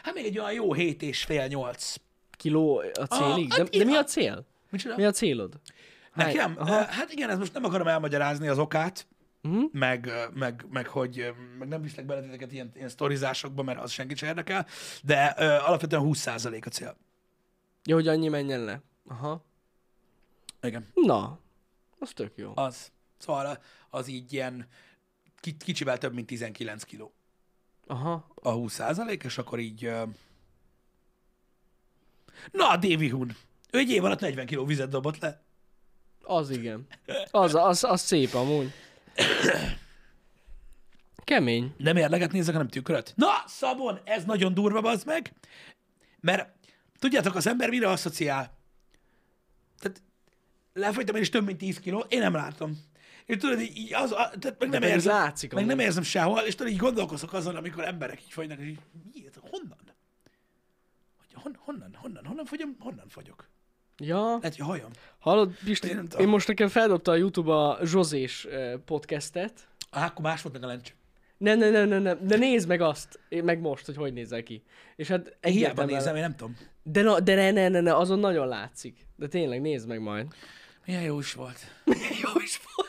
hát 0.02 0.14
még 0.14 0.24
egy 0.24 0.38
olyan 0.38 0.52
jó 0.52 0.72
hét 0.72 1.02
és 1.02 1.24
fél, 1.24 1.46
nyolc. 1.46 1.94
Kiló 2.30 2.82
a 2.94 3.04
célig. 3.06 3.50
Ah, 3.52 3.56
De, 3.56 3.62
hát 3.62 3.68
de 3.68 3.84
mi 3.84 3.96
a 3.96 4.04
cél? 4.04 4.46
Micsoda? 4.70 4.96
Mi 4.96 5.04
a 5.04 5.10
célod? 5.10 5.60
Nekem? 6.14 6.54
Aha. 6.58 6.84
Hát 6.84 7.12
igen, 7.12 7.30
ez 7.30 7.38
most 7.38 7.52
nem 7.52 7.64
akarom 7.64 7.86
elmagyarázni 7.86 8.48
az 8.48 8.58
okát, 8.58 9.06
Mhm. 9.42 9.60
meg, 9.72 10.10
meg, 10.34 10.64
meg 10.70 10.86
hogy 10.86 11.32
meg 11.58 11.68
nem 11.68 11.82
viszlek 11.82 12.04
bele 12.06 12.20
titeket 12.22 12.52
ilyen, 12.52 12.70
ilyen 12.74 12.88
sztorizásokba, 12.88 13.62
mert 13.62 13.80
az 13.80 13.90
senkit 13.90 14.16
sem 14.16 14.28
érdekel, 14.28 14.66
de 15.02 15.34
ö, 15.38 15.44
alapvetően 15.44 16.02
20% 16.04 16.66
a 16.66 16.68
cél. 16.68 16.96
Jó, 17.84 17.94
hogy 17.94 18.08
annyi 18.08 18.28
menjen 18.28 18.60
le. 18.64 18.80
Aha. 19.08 19.44
Igen. 20.62 20.86
Na, 20.94 21.38
az 21.98 22.10
tök 22.10 22.32
jó. 22.36 22.52
Az. 22.54 22.92
Szóval 23.18 23.58
az 23.90 24.08
így 24.08 24.32
ilyen 24.32 24.66
ki- 25.40 25.56
kicsivel 25.56 25.98
több, 25.98 26.14
mint 26.14 26.26
19 26.26 26.82
kiló 26.84 27.12
Aha. 27.86 28.26
a 28.34 28.50
20 28.50 28.72
százalék, 28.72 29.22
és 29.22 29.38
akkor 29.38 29.58
így... 29.58 29.84
ö, 29.84 30.02
Na, 32.52 32.76
Davy 32.76 33.08
Hun. 33.08 33.36
Ő 33.70 33.78
egy 33.78 33.90
év 33.90 34.04
alatt 34.04 34.20
40 34.20 34.46
kiló 34.46 34.64
vizet 34.64 34.88
dobott 34.88 35.18
le. 35.18 35.42
Az 36.22 36.50
igen. 36.50 36.86
Az, 37.30 37.54
az, 37.54 37.84
az 37.84 38.00
szép 38.00 38.34
amúgy. 38.34 38.72
Kemény. 41.24 41.74
Nem 41.76 41.96
érleget 41.96 42.32
nézek, 42.32 42.52
hanem 42.52 42.68
tükröt. 42.68 43.12
Na, 43.16 43.32
Szabon, 43.46 44.00
ez 44.04 44.24
nagyon 44.24 44.54
durva, 44.54 44.90
az 44.90 45.04
meg. 45.04 45.32
Mert 46.20 46.50
tudjátok, 46.98 47.34
az 47.34 47.46
ember 47.46 47.68
mire 47.68 47.88
asszociál? 47.88 48.58
Tehát 49.78 50.02
lefogytam 50.72 51.14
én 51.14 51.22
is 51.22 51.28
több 51.28 51.46
mint 51.46 51.58
10 51.58 51.78
kiló, 51.78 52.04
én 52.08 52.20
nem 52.20 52.34
látom. 52.34 52.78
És 53.26 53.36
tudod, 53.36 53.60
így, 53.60 53.94
az, 53.94 54.12
a, 54.12 54.16
tehát 54.16 54.58
meg 54.58 54.68
nem 54.68 54.80
pedig 54.80 54.94
érzem, 54.94 55.14
látszik 55.14 55.52
meg 55.52 55.66
nem 55.66 55.78
érzem 55.78 56.02
sehol, 56.02 56.40
és 56.40 56.54
tudod, 56.54 56.72
így 56.72 56.78
gondolkozok 56.78 57.32
azon, 57.32 57.56
amikor 57.56 57.84
emberek 57.84 58.22
így 58.22 58.32
fogynak, 58.32 58.58
és 58.58 58.66
így, 58.66 58.78
mi 59.12 59.26
ez, 59.26 59.34
honnan? 59.50 59.78
Hogy 61.18 61.42
hon, 61.42 61.56
honnan, 61.58 61.94
honnan, 61.94 62.24
honnan 62.24 62.44
fogyom, 62.44 62.76
honnan 62.78 63.08
fogyok? 63.08 63.49
Ja, 64.00 64.24
Lehet, 64.24 64.42
hogy 64.42 64.58
hajam. 64.66 64.90
hallod, 65.18 65.52
Pisti, 65.64 65.88
Én 65.88 66.06
én, 66.18 66.28
most 66.28 66.48
nekem 66.48 66.68
feldobta 66.68 67.10
a 67.10 67.14
Youtube 67.16 67.52
a 67.54 67.78
Zsozés 67.84 68.46
podcastet. 68.84 69.68
Á, 69.90 70.06
akkor 70.06 70.24
más 70.24 70.42
volt 70.42 70.54
meg 70.54 70.64
a 70.64 70.66
lencs. 70.66 70.94
Nem, 71.36 71.58
nem, 71.58 71.72
nem, 71.72 71.88
nem, 71.88 72.02
nem, 72.02 72.18
de 72.26 72.36
nézd 72.36 72.68
meg 72.68 72.80
azt, 72.80 73.18
én 73.28 73.44
meg 73.44 73.60
most, 73.60 73.86
hogy 73.86 73.96
hogy 73.96 74.12
nézel 74.12 74.42
ki. 74.42 74.62
És 74.96 75.08
hát 75.08 75.22
Hiába 75.26 75.38
egyértelműen- 75.40 75.98
nézem, 75.98 76.14
én 76.16 76.20
nem 76.22 76.36
tudom. 76.36 76.56
De, 76.82 77.02
na, 77.02 77.20
de 77.20 77.34
ne, 77.34 77.50
ne, 77.50 77.68
ne, 77.68 77.80
ne, 77.80 77.96
azon 77.96 78.18
nagyon 78.18 78.48
látszik. 78.48 79.06
De 79.16 79.28
tényleg, 79.28 79.60
nézd 79.60 79.88
meg 79.88 80.00
majd. 80.00 80.26
Milyen 80.86 81.02
jó 81.02 81.18
is 81.18 81.32
volt. 81.32 81.58
Jó 82.22 82.40
is 82.42 82.60
volt. 82.76 82.88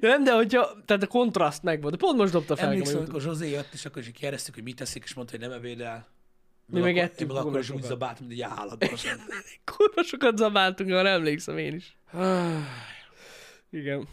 De 0.00 0.08
nem, 0.08 0.24
de 0.24 0.34
hogyha, 0.34 0.76
tehát 0.84 1.02
a 1.02 1.06
kontraszt 1.06 1.62
megvolt. 1.62 1.92
De 1.96 1.98
pont 2.06 2.18
most 2.18 2.32
dobta 2.32 2.56
fel 2.56 2.66
Emlékszem, 2.68 2.96
amikor 2.98 3.20
Zsozé 3.20 3.50
jött, 3.50 3.72
és 3.72 3.84
akkor 3.84 4.02
is 4.02 4.10
kérdeztük, 4.10 4.54
hogy 4.54 4.62
mit 4.62 4.76
teszik, 4.76 5.02
és 5.04 5.14
mondta, 5.14 5.36
hogy 5.36 5.48
nem 5.48 5.56
ebédel. 5.58 6.06
Mi 6.70 6.80
meg 6.80 6.96
akkor, 6.96 7.26
meg 7.26 7.36
akkor 7.36 7.58
is 7.58 7.70
úgy 7.70 7.72
kurva 7.72 7.88
zabált, 7.88 8.20
mint 8.20 8.32
egy 8.32 8.40
állat. 8.40 8.88
Kurva 9.64 10.02
sokat 10.02 10.36
zabáltunk, 10.36 10.90
arra 10.90 11.08
emlékszem 11.08 11.58
én 11.58 11.74
is. 11.74 11.98
Igen. 13.70 14.08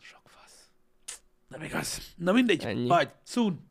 Sok 0.00 0.20
fasz. 0.24 0.68
Nem 1.48 1.62
igaz. 1.62 2.14
Na 2.16 2.32
mindegy, 2.32 2.64
Ennyi. 2.64 2.86
majd, 2.86 3.10
soon. 3.24 3.70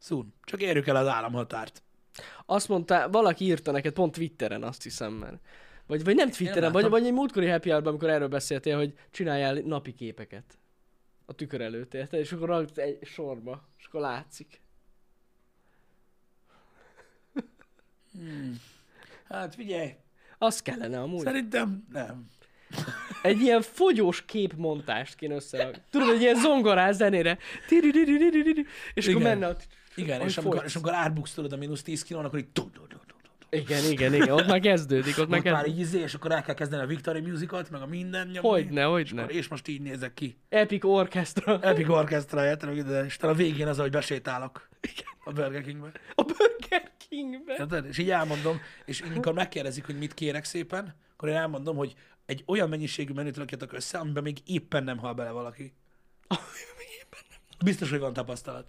Soon. 0.00 0.34
Csak 0.42 0.62
érjük 0.62 0.86
el 0.86 0.96
az 0.96 1.06
államhatárt. 1.06 1.82
Azt 2.46 2.68
mondta, 2.68 3.08
valaki 3.10 3.44
írta 3.44 3.70
neked 3.70 3.92
pont 3.92 4.12
Twitteren, 4.12 4.62
azt 4.62 4.82
hiszem, 4.82 5.12
mert... 5.12 5.36
Vagy, 5.86 6.04
vagy 6.04 6.14
nem 6.14 6.30
Twitteren, 6.30 6.72
vagy, 6.72 6.88
vagy 6.88 7.06
egy 7.06 7.12
múltkori 7.12 7.48
happy 7.48 7.70
hour 7.70 7.86
amikor 7.86 8.10
erről 8.10 8.28
beszéltél, 8.28 8.76
hogy 8.76 8.94
csináljál 9.10 9.54
napi 9.54 9.92
képeket. 9.92 10.58
A 11.26 11.32
tükör 11.32 11.60
előtt, 11.60 11.94
érted? 11.94 12.20
És 12.20 12.32
akkor 12.32 12.48
rakd 12.48 12.78
egy 12.78 12.98
sorba, 13.02 13.68
és 13.78 13.84
akkor 13.84 14.00
látszik. 14.00 14.63
Hát 19.28 19.54
figyelj, 19.54 19.94
Az 20.38 20.62
kellene 20.62 21.00
amúgy. 21.00 21.22
szerintem 21.24 21.84
nem. 21.92 22.26
Egy 23.22 23.40
ilyen 23.40 23.62
fogyós 23.62 24.24
képmontást 24.24 25.14
kéne 25.14 25.34
összerakni. 25.34 25.82
Tudod, 25.90 26.08
egy 26.14 26.20
ilyen 26.20 26.36
zongorás 26.40 26.94
zenére. 26.94 27.38
És 28.94 29.06
akkor 29.08 29.20
Igen. 29.20 29.22
menne 29.22 29.46
a... 29.46 29.56
Igen, 29.94 30.20
és 30.20 30.36
amikor, 30.36 30.62
és 30.64 30.74
amikor 30.74 30.94
átbuksz 30.94 31.32
tudod 31.34 31.52
a 31.52 31.56
mínusz 31.56 31.82
10 31.82 32.02
kilón, 32.02 32.24
akkor 32.24 32.38
így. 32.38 32.46
Igen, 33.50 33.90
igen, 33.90 34.14
igen. 34.14 34.30
Ott 34.30 34.46
már 34.46 34.60
kezdődik, 34.60 35.18
ott 35.18 35.28
már 35.28 35.38
Ott 35.38 35.44
már 35.44 35.54
kezdődik. 35.54 35.74
így 35.74 35.80
izé, 35.86 36.00
és 36.00 36.14
akkor 36.14 36.32
el 36.32 36.42
kell 36.42 36.54
kezdeni 36.54 36.82
a 36.82 36.86
Victory 36.86 37.20
Musicalt, 37.20 37.70
meg 37.70 37.82
a 37.82 37.86
minden 37.86 38.26
nyomni. 38.26 38.48
Hogyne, 38.48 38.82
hogyne. 38.82 39.24
És 39.24 39.48
most 39.48 39.68
így 39.68 39.80
nézek 39.80 40.14
ki. 40.14 40.38
Epic 40.48 40.84
Orchestra. 40.84 41.60
Epic 41.62 41.88
Orchestra, 41.88 42.46
érted? 42.46 43.04
És 43.06 43.18
a 43.18 43.34
végén 43.34 43.66
az, 43.66 43.78
ahogy 43.78 43.90
besétálok 43.90 44.68
a 45.24 45.32
Burger 45.32 45.62
Kingbe. 45.62 45.90
A 46.14 46.22
Burger 46.22 46.83
Kingben. 47.14 47.56
Érted? 47.58 47.86
És 47.86 47.98
így 47.98 48.10
elmondom, 48.10 48.60
és 48.84 49.00
így, 49.00 49.10
amikor 49.10 49.32
megkérdezik, 49.32 49.86
hogy 49.86 49.98
mit 49.98 50.14
kérek 50.14 50.44
szépen, 50.44 50.94
akkor 51.12 51.28
én 51.28 51.34
elmondom, 51.34 51.76
hogy 51.76 51.94
egy 52.26 52.42
olyan 52.46 52.68
mennyiségű 52.68 53.12
menüt 53.12 53.36
rakjatok 53.36 53.72
össze, 53.72 53.98
amiben 53.98 54.22
még 54.22 54.38
éppen 54.46 54.84
nem 54.84 54.98
hal 54.98 55.14
bele 55.14 55.30
valaki. 55.30 55.72
Biztos, 57.64 57.90
hogy 57.90 57.98
van 57.98 58.12
tapasztalat. 58.12 58.66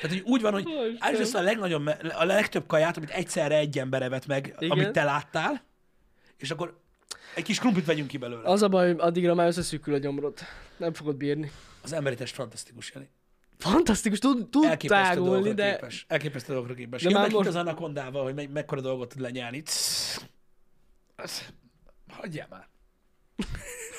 Tehát, 0.00 0.16
hogy 0.16 0.22
úgy 0.24 0.40
van, 0.40 0.52
hogy 0.52 0.66
állítsd 0.98 1.20
össze 1.22 1.38
a, 1.38 1.42
legnagyobb, 1.42 1.86
a 2.18 2.24
legtöbb 2.24 2.66
kaját, 2.66 2.96
amit 2.96 3.10
egyszerre 3.10 3.56
egy 3.56 3.78
ember 3.78 4.02
evett 4.02 4.26
meg, 4.26 4.54
Igen. 4.58 4.70
amit 4.70 4.90
te 4.90 5.04
láttál, 5.04 5.64
és 6.36 6.50
akkor 6.50 6.80
egy 7.34 7.44
kis 7.44 7.58
krumplit 7.58 7.84
vegyünk 7.84 8.08
ki 8.08 8.16
belőle. 8.16 8.42
Az, 8.42 8.52
Az 8.52 8.62
a 8.62 8.68
baj, 8.68 8.86
hogy 8.86 9.00
addigra 9.00 9.34
már 9.34 9.46
összeszűkül 9.46 9.94
a 9.94 9.98
gyomrod. 9.98 10.38
Nem 10.76 10.92
fogod 10.92 11.16
bírni. 11.16 11.50
az 11.82 11.92
emberi 11.92 12.14
test 12.16 12.34
fantasztikus, 12.34 12.90
Jani. 12.94 13.08
Fantasztikus, 13.58 14.18
tud, 14.18 14.48
tud 14.48 14.64
Elképesztő 14.64 15.14
tágulni, 15.14 15.52
de 15.54 15.72
képes. 15.72 16.04
Elképesztő 16.08 16.52
dolgokra 16.52 16.74
képes. 16.74 17.02
De 17.02 17.08
De 17.08 17.14
már 17.18 17.30
most- 17.30 17.48
az 17.48 17.54
anakondával, 17.54 18.22
hogy 18.24 18.34
me- 18.34 18.52
mekkora 18.52 18.80
dolgot 18.80 19.08
tud 19.08 19.20
lenyelni. 19.20 19.62
Hagyjál 22.08 22.46
már. 22.50 22.68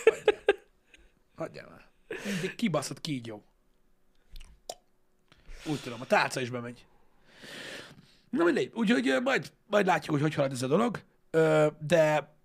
Hagyjál. 0.05 0.43
Hagyjál 1.35 1.67
már. 1.69 1.85
Mindig 2.25 2.55
kibaszott 2.55 3.01
kígyó. 3.01 3.43
Úgy 5.65 5.79
tudom, 5.79 6.01
a 6.01 6.05
tálca 6.05 6.41
is 6.41 6.49
bemegy. 6.49 6.85
Na 8.29 8.43
mindegy, 8.43 8.71
úgyhogy 8.73 9.19
majd, 9.23 9.51
majd 9.67 9.85
látjuk, 9.85 10.11
hogy 10.11 10.21
hogy 10.21 10.33
halad 10.33 10.51
ez 10.51 10.61
a 10.61 10.67
dolog, 10.67 10.99
de 11.79 12.35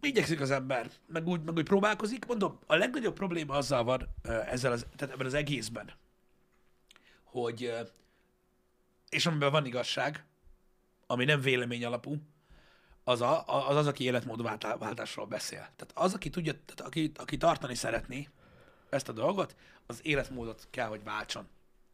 igyekszik 0.00 0.40
az 0.40 0.50
ember, 0.50 0.90
meg 1.06 1.26
úgy, 1.28 1.42
meg 1.42 1.56
úgy 1.56 1.64
próbálkozik. 1.64 2.26
Mondom, 2.26 2.58
a 2.66 2.74
legnagyobb 2.76 3.14
probléma 3.14 3.54
azzal 3.54 3.84
van 3.84 4.08
ezzel 4.50 4.72
az, 4.72 4.86
tehát 4.96 5.14
ebben 5.14 5.26
az 5.26 5.34
egészben, 5.34 5.92
hogy, 7.32 7.74
és 9.08 9.26
amiben 9.26 9.50
van 9.50 9.66
igazság, 9.66 10.24
ami 11.06 11.24
nem 11.24 11.40
vélemény 11.40 11.84
alapú, 11.84 12.16
az, 13.04 13.20
a, 13.20 13.68
az 13.68 13.76
az, 13.76 13.86
aki 13.86 14.04
életmódváltásról 14.04 15.26
beszél. 15.26 15.58
Tehát 15.58 15.92
az, 15.94 16.14
aki 16.14 16.30
tudja, 16.30 16.52
tehát 16.52 16.80
aki, 16.80 17.12
aki 17.14 17.36
tartani 17.36 17.74
szeretné 17.74 18.28
ezt 18.90 19.08
a 19.08 19.12
dolgot, 19.12 19.56
az 19.86 20.00
életmódot 20.02 20.66
kell, 20.70 20.86
hogy 20.86 21.02
váltson. 21.02 21.48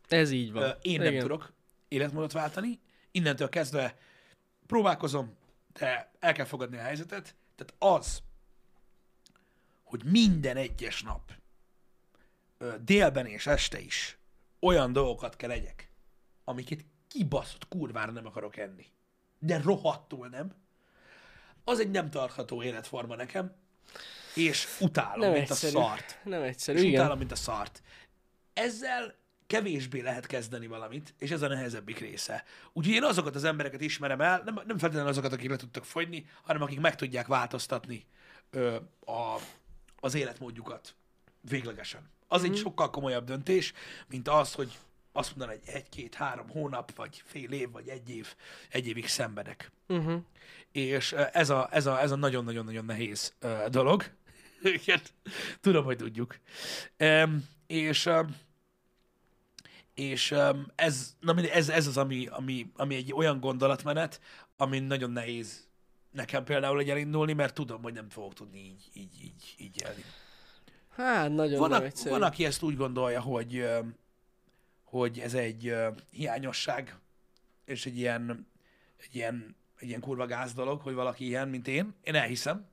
ez 0.09 0.31
így 0.31 0.53
van. 0.53 0.75
Én 0.83 0.99
nem 0.99 1.09
Igen. 1.13 1.23
tudok 1.23 1.53
életmódot 1.89 2.33
váltani, 2.33 2.81
innentől 3.11 3.49
kezdve 3.49 3.99
próbálkozom, 4.67 5.37
de 5.73 6.11
el 6.19 6.33
kell 6.33 6.45
fogadni 6.45 6.77
a 6.77 6.83
helyzetet. 6.83 7.35
Tehát 7.57 7.99
az, 7.99 8.23
hogy 9.83 10.05
minden 10.05 10.57
egyes 10.57 11.03
nap, 11.03 11.33
délben 12.81 13.27
és 13.27 13.47
este 13.47 13.81
is 13.81 14.18
olyan 14.61 14.93
dolgokat 14.93 15.37
kell 15.37 15.49
legyek, 15.49 15.93
amiket 16.45 16.85
kibaszott 17.09 17.69
kurvára 17.69 18.13
nem 18.13 18.27
akarok 18.27 18.57
enni. 18.57 18.87
De 19.39 19.61
rohadtul 19.61 20.29
nem. 20.29 20.55
Az 21.65 21.81
egy 21.81 21.91
nem 21.91 22.11
tartható 22.11 22.63
életforma 22.63 23.15
nekem, 23.15 23.57
és 24.35 24.67
utálom, 24.81 25.21
Nem 25.21 25.33
mint 25.33 25.51
egyszerű. 25.51 25.77
a 25.77 25.81
szart 25.81 26.21
Nem 26.25 26.43
egyszerű, 26.43 26.79
és 26.79 26.85
igen. 26.85 27.01
utálom, 27.01 27.19
mint 27.19 27.33
a 27.33 27.37
szart. 27.37 27.83
Ezzel 28.53 29.15
kevésbé 29.47 30.01
lehet 30.01 30.27
kezdeni 30.27 30.67
valamit, 30.67 31.15
és 31.19 31.31
ez 31.31 31.43
a 31.43 31.49
nehezebbik 31.49 31.99
része. 31.99 32.45
Úgyhogy 32.73 32.95
én 32.95 33.03
azokat 33.03 33.35
az 33.35 33.45
embereket 33.45 33.81
ismerem 33.81 34.21
el, 34.21 34.43
nem, 34.45 34.55
nem 34.55 34.79
feltétlenül 34.79 35.09
azokat, 35.11 35.33
akik 35.33 35.51
le 35.51 35.57
tudtak 35.57 35.85
fogyni, 35.85 36.27
hanem 36.43 36.63
akik 36.63 36.81
meg 36.81 36.95
tudják 36.95 37.27
változtatni 37.27 38.07
ö, 38.51 38.77
a, 39.01 39.37
az 40.01 40.15
életmódjukat 40.15 40.95
véglegesen. 41.41 42.11
Az 42.29 42.43
Mhm. 42.43 42.51
egy 42.51 42.57
sokkal 42.59 42.91
komolyabb 42.91 43.25
döntés, 43.25 43.73
mint 44.09 44.29
az, 44.29 44.53
hogy 44.53 44.79
azt 45.13 45.37
mondaná, 45.37 45.59
hogy 45.61 45.75
egy-két-három 45.75 46.49
hónap, 46.49 46.95
vagy 46.97 47.23
fél 47.25 47.53
év, 47.53 47.71
vagy 47.71 47.89
egy 47.89 48.11
év, 48.11 48.35
egy 48.71 48.87
évig 48.87 49.07
szenvedek. 49.07 49.71
Uh-huh. 49.89 50.23
És 50.73 51.13
ez 51.13 51.51
a, 51.51 51.69
ez 51.73 51.87
a, 51.87 52.01
ez 52.03 52.11
a 52.11 52.17
nagyon-nagyon-nagyon 52.17 52.85
nehéz 52.85 53.35
ö, 53.41 53.65
dolog. 53.71 54.05
Tudom, 55.61 55.85
hogy 55.85 55.97
tudjuk. 55.97 56.39
Um, 56.99 57.49
és 57.67 58.07
um, 58.07 58.37
és 59.95 60.31
um, 60.31 60.67
ez, 60.75 61.17
na, 61.21 61.41
ez, 61.43 61.69
ez 61.69 61.87
az, 61.87 61.97
ami, 61.97 62.27
ami, 62.27 62.71
ami 62.77 62.95
egy 62.95 63.13
olyan 63.13 63.41
gondolatmenet, 63.41 64.21
ami 64.57 64.79
nagyon 64.79 65.11
nehéz 65.11 65.69
nekem 66.11 66.45
például 66.45 66.79
egy 66.81 66.91
elindulni, 66.91 67.33
mert 67.33 67.55
tudom, 67.55 67.83
hogy 67.83 67.93
nem 67.93 68.09
fogok 68.09 68.35
tudni 68.35 68.59
így, 68.59 68.85
így, 68.93 69.23
így, 69.23 69.55
így 69.59 69.83
élni. 69.83 70.05
Hát, 70.99 71.35
nagyon 71.35 71.59
Van, 71.59 71.71
nem 71.71 71.83
egyszerű. 71.83 72.11
van, 72.11 72.23
aki 72.23 72.45
ezt 72.45 72.63
úgy 72.63 72.77
gondolja, 72.77 73.21
hogy, 73.21 73.69
hogy 74.85 75.19
ez 75.19 75.35
egy 75.35 75.75
hiányosság, 76.11 76.97
és 77.65 77.87
egy 77.87 77.99
ilyen, 77.99 78.47
egy 79.01 79.15
ilyen, 79.15 79.57
egy 79.79 79.89
ilyen 79.89 80.01
kurva 80.01 80.27
gáz 80.27 80.55
dolog, 80.55 80.81
hogy 80.81 80.95
valaki 80.95 81.27
ilyen, 81.27 81.49
mint 81.49 81.69
én. 81.69 81.95
Én 82.03 82.15
elhiszem, 82.15 82.67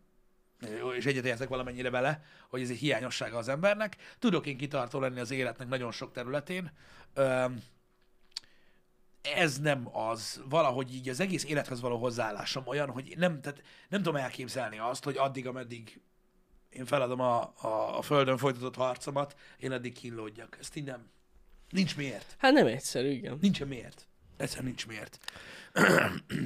és 0.98 1.06
egyetértek 1.06 1.48
valamennyire 1.48 1.90
vele, 1.90 2.24
hogy 2.50 2.62
ez 2.62 2.70
egy 2.70 2.78
hiányossága 2.78 3.38
az 3.38 3.48
embernek. 3.48 3.98
Tudok 4.20 4.46
én 4.46 4.58
kitartó 4.58 5.00
lenni 5.00 5.20
az 5.20 5.32
életnek 5.32 5.68
nagyon 5.68 5.92
sok 5.92 6.12
területén. 6.12 6.72
Ez 9.22 9.60
nem 9.60 9.98
az, 9.98 10.42
valahogy 10.50 10.94
így 10.94 11.10
az 11.10 11.20
egész 11.20 11.44
élethez 11.44 11.82
való 11.82 11.98
hozzáállásom 11.98 12.68
olyan, 12.68 12.90
hogy 12.90 13.14
nem, 13.18 13.42
tehát 13.42 13.62
nem 13.90 14.02
tudom 14.02 14.22
elképzelni 14.22 14.78
azt, 14.80 15.04
hogy 15.04 15.18
addig, 15.18 15.48
ameddig 15.48 16.02
én 16.78 16.86
feladom 16.86 17.20
a, 17.20 17.54
a, 17.62 17.98
a 17.98 18.02
földön 18.02 18.38
folytatott 18.38 18.76
harcomat, 18.76 19.36
én 19.60 19.72
addig 19.72 19.94
kínlódjak. 19.94 20.58
Ezt 20.60 20.76
így 20.76 20.84
nem. 20.84 21.10
Nincs 21.70 21.98
miért. 21.98 22.36
Hát 22.38 22.54
nem 22.54 22.68
egyszerű, 22.68 23.10
igen. 23.10 23.38
Nincsen 23.42 23.68
miért. 23.68 24.08
Egyszerűen 24.38 24.68
nincs 24.68 24.88
miért. 24.88 25.18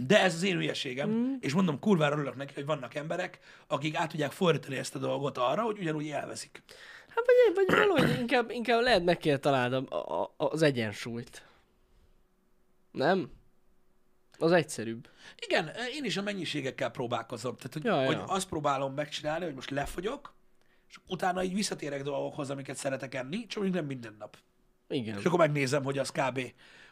De 0.07 0.21
ez 0.21 0.33
az 0.33 0.43
én 0.43 0.55
hülyeségem, 0.55 1.09
mm. 1.09 1.33
és 1.39 1.53
mondom, 1.53 1.79
kurvára 1.79 2.15
örülök 2.15 2.35
neki, 2.35 2.53
hogy 2.53 2.65
vannak 2.65 2.95
emberek, 2.95 3.39
akik 3.67 3.95
át 3.95 4.09
tudják 4.09 4.31
fordítani 4.31 4.77
ezt 4.77 4.95
a 4.95 4.99
dolgot 4.99 5.37
arra, 5.37 5.61
hogy 5.61 5.79
ugyanúgy 5.79 6.05
élvezik. 6.05 6.63
Hát 7.07 7.25
vagy, 7.25 7.65
vagy 7.65 7.77
valahogy 7.77 8.19
inkább, 8.19 8.49
inkább 8.49 8.81
lehet 8.81 9.03
meg 9.03 9.17
kell 9.17 9.37
a, 9.37 10.33
az 10.37 10.61
egyensúlyt. 10.61 11.43
Nem? 12.91 13.31
Az 14.39 14.51
egyszerűbb. 14.51 15.09
Igen, 15.47 15.71
én 15.95 16.03
is 16.03 16.17
a 16.17 16.21
mennyiségekkel 16.21 16.89
próbálkozom. 16.89 17.55
Tehát, 17.55 17.73
hogy, 17.73 17.83
Ja, 17.83 18.01
ja. 18.01 18.05
hogy 18.05 18.23
azt 18.35 18.47
próbálom 18.49 18.93
megcsinálni, 18.93 19.45
hogy 19.45 19.53
most 19.53 19.69
lefogyok, 19.69 20.33
és 20.89 20.95
utána 21.07 21.43
így 21.43 21.53
visszatérek 21.53 22.03
dolgokhoz, 22.03 22.49
amiket 22.49 22.75
szeretek 22.75 23.15
enni, 23.15 23.45
csak 23.45 23.63
még 23.63 23.71
nem 23.71 23.85
minden 23.85 24.15
nap. 24.19 24.37
Igen. 24.87 25.17
És 25.17 25.25
akkor 25.25 25.39
megnézem, 25.39 25.83
hogy 25.83 25.97
az 25.97 26.09
kb. 26.09 26.39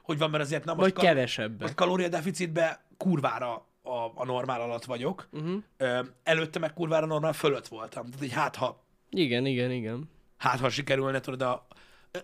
hogy 0.01 0.17
van, 0.17 0.29
mert 0.29 0.43
azért 0.43 0.65
na 0.65 0.73
most, 0.73 0.93
kal- 0.93 1.07
kevesebben. 1.07 1.57
most 1.61 1.73
kalóriadeficitbe 1.73 2.85
kurvára 2.97 3.53
a, 3.81 4.11
a 4.15 4.25
normál 4.25 4.61
alatt 4.61 4.85
vagyok. 4.85 5.27
Uh-huh. 5.31 5.63
Ö, 5.77 5.99
előtte 6.23 6.59
meg 6.59 6.73
kurvára 6.73 7.05
normál 7.05 7.33
fölött 7.33 7.67
voltam. 7.67 8.03
Tehát, 8.05 8.19
hogy 8.19 8.31
hát 8.31 8.55
ha, 8.55 8.83
Igen, 9.09 9.45
igen, 9.45 9.71
igen. 9.71 10.09
hát 10.37 10.59
ha 10.59 10.69
sikerülne, 10.69 11.19
tudod, 11.19 11.41
a, 11.41 11.67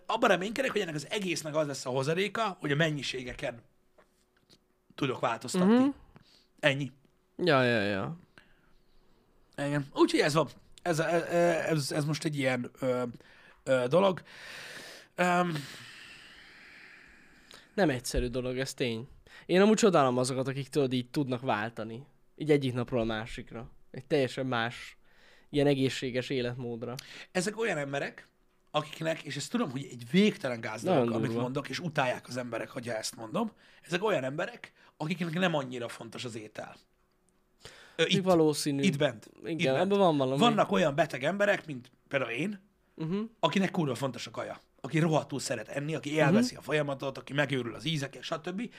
abban 0.05 0.29
reménykedek, 0.29 0.71
hogy 0.71 0.81
ennek 0.81 0.95
az 0.95 1.07
egésznek 1.09 1.55
az 1.55 1.67
lesz 1.67 1.85
a 1.85 1.89
hozadéka, 1.89 2.57
hogy 2.59 2.71
a 2.71 2.75
mennyiségeken 2.75 3.61
tudok 4.95 5.19
változtatni. 5.19 5.73
Mhm. 5.73 5.87
Ennyi. 6.59 6.91
Ja, 7.37 7.63
ja, 7.63 7.81
ja. 7.81 8.17
Igen. 9.57 9.85
Úgyhogy 9.93 10.19
ez 10.19 10.33
van. 10.33 10.47
Ez, 10.81 10.99
ez, 10.99 11.91
ez 11.91 12.05
most 12.05 12.23
egy 12.25 12.37
ilyen 12.37 12.71
ö, 12.79 13.03
ö, 13.63 13.85
dolog. 13.87 14.21
Um, 15.17 15.51
Nem 17.73 17.89
egyszerű 17.89 18.27
dolog, 18.27 18.57
ez 18.57 18.73
tény. 18.73 19.07
Én 19.45 19.61
amúgy 19.61 19.77
csodálom 19.77 20.17
azokat, 20.17 20.47
akik 20.47 20.67
tudod, 20.67 20.93
így 20.93 21.09
tudnak 21.09 21.41
váltani. 21.41 22.05
Így 22.35 22.51
egyik 22.51 22.73
napról 22.73 22.99
a 22.99 23.03
másikra. 23.03 23.69
Egy 23.91 24.05
teljesen 24.05 24.45
más, 24.45 24.97
ilyen 25.49 25.67
egészséges 25.67 26.29
életmódra. 26.29 26.95
ezek 27.31 27.59
olyan 27.59 27.77
emberek, 27.77 28.27
akiknek, 28.71 29.21
és 29.21 29.35
ezt 29.35 29.51
tudom, 29.51 29.71
hogy 29.71 29.87
egy 29.91 30.03
végtelen 30.11 30.61
gáz 30.61 30.83
dolog, 30.83 31.11
amit 31.11 31.33
mondok, 31.35 31.69
és 31.69 31.79
utálják 31.79 32.27
az 32.27 32.37
emberek, 32.37 32.69
hogy 32.69 32.89
ezt 32.89 33.15
mondom, 33.15 33.51
ezek 33.81 34.03
olyan 34.03 34.23
emberek, 34.23 34.71
akiknek 34.97 35.33
nem 35.33 35.53
annyira 35.55 35.87
fontos 35.89 36.23
az 36.25 36.35
étel. 36.35 36.75
Ö, 37.95 38.03
Itt, 38.07 38.23
valószínű. 38.23 38.81
itt 38.81 38.97
bent. 38.97 39.29
Igen, 39.43 39.51
itt 39.59 39.63
bent. 39.65 39.77
ebben 39.77 39.97
van 39.97 40.17
valami. 40.17 40.39
Vannak 40.39 40.71
olyan 40.71 40.95
beteg 40.95 41.23
emberek, 41.23 41.65
mint 41.65 41.91
például 42.07 42.31
én, 42.31 42.61
Uh-huh. 42.95 43.29
akinek 43.39 43.71
kurva 43.71 43.95
fontos 43.95 44.27
a 44.27 44.31
kaja. 44.31 44.59
Aki 44.81 44.99
rohadtul 44.99 45.39
szeret 45.39 45.67
enni, 45.67 45.95
aki 45.95 46.09
Mhm. 46.09 46.17
élveszi 46.19 46.55
a 46.55 46.61
folyamatot, 46.61 47.17
aki 47.17 47.33
megőrül 47.33 47.75
az 47.75 47.85
ízeket, 47.85 48.23
stb. 48.23 48.69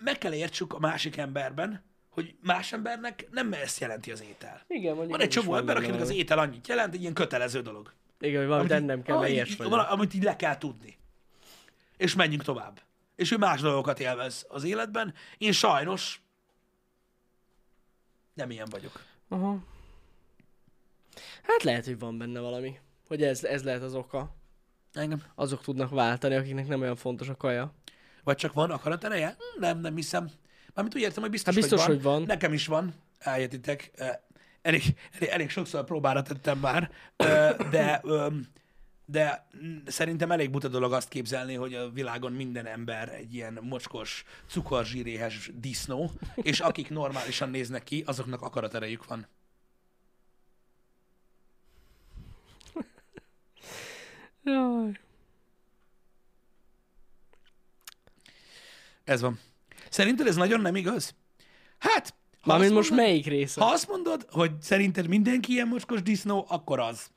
Meg 0.00 0.18
kell 0.18 0.32
értsük 0.34 0.72
a 0.72 0.78
másik 0.78 1.16
emberben, 1.16 1.84
hogy 2.08 2.34
más 2.40 2.72
embernek 2.72 3.26
nem 3.30 3.52
ezt 3.52 3.80
jelenti 3.80 4.10
az 4.10 4.22
étel. 4.22 4.60
Igen, 4.68 4.96
Van 4.96 5.20
egy 5.20 5.28
csomó 5.28 5.54
ember, 5.56 5.76
akinek 5.76 6.00
az 6.00 6.10
étel 6.10 6.38
annyit 6.38 6.68
jelent, 6.68 6.94
egy 6.94 7.00
ilyen 7.00 7.12
kötelező 7.14 7.60
dolog. 7.60 7.92
Igen, 8.20 8.38
hogy 8.38 8.48
valamit 8.48 8.70
így- 8.70 8.76
ennem 8.76 9.02
kell, 9.02 9.16
ah, 9.16 9.30
így- 9.30 9.56
Amit 9.88 10.14
így 10.14 10.22
le 10.22 10.36
kell 10.36 10.58
tudni. 10.58 10.96
És 11.96 12.14
menjünk 12.14 12.42
tovább. 12.42 12.80
És 13.16 13.30
ő 13.30 13.36
más 13.36 13.60
dolgokat 13.60 14.00
élvez 14.00 14.46
az 14.48 14.64
életben. 14.64 15.14
Én 15.38 15.52
sajnos 15.52 16.22
nem 18.34 18.50
ilyen 18.50 18.68
vagyok. 18.70 19.00
Aha. 19.28 19.58
Hát 21.42 21.62
lehet, 21.62 21.84
hogy 21.84 21.98
van 21.98 22.18
benne 22.18 22.40
valami. 22.40 22.78
Hogy 23.06 23.22
ez, 23.22 23.44
ez 23.44 23.64
lehet 23.64 23.82
az 23.82 23.94
oka. 23.94 24.34
Engem. 24.92 25.22
Azok 25.34 25.62
tudnak 25.62 25.90
váltani, 25.90 26.34
akiknek 26.34 26.66
nem 26.66 26.80
olyan 26.80 26.96
fontos 26.96 27.28
a 27.28 27.36
kaja. 27.36 27.74
Vagy 28.24 28.36
csak 28.36 28.52
van 28.52 28.70
akarat 28.70 29.04
ereje? 29.04 29.36
Nem, 29.58 29.78
nem 29.78 29.94
hiszem. 29.94 30.30
Mármint 30.74 30.96
úgy 30.96 31.02
értem, 31.02 31.22
hogy 31.22 31.32
biztos, 31.32 31.54
Hát 31.54 31.62
biztos, 31.62 31.84
hogy, 31.84 31.94
hogy 31.94 32.02
van. 32.02 32.22
Nekem 32.22 32.52
is 32.52 32.66
van. 32.66 32.94
Eljetitek. 33.18 33.90
Elég, 34.62 34.82
elég, 35.12 35.28
elég 35.28 35.50
sokszor 35.50 35.84
próbára 35.84 36.22
tettem 36.22 36.58
már, 36.58 36.90
de, 37.70 38.02
de 39.04 39.48
szerintem 39.86 40.30
elég 40.30 40.50
buta 40.50 40.68
dolog 40.68 40.92
azt 40.92 41.08
képzelni, 41.08 41.54
hogy 41.54 41.74
a 41.74 41.90
világon 41.90 42.32
minden 42.32 42.66
ember 42.66 43.08
egy 43.08 43.34
ilyen 43.34 43.58
mocskos, 43.62 44.24
cukorzsíréhes 44.46 45.50
disznó, 45.54 46.10
és 46.34 46.60
akik 46.60 46.90
normálisan 46.90 47.50
néznek 47.50 47.84
ki, 47.84 48.02
azoknak 48.06 48.42
akaraterejük 48.42 49.06
van. 49.06 49.26
Jaj. 54.44 55.00
Ez 59.04 59.20
van. 59.20 59.40
Szerinted 59.90 60.26
ez 60.26 60.36
nagyon 60.36 60.60
nem 60.60 60.76
igaz? 60.76 61.14
Hát, 61.78 62.14
ha 62.40 62.50
Mármint 62.50 62.72
most 62.72 62.90
mondod, 62.90 63.06
melyik 63.06 63.26
része? 63.26 63.60
ha 63.60 63.70
azt 63.70 63.88
mondod, 63.88 64.26
hogy 64.30 64.62
szerinted 64.62 65.06
mindenki 65.06 65.52
ilyen 65.52 65.68
mocskos 65.68 66.02
disznó, 66.02 66.46
akkor 66.48 66.78
az. 66.80 67.10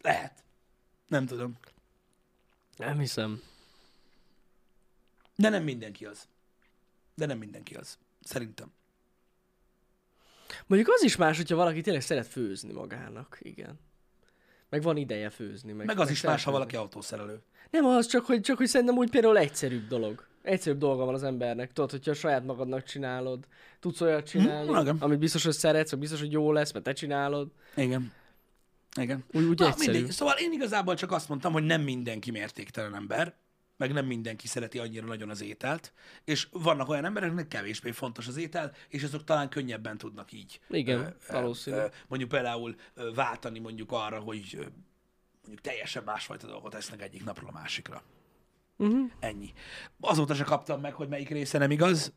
Lehet. 0.00 0.44
Nem 1.08 1.26
tudom. 1.26 1.58
Nem 2.76 2.98
hiszem. 2.98 3.42
De 5.36 5.48
nem 5.48 5.62
mindenki 5.62 6.04
az. 6.06 6.28
De 7.14 7.26
nem 7.26 7.38
mindenki 7.38 7.74
az. 7.74 7.98
Szerintem. 8.22 8.72
Mondjuk 10.66 10.90
az 10.94 11.02
is 11.02 11.16
más, 11.16 11.36
hogyha 11.36 11.56
valaki 11.56 11.80
tényleg 11.80 12.02
szeret 12.02 12.26
főzni 12.26 12.72
magának, 12.72 13.38
igen. 13.42 13.78
Meg 14.68 14.82
van 14.82 14.96
ideje 14.96 15.30
főzni. 15.30 15.72
Meg, 15.72 15.86
Meg 15.86 15.98
az 15.98 16.10
is 16.10 16.18
szeret 16.18 16.34
más, 16.34 16.44
ha 16.44 16.50
valaki 16.50 16.76
autószerelő. 16.76 17.42
Nem 17.70 17.84
az, 17.84 18.06
csak 18.06 18.24
hogy, 18.26 18.40
csak 18.40 18.56
hogy 18.56 18.66
szerintem 18.66 18.96
úgy 18.96 19.10
például 19.10 19.38
egyszerűbb 19.38 19.88
dolog. 19.88 20.26
Egyszerűbb 20.42 20.78
dolga 20.78 21.04
van 21.04 21.14
az 21.14 21.22
embernek. 21.22 21.72
Tudod, 21.72 21.90
hogyha 21.90 22.14
saját 22.14 22.44
magadnak 22.44 22.84
csinálod, 22.84 23.46
tudsz 23.80 24.00
olyat 24.00 24.26
csinálni, 24.26 24.70
Mm, 24.70 24.76
igen. 24.76 24.96
amit 25.00 25.18
biztos, 25.18 25.44
hogy 25.44 25.52
szeretsz, 25.52 25.90
vagy 25.90 25.98
biztos, 26.00 26.20
hogy 26.20 26.32
jó 26.32 26.52
lesz, 26.52 26.72
mert 26.72 26.84
te 26.84 26.92
csinálod. 26.92 27.50
Igen. 27.76 28.12
Igen. 29.02 29.24
Úgy, 29.32 29.44
úgy 29.44 29.58
Na, 29.58 29.66
egyszerű. 29.66 29.92
mindegy. 29.92 30.12
Szóval 30.12 30.36
én 30.38 30.52
igazából 30.52 30.94
csak 30.94 31.12
azt 31.12 31.28
mondtam, 31.28 31.52
hogy 31.52 31.64
nem 31.64 31.82
mindenki 31.82 32.30
mértéktelen 32.30 32.94
ember, 32.94 33.36
meg 33.76 33.92
nem 33.92 34.06
mindenki 34.06 34.46
szereti 34.46 34.78
annyira 34.78 35.06
nagyon 35.06 35.30
az 35.30 35.42
ételt, 35.42 35.92
és 36.24 36.48
vannak 36.52 36.88
olyan 36.88 37.04
emberek, 37.04 37.28
akiknek 37.28 37.48
kevésbé 37.48 37.90
fontos 37.90 38.26
az 38.26 38.36
étel, 38.36 38.72
és 38.88 39.02
azok 39.02 39.24
talán 39.24 39.48
könnyebben 39.48 39.98
tudnak 39.98 40.32
így. 40.32 40.60
Igen, 40.68 41.16
valószínű. 41.28 41.76
mondjuk 42.08 42.30
például 42.30 42.74
váltani 43.14 43.58
mondjuk 43.58 43.92
arra, 43.92 44.18
hogy 44.18 44.68
mondjuk 45.40 45.60
teljesen 45.60 46.02
másfajta 46.04 46.46
dolgot 46.46 46.74
esznek 46.74 47.02
egyik 47.02 47.24
napról 47.24 47.48
a 47.48 47.52
másikra. 47.52 48.02
Uh-huh. 48.76 49.10
Ennyi. 49.20 49.52
Azóta 50.00 50.34
se 50.34 50.44
kaptam 50.44 50.80
meg, 50.80 50.94
hogy 50.94 51.08
melyik 51.08 51.28
része 51.28 51.58
nem 51.58 51.70
igaz. 51.70 52.12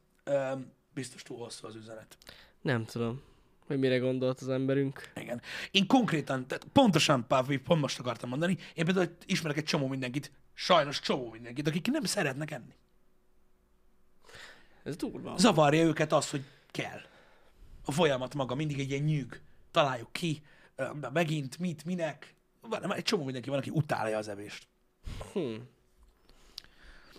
Biztos 0.94 1.24
túl 1.24 1.38
hosszú 1.38 1.68
az 1.68 1.76
üzenet. 1.76 2.18
Nem 2.62 2.86
tudom, 2.86 3.22
hogy 3.72 3.80
mire 3.80 3.98
gondolt 3.98 4.40
az 4.40 4.50
emberünk. 4.50 5.12
Igen. 5.16 5.42
Én 5.72 5.88
konkrétan, 5.88 6.48
tehát 6.48 6.64
pontosan, 6.74 7.28
Pavli, 7.28 7.58
pont 7.58 7.82
most 7.82 8.00
akartam 8.00 8.30
mondani, 8.30 8.58
én 8.74 8.86
például 8.86 9.16
ismerek 9.26 9.58
egy 9.58 9.64
csomó 9.64 9.88
mindenkit, 9.88 10.32
sajnos 10.54 11.00
csomó 11.00 11.30
mindenkit, 11.30 11.68
akik 11.68 11.88
nem 11.88 12.04
szeretnek 12.04 12.52
enni. 12.52 12.76
Ez 14.84 14.96
durva. 14.96 15.38
Zavarja 15.38 15.84
őket 15.84 16.14
az, 16.14 16.30
hogy 16.30 16.44
kell. 16.72 17.02
A 17.86 17.92
folyamat 17.92 18.34
maga 18.34 18.56
mindig 18.56 18.80
egy 18.80 18.90
ilyen 18.90 19.04
nyűg. 19.04 19.42
Találjuk 19.72 20.12
ki, 20.12 20.44
megint, 21.14 21.60
mit, 21.60 21.86
minek. 21.86 22.36
Van, 22.62 22.94
egy 22.94 23.04
csomó 23.04 23.24
mindenki 23.24 23.50
van, 23.50 23.58
aki 23.58 23.70
utálja 23.70 24.18
az 24.18 24.28
evést. 24.28 24.68
Hm. 25.34 25.56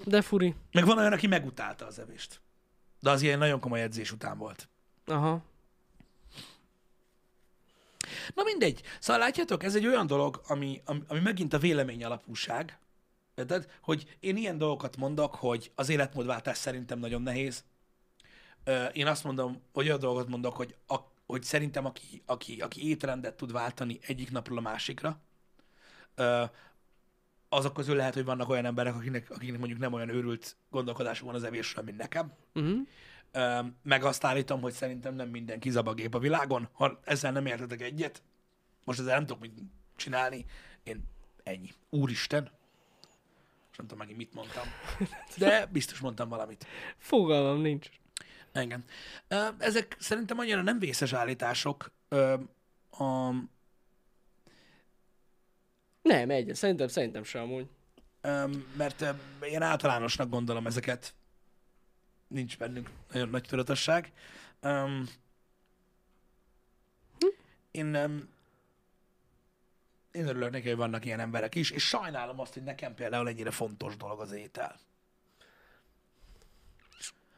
De 0.04 0.22
furi. 0.22 0.54
Meg 0.72 0.84
van 0.84 0.98
olyan, 0.98 1.12
aki 1.12 1.26
megutálta 1.26 1.86
az 1.86 1.98
evést. 1.98 2.40
De 3.00 3.10
az 3.10 3.22
ilyen 3.22 3.38
nagyon 3.38 3.60
komoly 3.60 3.82
edzés 3.82 4.12
után 4.12 4.38
volt. 4.38 4.68
Aha. 5.04 5.42
Na 8.34 8.42
mindegy. 8.42 8.82
Szóval 9.00 9.22
látjátok, 9.22 9.62
ez 9.62 9.74
egy 9.74 9.86
olyan 9.86 10.06
dolog, 10.06 10.40
ami, 10.46 10.80
ami, 10.84 11.00
ami 11.08 11.20
megint 11.20 11.52
a 11.52 11.58
vélemény 11.58 12.04
alapúság. 12.04 12.78
Érted? 13.34 13.70
Hogy 13.82 14.16
én 14.20 14.36
ilyen 14.36 14.58
dolgokat 14.58 14.96
mondok, 14.96 15.34
hogy 15.34 15.72
az 15.74 15.88
életmódváltás 15.88 16.58
szerintem 16.58 16.98
nagyon 16.98 17.22
nehéz. 17.22 17.64
Én 18.92 19.06
azt 19.06 19.24
mondom, 19.24 19.62
hogy 19.72 19.86
olyan 19.86 19.98
dolgot 19.98 20.28
mondok, 20.28 20.56
hogy, 20.56 20.74
a, 20.86 20.96
hogy 21.26 21.42
szerintem 21.42 21.84
aki, 21.84 22.22
aki, 22.26 22.60
aki 22.60 22.88
étrendet 22.88 23.36
tud 23.36 23.52
váltani 23.52 23.98
egyik 24.06 24.30
napról 24.30 24.58
a 24.58 24.60
másikra, 24.60 25.20
azok 27.48 27.72
közül 27.72 27.96
lehet, 27.96 28.14
hogy 28.14 28.24
vannak 28.24 28.48
olyan 28.48 28.64
emberek, 28.64 28.94
akiknek, 28.94 29.30
akiknek 29.30 29.58
mondjuk 29.58 29.80
nem 29.80 29.92
olyan 29.92 30.08
őrült 30.08 30.56
gondolkodásuk 30.70 31.26
van 31.26 31.34
az 31.34 31.44
evésről, 31.44 31.84
mint 31.84 31.96
nekem. 31.96 32.32
Uh-huh. 32.54 32.86
Meg 33.82 34.04
azt 34.04 34.24
állítom, 34.24 34.60
hogy 34.60 34.72
szerintem 34.72 35.14
nem 35.14 35.28
mindenki 35.28 35.70
zabagép 35.70 36.14
a 36.14 36.18
világon. 36.18 36.68
Ha 36.72 37.00
ezzel 37.04 37.32
nem 37.32 37.46
értetek 37.46 37.80
egyet, 37.80 38.22
most 38.84 38.98
ezzel 38.98 39.14
nem 39.14 39.26
tudok 39.26 39.42
mit 39.42 39.52
csinálni, 39.96 40.44
én 40.82 41.04
ennyi. 41.42 41.70
Úristen. 41.90 42.50
És 43.70 43.76
nem 43.76 43.86
tudom 43.86 43.98
megint 43.98 44.18
mit 44.18 44.34
mondtam. 44.34 44.64
De 45.36 45.66
biztos 45.66 45.98
mondtam 45.98 46.28
valamit. 46.28 46.66
Fogalmam 46.98 47.60
nincs. 47.60 47.88
Ö, 49.28 49.48
Ezek 49.58 49.96
szerintem 49.98 50.38
annyira 50.38 50.62
nem 50.62 50.78
vészes 50.78 51.12
állítások. 51.12 51.90
Ö, 52.08 52.34
a, 52.90 53.30
Nem, 56.02 56.30
egy, 56.30 56.54
szerintem, 56.54 56.88
szerintem 56.88 57.24
sem 57.24 57.42
amúgy. 57.42 57.68
mert 58.76 59.04
én 59.42 59.62
általánosnak 59.62 60.28
gondolom 60.28 60.66
ezeket. 60.66 61.14
Nincs 62.32 62.58
bennünk 62.58 62.90
nagyon 63.12 63.28
nagy 63.28 63.42
tudatosság. 63.42 64.12
Um, 64.62 65.08
én, 67.70 67.96
um, 67.96 68.28
én 70.10 70.26
örülök 70.26 70.50
neki, 70.50 70.68
hogy 70.68 70.76
vannak 70.76 71.04
ilyen 71.04 71.20
emberek 71.20 71.54
is, 71.54 71.70
és 71.70 71.86
sajnálom 71.86 72.40
azt, 72.40 72.52
hogy 72.52 72.62
nekem 72.62 72.94
például 72.94 73.28
ennyire 73.28 73.50
fontos 73.50 73.96
dolog 73.96 74.20
az 74.20 74.32
étel. 74.32 74.80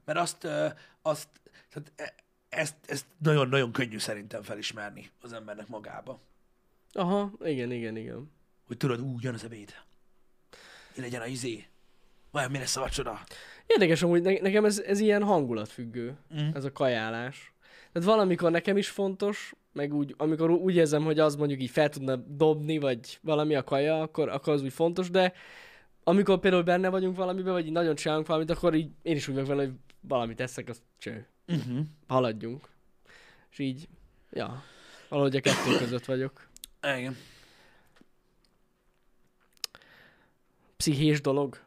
Mert 0.05 0.19
azt, 0.19 0.47
azt 1.03 1.29
tehát 1.69 1.93
e- 1.97 2.15
ezt, 2.49 2.75
ezt 2.87 3.07
nagyon-nagyon 3.19 3.73
könnyű 3.73 3.99
szerintem 3.99 4.43
felismerni 4.43 5.11
az 5.21 5.33
embernek 5.33 5.67
magába. 5.67 6.21
Aha, 6.93 7.33
igen, 7.45 7.71
igen, 7.71 7.97
igen. 7.97 8.31
Hogy 8.67 8.77
tudod, 8.77 9.01
úgy 9.01 9.23
jön 9.23 9.35
az 9.35 9.45
ebéd. 9.45 9.75
Mi 10.95 11.01
legyen 11.01 11.21
a 11.21 11.27
izé. 11.27 11.67
Vajon 12.31 12.51
mi 12.51 12.59
lesz 12.59 12.77
a 12.77 12.81
vacsora? 12.81 13.25
Érdekes 13.67 14.03
amúgy, 14.03 14.23
ne- 14.23 14.41
nekem 14.41 14.65
ez, 14.65 14.79
ez 14.79 15.01
ilyen 15.01 15.23
hangulatfüggő, 15.23 16.17
Mm. 16.35 16.49
ez 16.55 16.65
a 16.65 16.73
kajálás. 16.73 17.53
Tehát 17.93 18.09
valamikor 18.09 18.51
nekem 18.51 18.77
is 18.77 18.89
fontos, 18.89 19.55
meg 19.73 19.95
úgy, 19.95 20.15
amikor 20.19 20.51
úgy 20.51 20.75
érzem, 20.75 21.05
hogy 21.05 21.19
az 21.19 21.37
mondjuk 21.37 21.61
így 21.63 21.71
fel 21.71 21.89
tudna 21.89 22.17
dobni, 22.17 22.79
vagy 22.79 23.19
valami 23.23 23.55
a 23.55 23.65
kaja, 23.65 24.01
akkor, 24.03 24.29
akkor 24.29 24.53
az 24.53 24.63
úgy 24.63 24.73
fontos, 24.73 25.11
de 25.11 25.33
amikor 26.05 26.39
például 26.41 26.63
benne 26.63 26.89
vagyunk 26.89 27.17
valamiben, 27.17 27.53
vagy 27.53 27.67
így 27.67 27.73
nagyon 27.73 27.95
csinálunk 27.95 28.27
valamit, 28.27 28.51
akkor 28.51 28.75
így 28.75 28.91
én 29.03 29.17
is 29.17 29.29
úgy 29.29 29.35
vagyok 29.35 29.49
vele, 29.49 29.63
hogy 29.65 29.73
valamit 30.01 30.41
eszek, 30.41 30.69
az 30.69 30.83
cső. 30.99 31.27
Uh-huh. 31.49 31.79
Haladjunk. 32.07 32.69
És 33.51 33.59
így, 33.59 33.89
ja, 34.31 34.63
valahogy 35.09 35.37
a 35.37 35.41
kettő 35.41 35.77
között 35.79 36.05
vagyok. 36.05 36.49
Igen. 36.97 37.17
Pszichés 40.77 41.21
dolog. 41.21 41.59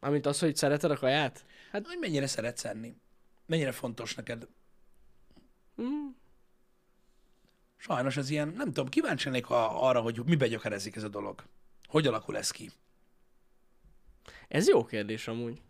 Amint 0.00 0.26
az, 0.26 0.38
hogy 0.38 0.56
szereted 0.56 0.90
a 0.90 0.96
kaját? 0.96 1.44
Hát, 1.72 1.86
hogy 1.86 1.98
mennyire 1.98 2.26
szeretsz 2.26 2.64
enni? 2.64 2.96
Mennyire 3.46 3.72
fontos 3.72 4.14
neked? 4.14 4.48
Mm. 5.82 6.08
Sajnos 7.76 8.16
ez 8.16 8.30
ilyen, 8.30 8.48
nem 8.48 8.66
tudom, 8.66 8.88
kíváncsi 8.88 9.28
lennék 9.28 9.50
arra, 9.50 10.00
hogy 10.00 10.22
mibe 10.24 10.48
gyökerezik 10.48 10.96
ez 10.96 11.02
a 11.02 11.08
dolog. 11.08 11.44
Hogy 11.88 12.06
alakul 12.06 12.36
ez 12.36 12.50
ki? 12.50 12.70
Ez 14.48 14.68
jó 14.68 14.84
kérdés 14.84 15.28
amúgy. 15.28 15.62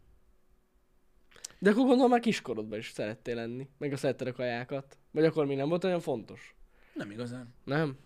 De 1.58 1.70
akkor 1.70 1.84
gondolom 1.84 2.10
már 2.10 2.20
kiskorodban 2.20 2.78
is 2.78 2.90
szerettél 2.90 3.34
lenni, 3.34 3.68
meg 3.78 3.92
a 3.92 3.96
szeretted 3.96 4.26
a 4.26 4.32
kajákat. 4.32 4.98
Vagy 5.10 5.24
akkor 5.24 5.46
még 5.46 5.56
nem 5.56 5.68
volt 5.68 5.84
olyan 5.84 6.00
fontos? 6.00 6.54
Nem 6.94 7.10
igazán. 7.10 7.54
Nem? 7.64 7.98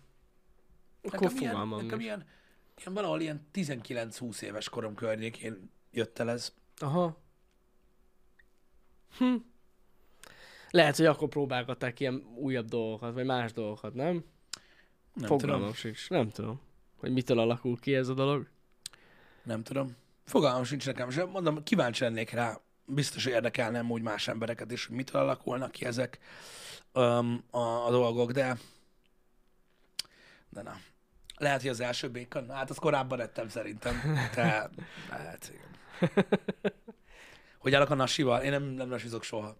Akkor 1.01 1.19
Nekem 1.19 1.37
ilyen, 1.37 1.51
fogalmam 1.51 1.81
nekem 1.81 1.97
nincs. 1.97 2.03
ilyen, 2.03 2.25
ilyen 2.77 2.93
valahol 2.93 3.21
ilyen 3.21 3.47
19-20 3.53 4.41
éves 4.41 4.69
korom 4.69 4.95
környékén 4.95 5.71
jött 5.93 6.19
el 6.19 6.29
ez. 6.29 6.53
Aha. 6.77 7.21
Hm. 9.17 9.35
Lehet, 10.69 10.95
hogy 10.95 11.05
akkor 11.05 11.27
próbálgatták 11.27 11.99
ilyen 11.99 12.23
újabb 12.35 12.67
dolgokat, 12.67 13.13
vagy 13.13 13.25
más 13.25 13.53
dolgokat, 13.53 13.93
nem? 13.93 14.23
Nem 15.13 15.27
Fogalmam 15.27 15.59
tudom. 15.59 15.73
sincs. 15.73 16.09
Nem 16.09 16.29
tudom, 16.29 16.61
hogy 16.97 17.11
mitől 17.11 17.39
alakul 17.39 17.79
ki 17.79 17.95
ez 17.95 18.07
a 18.07 18.13
dolog. 18.13 18.47
Nem 19.43 19.63
tudom. 19.63 19.95
Fogalmam 20.25 20.63
sincs 20.63 20.85
nekem 20.85 21.09
sem. 21.09 21.29
Mondom, 21.29 21.63
kíváncsi 21.63 22.03
lennék 22.03 22.29
rá. 22.29 22.59
Biztos 22.85 23.25
érdekelne 23.25 23.83
úgy 23.83 24.01
más 24.01 24.27
embereket 24.27 24.71
is, 24.71 24.85
hogy 24.85 24.95
mitől 24.95 25.21
alakulnak 25.21 25.71
ki 25.71 25.85
ezek 25.85 26.19
um, 26.93 27.43
a, 27.49 27.85
a 27.85 27.91
dolgok, 27.91 28.31
de 28.31 28.57
de 30.53 30.61
na. 30.61 30.75
Lehet, 31.37 31.61
hogy 31.61 31.69
az 31.69 31.79
első 31.79 32.09
békon. 32.09 32.49
Hát 32.49 32.69
azt 32.69 32.79
korábban 32.79 33.19
ettem 33.19 33.49
szerintem. 33.49 34.01
Te, 34.35 34.69
lehet, 35.09 35.51
igen. 35.53 35.72
Hogy 37.57 37.73
állok 37.73 37.89
a 37.89 37.95
nasival? 37.95 38.41
Én 38.41 38.51
nem, 38.51 38.63
nem 38.63 38.87
nasizok 38.87 39.23
soha. 39.23 39.57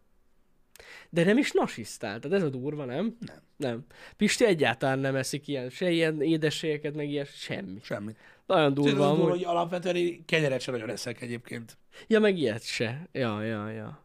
De 1.10 1.24
nem 1.24 1.38
is 1.38 1.52
nasisztál, 1.52 2.20
tehát 2.20 2.38
ez 2.38 2.44
a 2.44 2.50
durva, 2.50 2.86
nem? 2.86 3.18
Nem. 3.20 3.42
Nem. 3.56 3.86
Pisti 4.18 4.46
egyáltalán 4.46 5.00
nem 5.00 5.16
eszik 5.16 5.48
ilyen, 5.48 5.70
se 5.70 5.90
ilyen 5.90 6.22
édességeket, 6.22 6.96
meg 6.96 7.10
ilyen, 7.10 7.26
semmi. 7.26 7.80
Semmi. 7.84 8.16
Nagyon 8.46 8.74
durva 8.74 8.90
durva, 8.90 9.10
amúgy. 9.10 9.30
hogy 9.30 9.44
alapvetően 9.44 10.26
kenyeret 10.26 10.62
sem 10.62 10.74
nagyon 10.74 10.90
eszek 10.90 11.22
egyébként. 11.22 11.78
Ja, 12.08 12.20
meg 12.20 12.38
ilyet 12.38 12.64
se. 12.64 13.08
Ja, 13.12 13.42
ja, 13.42 13.70
ja. 13.70 14.04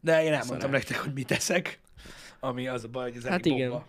De 0.00 0.24
én 0.24 0.32
elmondtam 0.32 0.58
Szarás. 0.58 0.70
nektek, 0.70 0.96
hogy 0.98 1.12
mit 1.12 1.30
eszek, 1.30 1.80
ami 2.40 2.68
az 2.68 2.84
a 2.84 2.88
baj, 2.88 3.08
hogy 3.08 3.16
ez 3.16 3.28
hát 3.28 3.46
igen. 3.46 3.68
Bomba. 3.68 3.86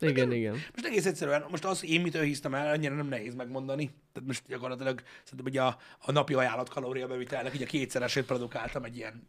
Igen, 0.00 0.32
igen. 0.32 0.52
Most 0.52 0.84
egész 0.84 1.06
egyszerűen, 1.06 1.44
most 1.50 1.64
az, 1.64 1.80
hogy 1.80 1.90
én 1.90 2.00
mitől 2.00 2.22
hisztem 2.22 2.54
el, 2.54 2.70
annyira 2.70 2.94
nem 2.94 3.08
nehéz 3.08 3.34
megmondani. 3.34 3.84
Tehát 4.12 4.28
most 4.28 4.42
gyakorlatilag 4.48 5.02
szerintem, 5.24 5.52
hogy 5.52 5.56
a, 5.56 5.78
a 5.98 6.12
napi 6.12 6.34
ajánlott 6.34 6.68
kalóriabevitelnek 6.68 7.54
így 7.54 7.62
a 7.62 7.66
kétszeresét 7.66 8.24
produkáltam 8.24 8.84
egy 8.84 8.96
ilyen, 8.96 9.28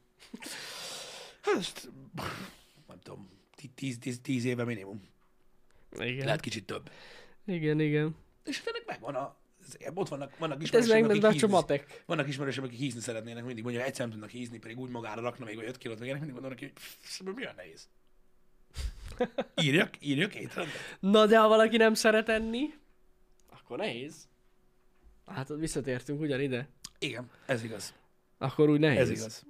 hát, 1.41 1.89
nem 2.87 2.99
tudom, 3.03 3.29
10 4.21 4.45
éve 4.45 4.63
minimum. 4.63 5.07
Igen. 5.99 6.25
Lehet 6.25 6.39
kicsit 6.39 6.65
több. 6.65 6.89
Igen, 7.45 7.79
igen. 7.79 8.15
És 8.45 8.57
hát 8.57 8.67
ennek 8.67 8.85
megvan 8.85 9.15
a, 9.15 9.35
ott 9.93 10.07
vannak, 10.07 10.37
vannak 10.37 10.67
Hát 10.67 10.87
meg, 10.87 11.03
akik 11.03 11.25
hízni, 11.31 11.47
matek. 11.47 12.03
vannak 12.05 12.27
ismerőseim, 12.27 12.65
akik 12.65 12.79
hízni 12.79 12.99
szeretnének 13.01 13.43
mindig, 13.43 13.63
mondja, 13.63 13.83
egyszer 13.83 14.01
nem 14.01 14.11
tudnak 14.11 14.29
hízni, 14.29 14.57
pedig 14.57 14.79
úgy 14.79 14.89
magára 14.89 15.21
rakna 15.21 15.45
még 15.45 15.55
vagy 15.55 15.65
5 15.65 15.77
kilót, 15.77 15.99
meg 15.99 16.11
mindig 16.11 16.31
mondom 16.31 16.49
neki, 16.49 16.63
hogy 16.63 16.73
pff, 16.73 17.19
mi 17.19 17.41
olyan 17.41 17.55
nehéz. 17.55 17.87
Írjak, 19.61 19.93
írjak 19.99 20.35
étrendet. 20.35 20.75
Na, 20.99 21.25
de 21.25 21.39
ha 21.39 21.47
valaki 21.47 21.77
nem 21.77 21.93
szeret 21.93 22.29
enni, 22.29 22.73
akkor 23.49 23.77
nehéz. 23.77 24.27
Hát 25.25 25.49
ott 25.49 25.59
visszatértünk 25.59 26.21
ugyanide. 26.21 26.67
Igen, 26.99 27.29
ez 27.45 27.63
igaz. 27.63 27.93
Akkor 28.37 28.69
úgy 28.69 28.79
nehéz. 28.79 28.99
Ez 28.99 29.09
igaz. 29.09 29.45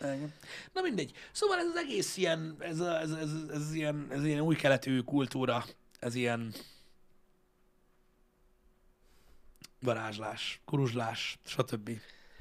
Igen. 0.00 0.32
Na 0.72 0.80
mindegy. 0.80 1.12
Szóval 1.32 1.58
ez 1.58 1.66
az 1.66 1.76
egész 1.76 2.16
ilyen, 2.16 2.56
ez, 2.58 2.80
a, 2.80 3.00
ez, 3.00 3.10
ez, 3.10 3.30
ez, 3.52 3.74
ilyen, 3.74 4.06
ez 4.10 4.24
ilyen 4.24 4.40
új 4.40 4.56
keletű 4.56 5.00
kultúra, 5.00 5.64
ez 5.98 6.14
ilyen 6.14 6.54
varázslás, 9.80 10.60
kuruzslás, 10.64 11.38
stb. 11.44 11.90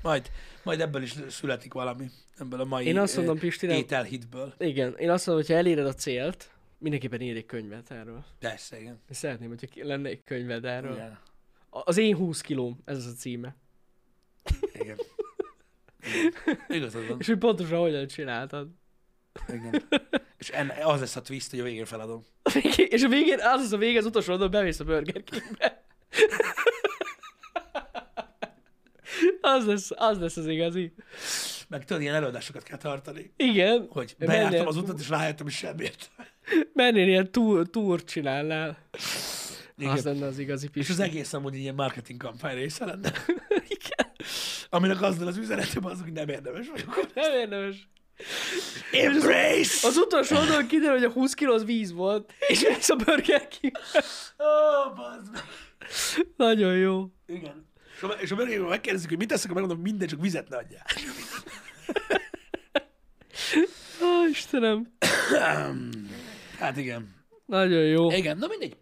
Majd, 0.01 0.32
majd 0.64 0.82
ebből 0.82 1.01
is 1.01 1.14
születik 1.30 1.74
valami, 1.74 2.09
ebből 2.38 2.60
a 2.60 2.66
mai 2.66 2.86
Én 2.86 2.98
azt 2.98 3.16
mondom, 3.16 3.38
Pisti, 3.38 3.66
nem- 3.66 3.78
ételhitből. 3.78 4.54
Igen, 4.58 4.96
én 4.98 5.10
azt 5.10 5.26
mondom, 5.26 5.46
hogy 5.46 5.54
ha 5.54 5.60
eléred 5.60 5.86
a 5.86 5.94
célt, 5.94 6.50
mindenképpen 6.78 7.22
írj 7.22 7.38
egy 7.38 7.46
könyvet 7.46 7.92
erről. 7.92 8.24
Persze, 8.40 8.80
igen. 8.80 8.94
Én 8.94 9.16
szeretném, 9.16 9.50
hogyha 9.50 9.86
lenne 9.88 10.10
egy 10.10 10.24
könyved 10.24 10.66
erről. 10.66 10.94
Igen. 10.94 11.20
Az 11.70 11.98
én 11.98 12.16
20 12.16 12.42
kilóm, 12.42 12.82
ez 12.86 12.98
az 12.98 13.06
a 13.06 13.12
címe. 13.14 13.56
igen. 14.74 14.98
Igazad 16.68 17.08
van. 17.08 17.20
És 17.20 17.28
hogy 17.28 17.38
pontosan 17.38 17.80
hogyan 17.80 18.08
csináltad. 18.08 18.68
Igen. 19.48 19.84
És 20.38 20.50
enne, 20.50 20.74
az 20.86 21.00
lesz 21.00 21.16
a 21.16 21.22
twist, 21.22 21.50
hogy 21.50 21.60
a 21.60 21.64
végén 21.64 21.86
feladom. 21.86 22.26
És 22.76 23.04
a 23.04 23.08
végén, 23.08 23.40
az 23.40 23.62
az 23.62 23.74
a 23.74 23.78
vége, 23.78 24.00
az 24.00 24.06
utolsó 24.06 24.32
oldalon 24.32 24.52
bemész 24.52 24.80
a 24.80 24.84
Burger 24.84 25.24
Kingbe. 25.24 25.84
az, 29.42 29.66
lesz, 29.66 29.92
az 29.96 30.20
lesz 30.20 30.38
az 30.38 30.48
igazi. 30.48 30.94
Meg 31.74 31.86
tudod, 31.86 32.01
ilyen 32.01 32.15
előadásokat 32.15 32.63
kell 32.63 32.78
tartani. 32.78 33.34
Igen. 33.38 33.88
Hogy 33.89 34.15
Mennél- 34.17 34.36
bejártam 34.36 34.67
az 34.67 34.78
utat, 34.78 34.99
és 34.99 35.09
rájöttem, 35.09 35.45
hogy 35.45 35.53
semmi 35.53 35.84
értelme. 35.84 36.32
Mennél 36.74 37.07
ilyen 37.07 37.32
túr, 37.32 37.69
túrt 37.69 38.05
csinálnál. 38.07 38.78
Igen. 39.78 39.91
Az 39.91 40.03
lenne 40.03 40.26
az 40.26 40.39
igazi 40.39 40.65
És 40.65 40.71
Pisti. 40.71 40.91
az 40.91 40.99
egész 40.99 41.34
amúgy 41.34 41.55
ilyen 41.55 41.76
marketing 41.76 42.21
kampány 42.21 42.55
része 42.55 42.86
lenne. 42.86 43.11
Igen. 43.78 44.11
Aminek 44.69 45.01
az 45.01 45.17
lenne 45.17 45.30
az 45.30 45.38
üzenetem, 45.38 45.86
az, 45.86 46.01
hogy 46.01 46.11
nem 46.11 46.30
érdemes 46.30 46.67
vagyok. 46.69 47.07
Nem 47.15 47.34
érdemes. 47.34 47.88
Embrace! 48.91 49.88
Az 49.88 49.97
utolsó 49.97 50.36
oldalon 50.36 50.67
kiderül, 50.67 50.95
hogy 50.95 51.03
a 51.03 51.11
20 51.11 51.34
kiló 51.34 51.53
az 51.53 51.65
víz 51.65 51.91
volt, 51.93 52.34
és 52.47 52.61
mész 52.67 52.89
a 52.89 52.95
Burger 52.95 53.47
King. 53.47 53.78
Ó, 54.39 54.45
oh, 54.45 54.95
bazd 54.95 55.32
meg. 55.32 55.43
Nagyon 56.38 56.76
jó. 56.78 57.05
Igen. 57.28 57.71
És 58.04 58.10
a, 58.10 58.14
és 58.22 58.32
a 58.32 58.36
Burger 58.36 58.60
megkérdezik, 58.60 59.10
hogy 59.10 59.18
mit 59.18 59.28
teszek, 59.28 59.51
megmondom, 59.51 59.82
minden 59.82 60.08
csak 60.08 60.22
vizet 60.22 60.49
ne 60.49 60.58
adjál. 60.58 60.86
Ó, 64.01 64.28
Istenem. 64.30 64.88
Hát 66.60 66.78
igen. 66.78 67.16
Nagyon 67.45 67.84
jó. 67.84 68.12
Igen, 68.12 68.38
na 68.38 68.47
mindegy. 68.47 68.78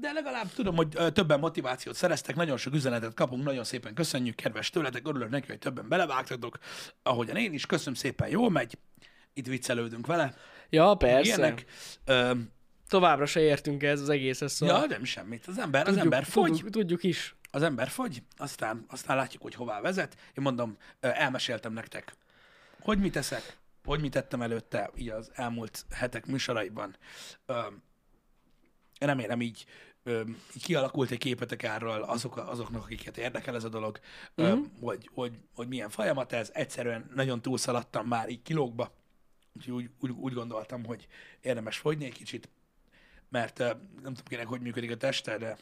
De 0.00 0.12
legalább 0.12 0.46
tudom, 0.54 0.76
hogy 0.76 0.88
többen 1.12 1.38
motivációt 1.38 1.94
szereztek, 1.94 2.36
nagyon 2.36 2.56
sok 2.56 2.74
üzenetet 2.74 3.14
kapunk, 3.14 3.44
nagyon 3.44 3.64
szépen 3.64 3.94
köszönjük, 3.94 4.34
kedves 4.34 4.70
tőletek, 4.70 5.08
örülök 5.08 5.30
neki, 5.30 5.46
hogy 5.46 5.58
többen 5.58 5.88
belevágtatok, 5.88 6.58
ahogyan 7.02 7.36
én 7.36 7.52
is, 7.52 7.66
köszönöm 7.66 7.94
szépen, 7.94 8.28
jól 8.28 8.50
megy, 8.50 8.78
itt 9.32 9.46
viccelődünk 9.46 10.06
vele, 10.06 10.34
Ja, 10.70 10.94
persze. 10.94 11.20
ilyenek. 11.22 11.64
Továbbra 12.88 13.26
se 13.26 13.40
értünk 13.40 13.82
ez 13.82 14.00
az 14.00 14.08
egészhez, 14.08 14.52
szóval. 14.52 14.80
Ja, 14.80 14.86
nem 14.86 15.04
semmit. 15.04 15.46
Az 15.46 15.58
ember, 15.58 15.80
az 15.80 15.86
tudjuk, 15.86 16.04
ember 16.04 16.24
fogy, 16.24 16.50
Tudjuk, 16.50 16.70
tudjuk 16.70 17.02
is. 17.02 17.34
Az 17.50 17.62
ember 17.62 17.88
fogy, 17.88 18.22
aztán, 18.36 18.84
aztán 18.88 19.16
látjuk, 19.16 19.42
hogy 19.42 19.54
hová 19.54 19.80
vezet. 19.80 20.14
Én 20.14 20.42
mondom, 20.42 20.76
elmeséltem 21.00 21.72
nektek, 21.72 22.14
hogy 22.80 22.98
mit 22.98 23.12
teszek, 23.12 23.56
hogy 23.84 24.00
mit 24.00 24.12
tettem 24.12 24.42
előtte, 24.42 24.90
így 24.94 25.08
az 25.08 25.30
elmúlt 25.34 25.84
hetek 25.90 26.26
műsoraiban. 26.26 26.96
Remélem 28.98 29.40
így, 29.40 29.66
így 30.54 30.62
kialakult 30.62 31.10
egy 31.10 31.18
képetek 31.18 31.62
erről 31.62 32.02
azok, 32.02 32.36
azoknak, 32.36 32.82
akiket 32.82 33.18
érdekel 33.18 33.54
ez 33.54 33.64
a 33.64 33.68
dolog, 33.68 34.00
öm, 34.34 34.58
Mhm. 34.58 34.84
hogy, 34.84 35.08
hogy, 35.14 35.32
hogy 35.54 35.68
milyen 35.68 35.90
folyamat 35.90 36.32
ez. 36.32 36.50
Egyszerűen 36.52 37.10
nagyon 37.14 37.42
túlszaladtam 37.42 38.06
már 38.06 38.28
így 38.28 38.42
kilókba, 38.42 38.94
úgyhogy 39.56 39.74
úgy, 39.74 39.90
úgy, 40.00 40.10
úgy 40.10 40.32
gondoltam, 40.32 40.84
hogy 40.84 41.06
érdemes 41.40 41.78
fogyni 41.78 42.04
egy 42.04 42.12
kicsit, 42.12 42.48
mert 43.28 43.58
nem 43.58 43.78
tudom 44.02 44.24
kinek, 44.24 44.46
hogy 44.46 44.60
működik 44.60 44.90
a 44.90 44.96
teste, 44.96 45.38
de 45.38 45.56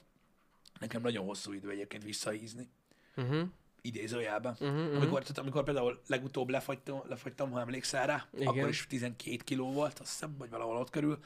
nekem 0.80 1.00
nagyon 1.02 1.24
hosszú 1.26 1.52
idő 1.52 1.70
egyébként 1.70 2.04
visszahízni, 2.04 2.68
Uh-huh. 3.16 3.48
idézőjelben. 3.80 4.52
Uh-huh, 4.60 4.78
uh-huh. 4.78 4.96
Amikor, 4.96 5.20
tehát 5.20 5.38
amikor 5.38 5.64
például 5.64 6.00
legutóbb 6.06 6.48
lefagytam, 6.48 7.02
lefagytam 7.08 7.50
ha 7.50 7.60
emlékszel 7.60 8.06
rá, 8.06 8.28
Igen. 8.34 8.46
akkor 8.46 8.68
is 8.68 8.86
12 8.86 9.36
kiló 9.44 9.72
volt, 9.72 9.98
azt 9.98 10.10
hiszem, 10.10 10.36
vagy 10.38 10.50
valahol 10.50 10.76
ott 10.76 10.90
körül. 10.90 11.18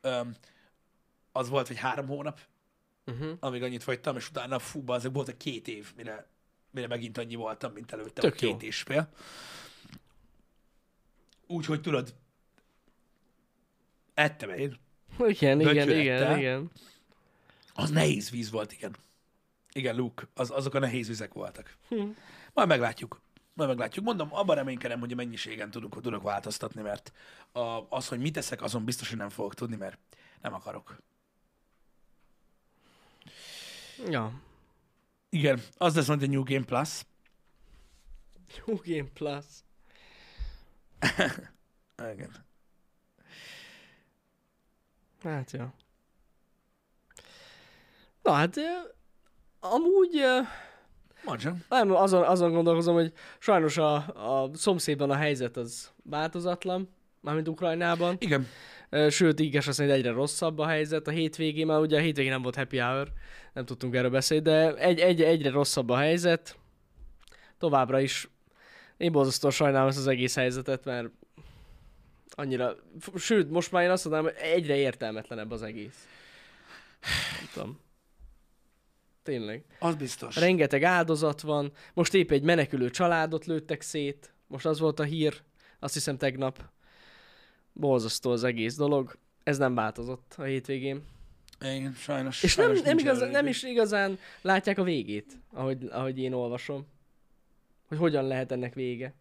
Öm, 0.00 0.34
az 1.32 1.48
volt, 1.48 1.66
hogy 1.66 1.78
három 1.78 2.06
hónap, 2.06 2.40
Uh-huh. 3.06 3.36
amíg 3.40 3.62
annyit 3.62 3.82
fagytam, 3.82 4.16
és 4.16 4.28
utána 4.28 4.58
fú, 4.58 4.82
azért 4.86 5.14
volt 5.14 5.28
egy 5.28 5.36
két 5.36 5.68
év, 5.68 5.92
mire, 5.96 6.26
mire 6.70 6.86
megint 6.86 7.18
annyi 7.18 7.34
voltam, 7.34 7.72
mint 7.72 7.92
előtte, 7.92 8.20
Tök 8.20 8.34
két 8.34 8.62
jó. 8.62 8.68
és 8.68 8.82
fél. 8.82 9.08
Úgyhogy 11.46 11.80
tudod, 11.80 12.14
ettem 14.14 14.50
én. 14.50 14.76
Igen, 15.18 15.60
igen, 15.60 15.74
Böcsülettel. 15.74 15.98
igen, 15.98 16.38
igen. 16.38 16.70
Az 17.78 17.90
nehéz 17.90 18.30
víz 18.30 18.50
volt, 18.50 18.72
igen. 18.72 18.96
Igen, 19.72 19.96
Luke, 19.96 20.28
az, 20.34 20.50
azok 20.50 20.74
a 20.74 20.78
nehéz 20.78 21.06
vizek 21.06 21.32
voltak. 21.32 21.76
Hm. 21.88 22.08
Majd 22.52 22.68
meglátjuk. 22.68 23.20
Majd 23.54 23.68
meglátjuk. 23.68 24.04
Mondom, 24.04 24.34
abban 24.34 24.56
reménykedem, 24.56 25.00
hogy 25.00 25.12
a 25.12 25.14
mennyiségen 25.14 25.70
tudok, 25.70 26.00
tudok 26.00 26.22
változtatni, 26.22 26.82
mert 26.82 27.12
a, 27.52 27.86
az, 27.88 28.08
hogy 28.08 28.18
mit 28.18 28.32
teszek, 28.32 28.62
azon 28.62 28.84
biztos, 28.84 29.08
hogy 29.08 29.18
nem 29.18 29.28
fogok 29.28 29.54
tudni, 29.54 29.76
mert 29.76 29.98
nem 30.40 30.54
akarok. 30.54 30.98
Ja. 34.10 34.42
Igen, 35.28 35.62
az 35.76 35.94
lesz 35.94 36.08
majd 36.08 36.22
a 36.22 36.26
New 36.26 36.42
Game 36.42 36.64
Plus. 36.64 37.04
New 38.66 38.76
Game 38.84 39.08
Plus. 39.12 39.44
Igen. 42.12 42.30
Hát, 45.22 45.50
ja. 45.50 45.74
Na 48.28 48.34
hát, 48.34 48.56
amúgy 49.60 50.22
csak. 51.38 51.54
nem, 51.68 51.90
azon, 51.94 52.22
azon 52.22 52.52
gondolkozom, 52.52 52.94
hogy 52.94 53.12
sajnos 53.38 53.76
a, 53.76 53.94
a 53.94 54.50
szomszédban 54.54 55.10
a 55.10 55.14
helyzet 55.14 55.56
az 55.56 55.90
változatlan, 56.02 56.88
mármint 57.20 57.48
Ukrajnában. 57.48 58.16
Igen. 58.18 58.46
Sőt, 59.10 59.40
igaz 59.40 59.68
azt 59.68 59.78
mondja, 59.78 59.96
egyre 59.96 60.10
rosszabb 60.10 60.58
a 60.58 60.66
helyzet 60.66 61.06
a 61.06 61.10
hétvégén, 61.10 61.66
mert 61.66 61.80
ugye 61.80 61.96
a 61.96 62.00
hétvégén 62.00 62.30
nem 62.30 62.42
volt 62.42 62.56
happy 62.56 62.78
hour, 62.78 63.08
nem 63.52 63.64
tudtunk 63.64 63.94
erről 63.94 64.10
beszélni, 64.10 64.42
de 64.42 64.74
egy, 64.74 64.98
egy, 64.98 65.22
egyre 65.22 65.50
rosszabb 65.50 65.88
a 65.88 65.96
helyzet. 65.96 66.58
Továbbra 67.58 68.00
is 68.00 68.28
én 68.96 69.12
borzasztóan 69.12 69.52
sajnálom 69.52 69.88
ezt 69.88 69.98
az 69.98 70.06
egész 70.06 70.34
helyzetet, 70.34 70.84
mert 70.84 71.08
annyira, 72.28 72.74
sőt, 73.16 73.50
most 73.50 73.72
már 73.72 73.82
én 73.82 73.90
azt 73.90 74.04
mondanám, 74.04 74.32
hogy 74.32 74.42
egyre 74.42 74.76
értelmetlenebb 74.76 75.50
az 75.50 75.62
egész. 75.62 76.08
Nem 77.38 77.48
tudom. 77.52 77.86
Tényleg. 79.28 79.64
Az 79.78 79.94
biztos. 79.94 80.36
Rengeteg 80.36 80.82
áldozat 80.82 81.40
van, 81.40 81.72
most 81.94 82.14
épp 82.14 82.30
egy 82.30 82.42
menekülő 82.42 82.90
családot 82.90 83.44
lőttek 83.46 83.80
szét, 83.80 84.34
most 84.46 84.66
az 84.66 84.78
volt 84.78 85.00
a 85.00 85.02
hír, 85.02 85.42
azt 85.78 85.94
hiszem 85.94 86.16
tegnap. 86.16 86.62
Borzasztó 87.72 88.30
az 88.30 88.44
egész 88.44 88.76
dolog. 88.76 89.18
Ez 89.42 89.58
nem 89.58 89.74
változott 89.74 90.34
a 90.36 90.42
hétvégén. 90.42 91.02
Igen, 91.60 91.92
sajnos. 91.92 92.42
És 92.42 92.56
nem, 92.56 92.66
sajnos 92.66 92.82
nem, 92.82 92.96
nincs 92.96 93.02
igaz, 93.02 93.30
nem 93.30 93.46
is 93.46 93.62
igazán 93.62 94.18
látják 94.42 94.78
a 94.78 94.82
végét, 94.82 95.40
ahogy, 95.52 95.84
ahogy 95.90 96.18
én 96.18 96.32
olvasom. 96.32 96.86
Hogy 97.88 97.98
hogyan 97.98 98.26
lehet 98.26 98.52
ennek 98.52 98.74
vége. 98.74 99.14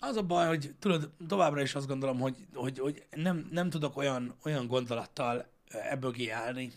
Az 0.00 0.16
a 0.16 0.22
baj, 0.22 0.46
hogy 0.46 0.74
tudod, 0.78 1.10
továbbra 1.28 1.62
is 1.62 1.74
azt 1.74 1.86
gondolom, 1.86 2.20
hogy, 2.20 2.36
hogy, 2.54 2.78
hogy 2.78 3.06
nem, 3.10 3.48
nem 3.50 3.70
tudok 3.70 3.96
olyan, 3.96 4.34
olyan 4.44 4.66
gondolattal 4.66 5.46
ebből 5.68 6.12
kiállni, 6.12 6.72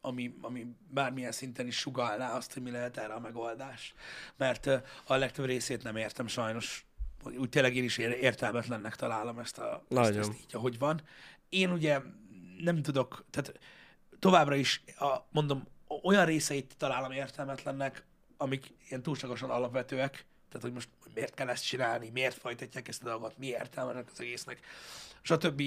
ami, 0.00 0.34
ami 0.40 0.66
bármilyen 0.88 1.32
szinten 1.32 1.66
is 1.66 1.78
sugalná 1.78 2.36
azt, 2.36 2.52
hogy 2.52 2.62
mi 2.62 2.70
lehet 2.70 2.96
erre 2.96 3.12
a 3.12 3.20
megoldás. 3.20 3.94
Mert 4.36 4.66
a 5.04 5.16
legtöbb 5.16 5.44
részét 5.44 5.82
nem 5.82 5.96
értem 5.96 6.26
sajnos. 6.26 6.84
Úgy 7.24 7.48
tényleg 7.48 7.76
én 7.76 7.84
is 7.84 7.98
ér- 7.98 8.22
értelmetlennek 8.22 8.96
találom 8.96 9.38
ezt, 9.38 9.58
a, 9.58 9.72
ezt, 9.72 10.00
Nagyon. 10.00 10.18
ezt 10.18 10.32
így, 10.40 10.54
ahogy 10.54 10.78
van. 10.78 11.02
Én 11.48 11.70
ugye 11.70 12.00
nem 12.58 12.82
tudok, 12.82 13.24
tehát 13.30 13.58
továbbra 14.18 14.54
is, 14.54 14.82
a, 14.98 15.16
mondom, 15.30 15.66
olyan 16.02 16.24
részeit 16.24 16.74
találom 16.76 17.12
értelmetlennek, 17.12 18.04
amik 18.36 18.74
ilyen 18.88 19.02
túlságosan 19.02 19.50
alapvetőek, 19.50 20.24
tehát 20.48 20.62
hogy 20.62 20.72
most 20.72 20.88
miért 21.14 21.34
kell 21.34 21.48
ezt 21.48 21.66
csinálni, 21.66 22.10
miért 22.10 22.38
folytatják 22.38 22.88
ezt 22.88 23.02
a 23.02 23.08
dolgot, 23.08 23.38
mi 23.38 23.46
értelme 23.46 24.04
az 24.12 24.20
egésznek, 24.20 24.60
stb. 25.22 25.62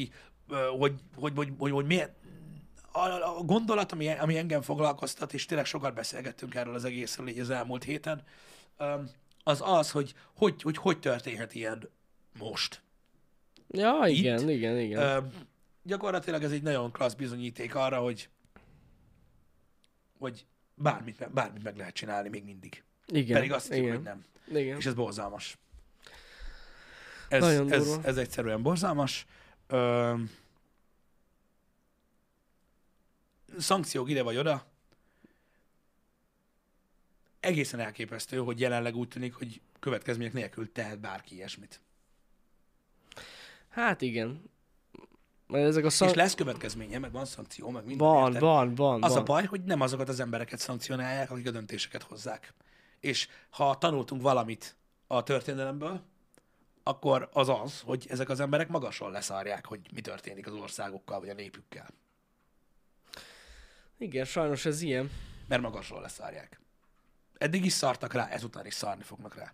Hogy, 0.78 0.94
hogy, 1.16 1.34
hogy, 1.36 1.54
hogy, 1.58 1.72
hogy 1.72 1.86
miért, 1.86 2.12
a, 2.94 3.38
a 3.38 3.42
gondolat, 3.44 3.92
ami, 3.92 4.10
ami 4.10 4.38
engem 4.38 4.62
foglalkoztat, 4.62 5.34
és 5.34 5.46
tényleg 5.46 5.66
sokat 5.66 5.94
beszélgettünk 5.94 6.56
erről 6.56 6.74
az 6.74 6.86
egészről 6.86 7.28
így 7.28 7.40
az 7.40 7.50
elmúlt 7.50 7.84
héten, 7.84 8.24
az 9.44 9.62
az, 9.64 9.92
hogy 9.92 10.14
hogy, 10.34 10.62
hogy, 10.62 10.78
hogy 10.78 11.00
történhet 11.00 11.56
ilyen 11.56 11.90
most. 12.40 12.82
Ja, 13.68 14.04
igen, 14.06 14.40
Itt? 14.40 14.50
igen, 14.50 14.80
igen. 14.80 15.32
Gyakorlatilag 15.84 16.44
ez 16.44 16.52
egy 16.52 16.62
nagyon 16.62 16.92
klassz 16.92 17.14
bizonyíték 17.14 17.76
arra, 17.76 18.00
hogy 18.00 18.30
hogy 20.20 20.46
bármit, 20.76 21.32
bármit 21.34 21.64
meg 21.64 21.78
lehet 21.78 21.94
csinálni 21.94 22.30
még 22.30 22.44
mindig. 22.44 22.84
igen, 23.08 23.34
Pedig 23.36 23.52
azt 23.52 23.74
igen. 23.74 23.90
hogy 23.96 24.02
nem. 24.02 24.26
Igen. 24.54 24.78
És 24.78 24.86
ez 24.86 24.94
borzalmas. 24.94 25.58
Ez, 27.30 27.42
Nagyon 27.42 27.72
ez, 27.72 27.86
durva. 27.86 28.08
ez 28.08 28.18
egyszerűen 28.18 28.62
borzalmas. 28.62 29.26
Ö, 29.68 30.14
szankciók 33.58 34.10
ide 34.10 34.24
vagy 34.24 34.38
oda. 34.38 34.66
Egészen 37.40 37.80
elképesztő, 37.80 38.38
hogy 38.38 38.60
jelenleg 38.60 38.96
úgy 38.96 39.08
tűnik, 39.08 39.34
hogy 39.34 39.62
következmények 39.80 40.34
nélkül 40.34 40.72
tehet 40.72 41.00
bárki 41.00 41.36
ilyesmit. 41.36 41.82
Hát 43.70 44.02
igen. 44.02 44.52
Mert 45.48 45.66
ezek 45.66 45.86
a 45.86 45.90
Szan... 45.90 46.08
szan... 46.08 46.18
És 46.18 46.24
lesz 46.24 46.36
következménye, 46.36 47.00
meg 47.00 47.12
van 47.12 47.26
szankció, 47.26 47.70
meg 47.70 47.86
minden. 47.86 48.08
Van, 48.08 48.28
érted? 48.28 48.42
van, 48.42 48.76
van, 48.76 49.04
Az 49.04 49.14
van. 49.14 49.22
a 49.22 49.24
baj, 49.24 49.46
hogy 49.46 49.64
nem 49.64 49.82
azokat 49.82 50.10
az 50.10 50.20
embereket 50.20 50.60
szankcionálják, 50.60 51.32
akik 51.32 51.48
a 51.48 51.52
döntéseket 51.52 52.04
hozzák. 52.04 52.54
És 53.00 53.28
ha 53.50 53.78
tanultunk 53.78 54.22
valamit 54.22 54.76
a 55.08 55.24
történelemből, 55.24 56.02
akkor 56.84 57.30
az 57.34 57.50
az, 57.50 57.82
hogy 57.86 58.06
ezek 58.10 58.30
az 58.30 58.40
emberek 58.40 58.70
magasról 58.70 59.12
leszárják, 59.12 59.66
hogy 59.66 59.80
mi 59.94 60.02
történik 60.02 60.48
az 60.48 60.54
országokkal, 60.54 61.20
vagy 61.20 61.30
a 61.30 61.34
népükkel. 61.34 61.88
Igen, 63.98 64.26
sajnos 64.26 64.66
ez 64.66 64.82
ilyen. 64.82 65.12
Mert 65.48 65.62
magasról 65.62 66.02
leszárják. 66.02 66.62
Eddig 67.38 67.66
is 67.66 67.74
szartak 67.74 68.14
rá, 68.14 68.28
ezután 68.28 68.66
is 68.66 68.74
szarni 68.74 69.04
fognak 69.04 69.36
rá. 69.36 69.54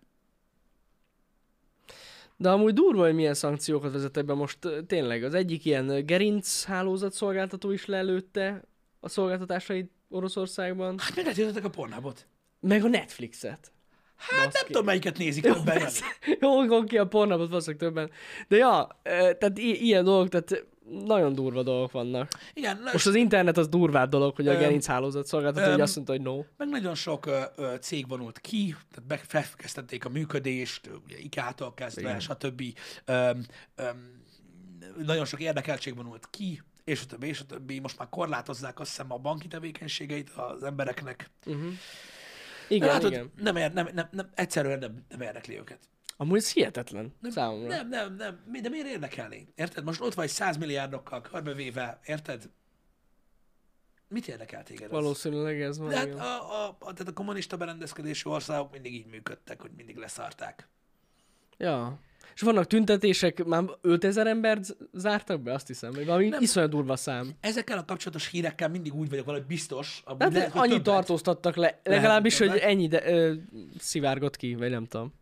De 2.38 2.50
amúgy 2.50 2.74
durva, 2.74 3.04
hogy 3.04 3.14
milyen 3.16 3.34
szankciókat 3.34 3.92
vezetett 3.92 4.26
be 4.26 4.34
most 4.34 4.58
tényleg. 4.88 5.24
Az 5.24 5.34
egyik 5.34 5.66
ilyen 5.66 6.06
gerinc 6.06 6.64
hálózat 6.64 7.14
szolgáltató 7.14 7.72
is 7.72 7.86
lelőtte 7.86 8.64
a 9.00 9.10
szolgáltatásait 9.10 9.92
Oroszországban, 10.10 11.00
Hát 11.00 11.16
miért 11.16 11.36
jöttetek 11.38 11.64
a 11.64 11.70
pornábot? 11.70 12.28
meg 12.60 12.84
a 12.84 12.88
Netflixet. 12.88 13.72
Hát 14.16 14.40
nem 14.40 14.50
Baszki. 14.50 14.66
tudom, 14.66 14.86
melyiket 14.86 15.18
nézik 15.18 15.44
többen, 15.44 15.64
Jani. 15.66 15.80
persze. 15.80 16.06
Jó, 16.40 16.84
ki 16.84 16.98
a 16.98 17.08
pornabot, 17.08 17.48
valószínűleg 17.50 17.82
többen. 17.88 18.12
De 18.48 18.56
ja, 18.58 19.00
tehát 19.04 19.58
i- 19.58 19.84
ilyen 19.86 20.04
dolgok, 20.04 20.30
tehát 20.30 20.66
nagyon 21.06 21.34
durva 21.34 21.64
dolgok 21.64 21.92
vannak. 21.92 22.32
Igen, 22.54 22.80
Most 22.92 23.08
az 23.08 23.16
internet 23.16 23.58
az 23.58 23.68
durvább 23.68 24.10
dolog, 24.10 24.36
hogy 24.36 24.48
a 24.48 24.58
gerinc 24.58 24.86
hálózat 24.86 25.26
szolgáltató, 25.26 25.72
hogy 25.72 25.82
azt 25.82 25.96
mondta, 25.96 26.14
hogy 26.14 26.22
no. 26.22 26.44
meg 26.58 26.70
nagyon 26.70 26.96
sok 26.96 27.26
ö, 27.26 27.42
ö, 27.56 27.76
cég 27.82 28.08
vonult 28.08 28.40
ki, 28.40 28.76
tehát 28.92 29.08
befekesztették 29.08 30.06
a 30.06 30.10
működést, 30.10 30.90
ugye 31.06 31.18
IKEA-tól 31.18 31.74
kezdve, 31.74 32.02
Igen. 32.02 32.20
stb. 32.20 32.64
Öm, 33.06 33.46
öm, 33.76 34.24
nagyon 35.06 35.26
sok 35.26 35.40
érdekeltség 35.40 35.96
vonult 35.96 36.28
ki, 36.30 36.62
és 36.84 37.02
a 37.02 37.06
többi, 37.06 37.28
és 37.28 37.40
a 37.40 37.46
többi. 37.46 37.80
Most 37.80 37.98
már 37.98 38.10
korlátozzák 38.10 38.80
azt 38.80 38.90
hiszem 38.90 39.12
a 39.12 39.18
banki 39.18 39.48
tevékenységeit 39.48 40.30
az 40.30 40.64
embereknek. 40.64 41.30
Uh-huh. 41.46 41.72
Igen, 42.68 42.88
Látod, 42.88 43.12
igen. 43.12 43.32
Nem, 43.36 43.56
ér, 43.56 43.74
nem, 43.74 43.90
nem, 43.94 44.08
nem, 44.12 44.30
egyszerűen 44.36 44.80
nem, 44.80 45.06
nem 45.10 45.22
érdekli 45.22 45.58
őket. 45.58 45.80
Amúgy 46.22 46.38
ez 46.38 46.52
hihetetlen 46.54 47.14
Nem, 47.20 47.32
számomra. 47.32 47.68
nem, 47.68 47.90
nem, 47.90 48.16
nem, 48.16 48.40
de 48.62 48.70
miért 48.70 48.88
érdekelni? 48.88 49.48
Érted? 49.56 49.84
Most 49.84 50.02
ott 50.02 50.14
vagy 50.14 50.30
100 50.30 50.58
milliárdokkal 50.58 51.22
körbevéve, 51.22 52.00
érted? 52.06 52.50
Mit 54.08 54.28
érdekel 54.28 54.64
téged? 54.64 54.90
Valószínűleg 54.90 55.62
ez 55.62 55.78
van. 55.78 55.90
De 55.90 55.96
hát 55.96 56.06
igen. 56.06 56.20
a, 56.20 56.64
a, 56.66 56.68
a, 56.80 56.94
tehát 56.94 57.08
a 57.08 57.14
kommunista 57.14 57.58
berendezkedésű 57.58 58.30
országok 58.30 58.72
mindig 58.72 58.94
így 58.94 59.06
működtek, 59.06 59.62
hogy 59.62 59.72
mindig 59.78 59.98
leszárták. 59.98 60.68
Ja. 61.58 62.00
És 62.36 62.42
vannak 62.42 62.68
tüntetések, 62.68 63.44
már 63.44 63.64
5000 63.82 64.28
embert 64.28 64.78
zártak 64.94 65.42
be, 65.42 65.54
azt 65.54 65.68
hiszem, 65.68 65.92
vagy 65.92 66.06
valami 66.06 66.28
Nem. 66.30 66.42
iszonyat 66.42 66.70
durva 66.70 66.96
szám. 66.96 67.32
Ezekkel 67.42 67.78
a 67.78 67.86
kapcsolatos 67.86 68.28
hírekkel 68.28 68.70
mindig 68.70 68.94
úgy 68.96 69.10
vagyok 69.10 69.26
valahogy 69.26 69.48
biztos, 69.48 70.02
amúgy 70.06 70.22
Hát 70.22 70.34
lehet, 70.34 70.52
hogy 70.52 70.62
annyit 70.62 70.72
többet. 70.72 70.86
tartóztattak 70.94 71.56
le, 71.56 71.80
legalábbis, 71.84 72.38
hogy 72.38 72.48
hogy 72.50 72.58
többet. 72.60 72.72
ennyi 72.74 72.88
de, 72.88 73.12
ö, 73.12 73.34
szivárgott 73.78 74.36
ki, 74.36 74.56
vagy 74.56 74.70
nem 74.70 74.86
tudom. 74.86 75.14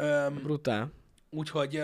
Öm, 0.00 0.42
Brutál. 0.42 0.92
úgyhogy, 1.30 1.82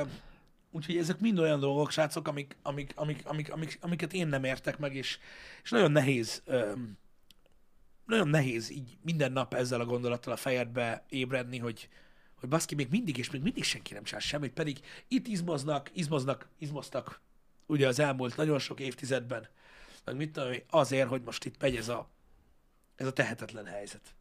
úgyhogy 0.70 0.96
ezek 0.96 1.20
mind 1.20 1.38
olyan 1.38 1.60
dolgok, 1.60 1.90
srácok, 1.90 2.28
amik, 2.28 2.56
amik, 2.62 2.92
amik, 2.94 3.26
amik, 3.26 3.52
amik, 3.52 3.78
amiket 3.80 4.12
én 4.12 4.28
nem 4.28 4.44
értek 4.44 4.78
meg, 4.78 4.94
és, 4.94 5.18
és 5.62 5.70
nagyon 5.70 5.92
nehéz 5.92 6.42
öm, 6.44 6.98
nagyon 8.06 8.28
nehéz 8.28 8.70
így 8.70 8.96
minden 9.02 9.32
nap 9.32 9.54
ezzel 9.54 9.80
a 9.80 9.84
gondolattal 9.84 10.32
a 10.32 10.36
fejedbe 10.36 11.04
ébredni, 11.08 11.58
hogy, 11.58 11.88
hogy 12.34 12.48
baszki, 12.48 12.74
még 12.74 12.88
mindig, 12.90 13.18
és 13.18 13.30
még 13.30 13.42
mindig 13.42 13.64
senki 13.64 13.92
nem 13.92 14.02
csinál 14.02 14.20
semmit, 14.20 14.52
pedig 14.52 14.80
itt 15.08 15.26
izmoznak, 15.26 15.90
izmoznak, 15.92 16.48
izmoztak 16.58 17.20
ugye 17.66 17.86
az 17.88 17.98
elmúlt 17.98 18.36
nagyon 18.36 18.58
sok 18.58 18.80
évtizedben, 18.80 19.48
meg 20.04 20.16
mit 20.16 20.32
tudom, 20.32 20.52
azért, 20.70 21.08
hogy 21.08 21.22
most 21.22 21.44
itt 21.44 21.60
megy 21.60 21.76
ez 21.76 21.88
a, 21.88 22.08
ez 22.96 23.06
a 23.06 23.12
tehetetlen 23.12 23.66
helyzet. 23.66 24.14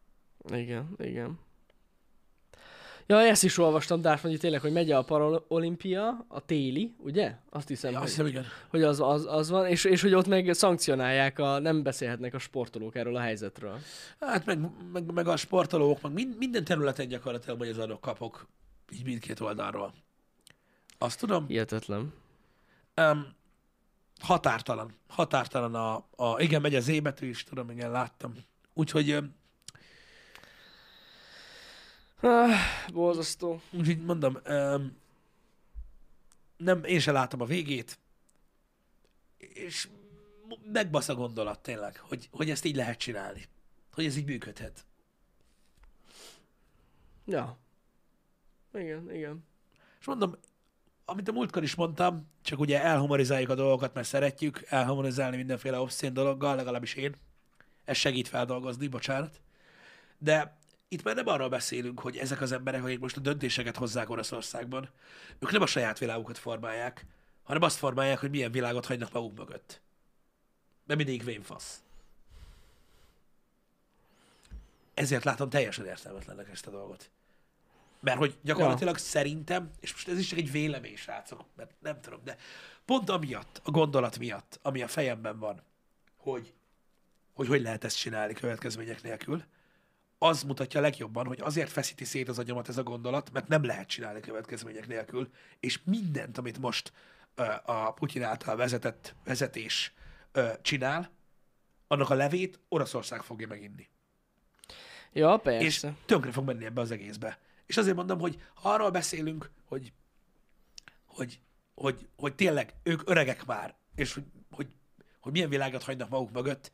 Igen, 0.52 0.96
igen. 0.98 1.40
Ja, 3.08 3.20
ezt 3.20 3.44
is 3.44 3.58
olvastam, 3.58 4.02
Dárfanyi, 4.02 4.38
tényleg, 4.38 4.62
hogy 4.62 4.72
megy 4.72 4.92
a 4.92 5.02
paralimpia, 5.04 6.26
a 6.28 6.46
téli, 6.46 6.96
ugye? 6.98 7.36
Azt 7.50 7.68
hiszem, 7.68 7.92
Ja, 7.92 8.00
hogy, 8.00 8.08
hiszem, 8.08 8.26
igen. 8.26 8.46
hogy 8.70 8.84
az, 8.84 9.00
az, 9.00 9.26
az 9.26 9.50
van, 9.50 9.68
és, 9.68 9.84
és 9.84 10.02
hogy 10.02 10.14
ott 10.14 10.28
meg 10.28 10.54
szankcionálják, 10.54 11.40
a, 11.40 11.60
nem 11.60 11.84
beszélhetnek 11.84 12.34
a 12.34 12.40
sportolók 12.40 12.96
erről 12.96 13.16
a 13.16 13.20
helyzetről. 13.20 13.80
Hát 14.20 14.46
meg, 14.46 14.60
meg, 14.94 15.12
meg 15.14 15.28
a 15.28 15.36
sportolók, 15.38 16.02
meg 16.02 16.12
mind, 16.12 16.38
minden 16.38 16.64
területen 16.64 17.08
gyakorlatilag 17.08 17.60
megy 17.60 17.70
az 17.70 17.78
adok 17.78 18.02
kapok, 18.02 18.48
így 18.94 19.04
mindkét 19.06 19.40
oldalról. 19.40 19.94
Azt 20.98 21.20
tudom, 21.20 21.48
Hihetetlen. 21.48 22.14
um, 22.96 23.28
határtalan. 24.20 24.94
Határtalan 25.08 25.76
a, 25.76 26.06
a, 26.16 26.42
igen, 26.42 26.62
megy 26.62 26.76
az 26.76 26.88
ébetű 26.88 27.28
is, 27.28 27.44
tudom, 27.44 27.70
igen, 27.70 27.92
láttam. 27.92 28.34
Úgyhogy, 28.74 29.18
Ah, 32.24 32.56
borzasztó. 32.94 33.62
úgyhogy 33.72 34.04
mondom, 34.04 34.38
um, 34.48 34.98
nem, 36.58 36.84
én 36.84 37.00
sem 37.00 37.14
látom 37.14 37.42
a 37.42 37.46
végét, 37.46 38.00
és 39.38 39.88
megbasz 40.72 41.10
a 41.10 41.16
gondolat 41.16 41.60
tényleg, 41.60 41.98
hogy, 41.98 42.30
hogy 42.32 42.50
ezt 42.50 42.66
így 42.66 42.76
lehet 42.76 42.98
csinálni. 42.98 43.46
Hogy 43.94 44.06
ez 44.06 44.16
így 44.16 44.26
működhet. 44.26 44.86
Ja. 47.26 47.58
Igen, 48.74 49.14
igen. 49.14 49.46
És 50.00 50.06
mondom, 50.06 50.36
amit 51.06 51.28
a 51.28 51.32
múltkor 51.32 51.64
is 51.64 51.76
mondtam, 51.76 52.28
csak 52.42 52.60
ugye 52.60 52.82
elhumorizáljuk 52.82 53.50
a 53.50 53.56
dolgokat, 53.56 53.94
mert 53.94 54.08
szeretjük 54.08 54.64
elhumorizálni 54.68 55.36
mindenféle 55.36 55.80
obszén 55.80 56.14
dologgal, 56.14 56.56
legalábbis 56.56 56.94
én. 56.94 57.16
Ez 57.86 57.98
segít 57.98 58.28
feldolgozni, 58.28 58.88
bocsánat. 58.88 59.42
De 60.18 60.62
itt 60.94 61.04
már 61.04 61.16
nem 61.16 61.28
arról 61.28 61.50
beszélünk, 61.50 62.00
hogy 62.00 62.18
ezek 62.18 62.42
az 62.42 62.52
emberek, 62.52 62.84
akik 62.84 63.00
most 63.00 63.18
a 63.18 63.20
döntéseket 63.20 63.78
hozzák 63.78 64.10
Oroszországban, 64.10 64.90
ők 65.40 65.52
nem 65.52 65.62
a 65.62 65.66
saját 65.66 66.00
világukat 66.00 66.38
formálják, 66.38 67.06
hanem 67.44 67.62
azt 67.62 67.78
formálják, 67.78 68.20
hogy 68.20 68.30
milyen 68.30 68.52
világot 68.52 68.86
hagynak 68.86 69.12
maguk 69.12 69.38
mögött. 69.38 69.82
De 70.86 70.96
mindig 70.96 71.24
vénfasz. 71.24 71.84
Ezért 74.94 75.24
látom 75.24 75.50
teljesen 75.50 75.86
értelmetlennek 75.86 76.50
ezt 76.50 76.68
a 76.68 76.72
dolgot. 76.72 77.10
Mert 78.00 78.18
hogy 78.18 78.38
gyakorlatilag 78.42 78.96
ja. 78.96 79.02
szerintem, 79.02 79.72
és 79.80 79.92
most 79.92 80.08
ez 80.08 80.18
is 80.18 80.28
csak 80.28 80.40
egy 80.40 80.52
vélemény, 80.52 80.96
srácok, 80.96 81.46
mert 81.56 81.72
nem 81.80 82.02
tudom, 82.02 82.20
de 82.24 82.38
pont 82.86 83.10
amiatt, 83.10 83.62
a 83.64 83.72
gondolat 83.72 84.20
miatt, 84.20 84.60
ami 84.62 84.82
a 84.82 84.88
fejemben 84.88 85.40
van, 85.40 85.62
hogy 86.18 86.54
hogy, 87.34 87.48
hogy 87.48 87.62
lehet 87.62 87.84
ezt 87.84 87.98
csinálni 87.98 88.34
következmények 88.34 89.04
nélkül, 89.04 89.44
az 90.24 90.44
mutatja 90.44 90.82
legjobban, 90.82 91.26
hogy 91.26 91.42
azért 91.42 91.72
feszíti 91.72 92.06
szét 92.06 92.30
az 92.30 92.40
agyamat 92.40 92.70
ez 92.70 92.78
a 92.78 92.84
gondolat, 92.84 93.32
mert 93.32 93.48
nem 93.48 93.64
lehet 93.64 93.88
csinálni 93.88 94.20
következmények 94.20 94.88
nélkül, 94.88 95.30
és 95.60 95.80
mindent, 95.84 96.38
amit 96.38 96.60
most 96.60 96.94
a 97.64 97.94
Putyin 97.94 98.24
által 98.24 98.56
vezetett 98.56 99.16
vezetés 99.24 99.94
csinál, 100.62 101.12
annak 101.88 102.10
a 102.10 102.14
levét 102.14 102.60
Oroszország 102.70 103.22
fogja 103.22 103.48
meginni. 103.48 103.90
Ja, 105.14 105.34
És 105.34 105.42
persze. 105.44 105.94
tönkre 106.06 106.32
fog 106.32 106.46
menni 106.46 106.66
ebbe 106.66 106.82
az 106.82 106.92
egészbe. 106.92 107.40
És 107.66 107.78
azért 107.78 107.96
mondom, 107.96 108.20
hogy 108.20 108.42
ha 108.54 108.70
arról 108.70 108.90
beszélünk, 108.90 109.50
hogy, 109.66 109.94
hogy, 111.06 111.40
hogy, 111.76 112.08
hogy 112.16 112.36
tényleg 112.36 112.74
ők 112.84 113.10
öregek 113.10 113.46
már, 113.46 113.76
és 113.96 114.14
hogy, 114.14 114.26
hogy, 114.52 114.68
hogy 115.20 115.32
milyen 115.32 115.50
világot 115.50 115.84
hagynak 115.84 116.10
maguk 116.10 116.32
mögött. 116.32 116.72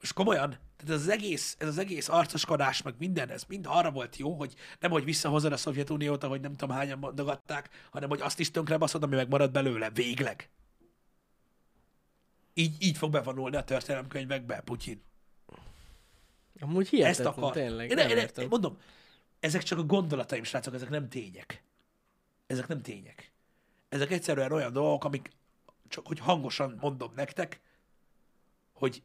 Most 0.00 0.12
komolyan, 0.12 0.50
tehát 0.50 0.94
ez 0.94 1.00
az 1.00 1.08
egész, 1.08 1.56
ez 1.58 1.68
az 1.68 1.78
egész 1.78 2.08
arcoskodás, 2.08 2.82
meg 2.82 2.94
minden, 2.98 3.30
ez 3.30 3.44
mind 3.48 3.64
arra 3.68 3.90
volt 3.90 4.16
jó, 4.16 4.34
hogy 4.34 4.54
nem, 4.80 4.90
hogy 4.90 5.04
visszahozod 5.04 5.52
a 5.52 5.56
Szovjetuniót, 5.56 6.24
ahogy 6.24 6.40
nem 6.40 6.54
tudom 6.54 6.76
hányan 6.76 6.98
mondogatták, 6.98 7.68
hanem 7.90 8.08
hogy 8.08 8.20
azt 8.20 8.38
is 8.38 8.50
tönkre 8.50 8.76
baszod, 8.76 9.02
ami 9.02 9.16
meg 9.16 9.28
marad 9.28 9.50
belőle, 9.50 9.90
végleg. 9.90 10.50
Így, 12.54 12.76
így 12.78 12.96
fog 12.96 13.10
bevonulni 13.10 13.56
a 13.56 13.64
történelemkönyvekbe 13.64 14.60
Putyin. 14.60 15.02
Amúgy 16.60 16.80
Ezt 16.82 16.90
hihetetlen, 16.90 17.32
akar. 17.32 17.52
tényleg. 17.52 17.90
Én, 17.90 17.96
nem 17.96 18.08
én, 18.08 18.28
én, 18.36 18.46
mondom, 18.48 18.78
ezek 19.40 19.62
csak 19.62 19.78
a 19.78 19.82
gondolataim, 19.82 20.44
srácok, 20.44 20.74
ezek 20.74 20.88
nem 20.88 21.08
tények. 21.08 21.62
Ezek 22.46 22.68
nem 22.68 22.82
tények. 22.82 23.32
Ezek 23.88 24.10
egyszerűen 24.10 24.52
olyan 24.52 24.72
dolgok, 24.72 25.04
amik 25.04 25.30
csak 25.88 26.06
hogy 26.06 26.18
hangosan 26.18 26.78
mondom 26.80 27.12
nektek, 27.14 27.60
hogy, 28.72 29.02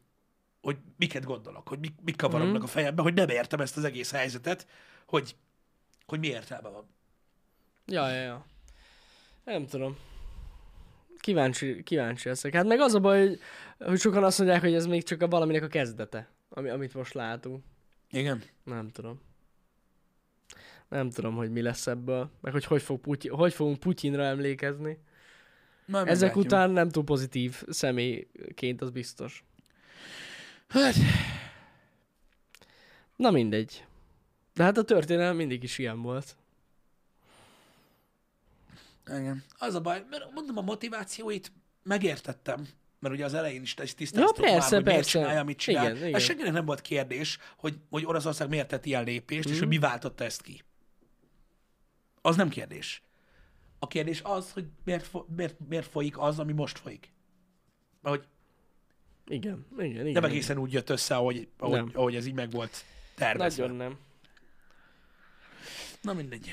hogy 0.64 0.76
miket 0.96 1.24
gondolok, 1.24 1.68
hogy 1.68 1.78
mik, 1.78 1.92
mik 2.04 2.16
kavarognak 2.16 2.54
Mhm. 2.56 2.64
a 2.64 2.66
fejembe, 2.66 3.02
hogy 3.02 3.14
nem 3.14 3.28
értem 3.28 3.60
ezt 3.60 3.76
az 3.76 3.84
egész 3.84 4.10
helyzetet, 4.12 4.66
hogy, 5.06 5.36
hogy 6.06 6.18
mi 6.18 6.26
értelme 6.26 6.68
van. 6.68 6.86
Ja, 7.86 8.08
ja, 8.10 8.22
ja. 8.22 8.46
Nem 9.44 9.66
tudom. 9.66 9.96
Kíváncsi, 11.18 11.82
kíváncsi 11.82 12.28
leszek. 12.28 12.54
Hát 12.54 12.66
meg 12.66 12.80
az 12.80 12.94
a 12.94 13.00
baj, 13.00 13.26
hogy, 13.26 13.38
hogy 13.78 14.00
sokan 14.00 14.24
azt 14.24 14.38
mondják, 14.38 14.60
hogy 14.60 14.74
ez 14.74 14.86
még 14.86 15.02
csak 15.02 15.22
a 15.22 15.28
valaminek 15.28 15.62
a 15.62 15.66
kezdete, 15.66 16.28
ami, 16.48 16.68
amit 16.68 16.94
most 16.94 17.14
látunk. 17.14 17.64
Igen. 18.10 18.42
Nem 18.64 18.88
tudom. 18.90 19.20
Nem 20.88 21.10
tudom, 21.10 21.34
hogy 21.34 21.50
mi 21.50 21.62
lesz 21.62 21.86
ebből, 21.86 22.30
meg 22.40 22.52
hogy 22.52 22.64
hogy, 22.64 22.82
fog 22.82 23.00
Putyin, 23.00 23.32
hogy 23.32 23.54
fogunk 23.54 23.80
Putyinra 23.80 24.22
emlékezni. 24.24 24.98
Majd 25.86 26.06
Ezek 26.08 26.20
meglátjuk. 26.28 26.44
után 26.44 26.70
nem 26.70 26.88
túl 26.88 27.04
pozitív 27.04 27.62
személyként, 27.68 28.80
az 28.82 28.90
biztos. 28.90 29.44
Hát, 30.68 30.94
Na 33.16 33.30
mindegy. 33.30 33.84
De 34.54 34.62
hát 34.62 34.76
a 34.78 34.82
történelem 34.84 35.36
mindig 35.36 35.62
is 35.62 35.78
ilyen 35.78 36.02
volt. 36.02 36.36
igen. 39.06 39.44
Az 39.58 39.74
a 39.74 39.80
baj, 39.80 40.04
mert 40.10 40.32
mondom, 40.32 40.56
a 40.58 40.60
motivációit 40.60 41.52
megértettem, 41.82 42.68
mert 42.98 43.14
ugye 43.14 43.24
az 43.24 43.34
elején 43.34 43.62
is 43.62 43.74
ezt 43.74 43.88
Ja, 43.90 43.96
tisztáztuk 43.96 44.44
persze, 44.44 44.58
már, 44.70 44.70
hogy 44.70 44.84
miért 44.84 45.08
csinálja, 45.08 45.40
amit 45.40 45.58
csinál. 45.58 45.84
Igen, 45.84 45.96
igen. 45.96 46.14
Ez 46.14 46.22
senkinek 46.22 46.52
nem 46.52 46.64
volt 46.64 46.80
kérdés, 46.80 47.38
hogy, 47.56 47.78
hogy 47.90 48.04
Oroszország 48.06 48.48
miért 48.48 48.68
tett 48.68 48.84
ilyen 48.86 49.04
lépést, 49.04 49.44
Mhm. 49.44 49.52
és 49.52 49.58
hogy 49.58 49.68
mi 49.68 49.78
váltotta 49.78 50.24
ezt 50.24 50.42
ki. 50.42 50.62
Az 52.22 52.36
nem 52.36 52.48
kérdés. 52.48 53.02
A 53.78 53.86
kérdés 53.86 54.20
az, 54.24 54.52
hogy 54.52 54.66
miért, 54.84 55.10
miért, 55.36 55.56
miért 55.68 55.86
folyik 55.86 56.18
az, 56.18 56.38
ami 56.38 56.52
most 56.52 56.78
folyik. 56.78 57.12
Mert 58.00 58.16
hogy 58.16 58.26
Igen, 59.26 59.66
igen, 59.78 60.06
igen. 60.06 60.12
nem 60.12 60.24
egészen 60.24 60.58
úgy 60.58 60.72
jött 60.72 60.90
össze, 60.90 61.14
ahogy, 61.14 61.48
ahogy, 61.58 61.76
Nem. 61.76 61.90
ahogy 61.94 62.14
ez 62.14 62.26
így 62.26 62.34
meg 62.34 62.50
volt 62.50 62.84
tervezve. 63.14 63.62
Nagyon 63.62 63.76
nem. 63.76 63.98
Na 66.00 66.12
mindegy. 66.12 66.50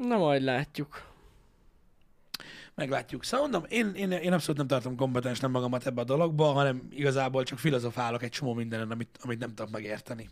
Na 0.00 0.16
majd 0.16 0.42
látjuk. 0.42 1.10
Meglátjuk. 2.74 3.24
Szóval 3.24 3.48
mondom, 3.48 3.70
én, 3.70 3.94
én, 3.94 4.10
én 4.10 4.32
abszolút 4.32 4.56
nem 4.56 4.66
tartom 4.66 4.96
kompetensnek 4.96 5.50
magamat 5.50 5.86
ebbe 5.86 6.00
a 6.00 6.04
dologba, 6.04 6.52
hanem 6.52 6.88
igazából 6.90 7.42
csak 7.42 7.58
filozofálok 7.58 8.22
egy 8.22 8.30
csomó 8.30 8.54
mindenen, 8.54 8.90
amit, 8.90 9.18
amit 9.22 9.38
nem 9.38 9.54
tudok 9.54 9.70
megérteni. 9.70 10.28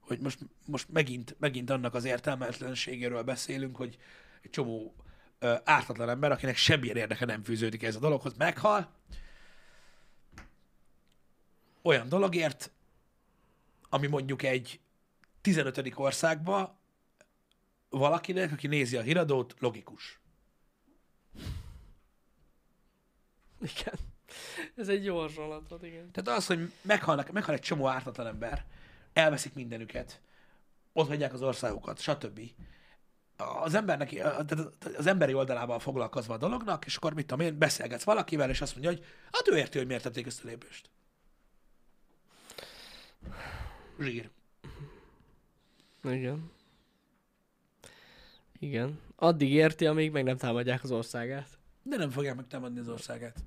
Hogy 0.00 0.20
most, 0.20 0.38
most 0.66 0.86
megint, 0.92 1.36
megint 1.38 1.70
annak 1.70 1.94
az 1.94 2.04
értelmetlenségéről 2.04 3.22
beszélünk, 3.22 3.76
hogy 3.76 3.96
egy 4.42 4.50
csomó 4.50 4.94
ö, 5.38 5.54
ártatlan 5.64 6.08
ember, 6.08 6.32
akinek 6.32 6.56
semmilyen 6.56 6.96
érdeke 6.96 7.24
nem 7.24 7.42
fűződik 7.42 7.82
ez 7.82 7.96
a 7.96 8.00
dologhoz, 8.00 8.34
meghal. 8.36 8.92
Olyan 11.82 12.08
dologért, 12.08 12.70
ami 13.88 14.06
mondjuk 14.06 14.42
egy 14.42 14.80
15. 15.40 15.92
országba 15.94 16.78
valakinek, 17.88 18.52
aki 18.52 18.66
nézi 18.66 18.96
a 18.96 19.02
híradót, 19.02 19.54
logikus. 19.58 20.20
Igen. 23.60 23.94
Ez 24.76 24.88
egy 24.88 25.04
jó 25.04 25.18
hasonlat 25.20 25.68
volt, 25.68 25.82
igen. 25.82 26.10
Tehát 26.10 26.38
az, 26.38 26.46
hogy 26.46 26.72
meghalnak, 26.82 27.30
meghal 27.30 27.54
egy 27.54 27.60
csomó 27.60 27.86
ártatlan 27.86 28.26
ember, 28.26 28.64
elveszik 29.12 29.54
mindenüket, 29.54 30.20
ott 30.92 31.08
hagyják 31.08 31.32
az 31.32 31.42
országokat, 31.42 32.00
stb. 32.00 32.40
Az 33.36 33.74
embernek, 33.74 34.26
az 34.96 35.06
emberi 35.06 35.34
oldalával 35.34 35.78
foglalkozva 35.78 36.34
a 36.34 36.38
dolognak, 36.38 36.84
és 36.86 36.96
akkor 36.96 37.14
mit 37.14 37.26
tudom 37.26 37.46
én, 37.46 37.58
beszélgetsz 37.58 38.04
valakivel, 38.04 38.50
és 38.50 38.60
azt 38.60 38.72
mondja, 38.72 38.90
hogy 38.90 39.04
hát 39.32 39.48
ő 39.48 39.56
érti, 39.56 39.78
hogy 39.78 39.86
miért 39.86 40.02
tették 40.02 40.26
ezt 40.26 40.44
a 40.44 40.46
lépést. 40.46 40.90
Zsír. 43.98 44.30
Igen. 46.04 46.50
Igen. 48.58 49.00
Addig 49.16 49.52
érti, 49.52 49.86
amíg 49.86 50.10
meg 50.10 50.24
nem 50.24 50.36
támadják 50.36 50.82
az 50.82 50.90
országát. 50.90 51.58
De 51.82 51.96
nem 51.96 52.10
fogják 52.10 52.36
megtámadni 52.36 52.78
az 52.78 52.88
országát. 52.88 53.38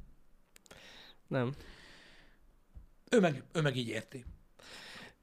Nem. 1.27 1.53
Ő 3.09 3.19
meg, 3.19 3.43
ő 3.53 3.61
meg 3.61 3.75
így 3.75 3.87
érti. 3.87 4.25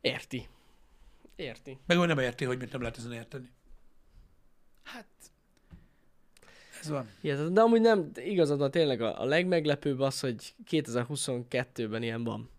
Érti. 0.00 0.48
Érti. 1.36 1.78
Meg 1.86 1.98
ő 1.98 2.06
nem 2.06 2.18
érti, 2.18 2.44
hogy 2.44 2.58
mit 2.58 2.72
nem 2.72 2.80
lehet 2.80 2.96
ezen 2.96 3.12
érteni. 3.12 3.50
Hát, 4.82 5.06
ez 6.80 6.88
van. 6.88 7.10
Igen, 7.20 7.54
de 7.54 7.60
amúgy 7.60 7.80
nem, 7.80 8.10
igazad 8.14 8.58
van, 8.58 8.70
tényleg 8.70 9.00
a, 9.00 9.20
a 9.20 9.24
legmeglepőbb 9.24 10.00
az, 10.00 10.20
hogy 10.20 10.54
2022-ben 10.70 12.02
ilyen 12.02 12.24
van. 12.24 12.50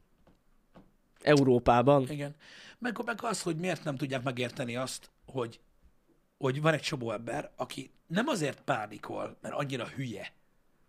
Európában. 1.23 2.09
Igen. 2.09 2.35
Meg, 2.79 3.01
meg 3.05 3.19
az, 3.21 3.41
hogy 3.41 3.57
miért 3.57 3.83
nem 3.83 3.95
tudják 3.95 4.23
megérteni 4.23 4.75
azt, 4.75 5.09
hogy, 5.25 5.59
hogy 6.37 6.61
van 6.61 6.73
egy 6.73 6.81
csomó 6.81 7.11
ember, 7.11 7.51
aki 7.55 7.91
nem 8.07 8.27
azért 8.27 8.61
pánikol, 8.61 9.37
mert 9.41 9.55
annyira 9.55 9.87
hülye, 9.87 10.33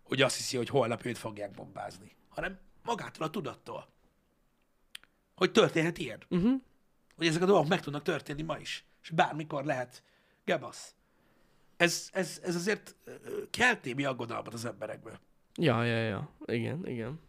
hogy 0.03 0.21
azt 0.21 0.35
hiszi, 0.35 0.57
hogy 0.57 0.69
holnap 0.69 1.05
őt 1.05 1.17
fogják 1.17 1.51
bombázni, 1.51 2.15
hanem 2.29 2.59
magától 2.83 3.25
a 3.25 3.29
tudattól. 3.29 3.87
Hogy 5.35 5.51
történhet 5.51 5.97
ilyen. 5.97 6.23
Uh-huh. 6.29 6.61
Hogy 7.15 7.27
ezek 7.27 7.41
a 7.41 7.45
dolgok 7.45 7.67
meg 7.67 7.81
tudnak 7.81 8.03
történni 8.03 8.41
ma 8.41 8.57
is. 8.57 8.85
És 9.01 9.09
bármikor 9.09 9.63
lehet. 9.65 10.03
Gebasz. 10.45 10.95
Ez, 11.77 12.09
ez, 12.13 12.41
ez 12.43 12.55
azért 12.55 12.95
ö, 13.03 13.13
kelt 13.49 13.83
némi 13.83 14.05
aggodalmat 14.05 14.53
az 14.53 14.65
emberekből. 14.65 15.19
Ja, 15.55 15.83
ja, 15.83 15.97
ja. 15.97 16.29
Igen, 16.45 16.87
igen. 16.87 17.19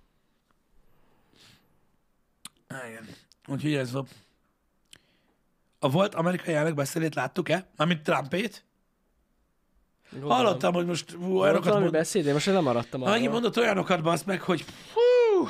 Igen. 2.69 3.09
Úgyhogy 3.49 3.75
ez 3.75 3.93
van. 3.93 4.07
A 5.79 5.91
volt 5.91 6.15
amerikai 6.15 6.55
elnök 6.55 6.75
beszélét 6.75 7.15
láttuk-e? 7.15 7.67
Mármint 7.77 8.03
Trumpét? 8.03 8.65
Gondolom. 10.11 10.37
Hallottam, 10.37 10.73
hogy 10.75 10.87
most 10.87 11.11
hú, 11.11 11.19
Volt 11.27 11.41
olyanokat 11.43 11.79
mond... 11.81 11.91
beszéd, 11.91 12.27
én 12.27 12.33
most 12.33 12.47
nem 12.47 12.63
maradtam 12.63 13.03
arra. 13.03 13.11
Megint 13.11 13.33
mondott 13.33 13.57
olyanokat, 13.57 14.03
basz 14.03 14.23
meg, 14.23 14.41
hogy 14.41 14.65
hú, 14.95 15.49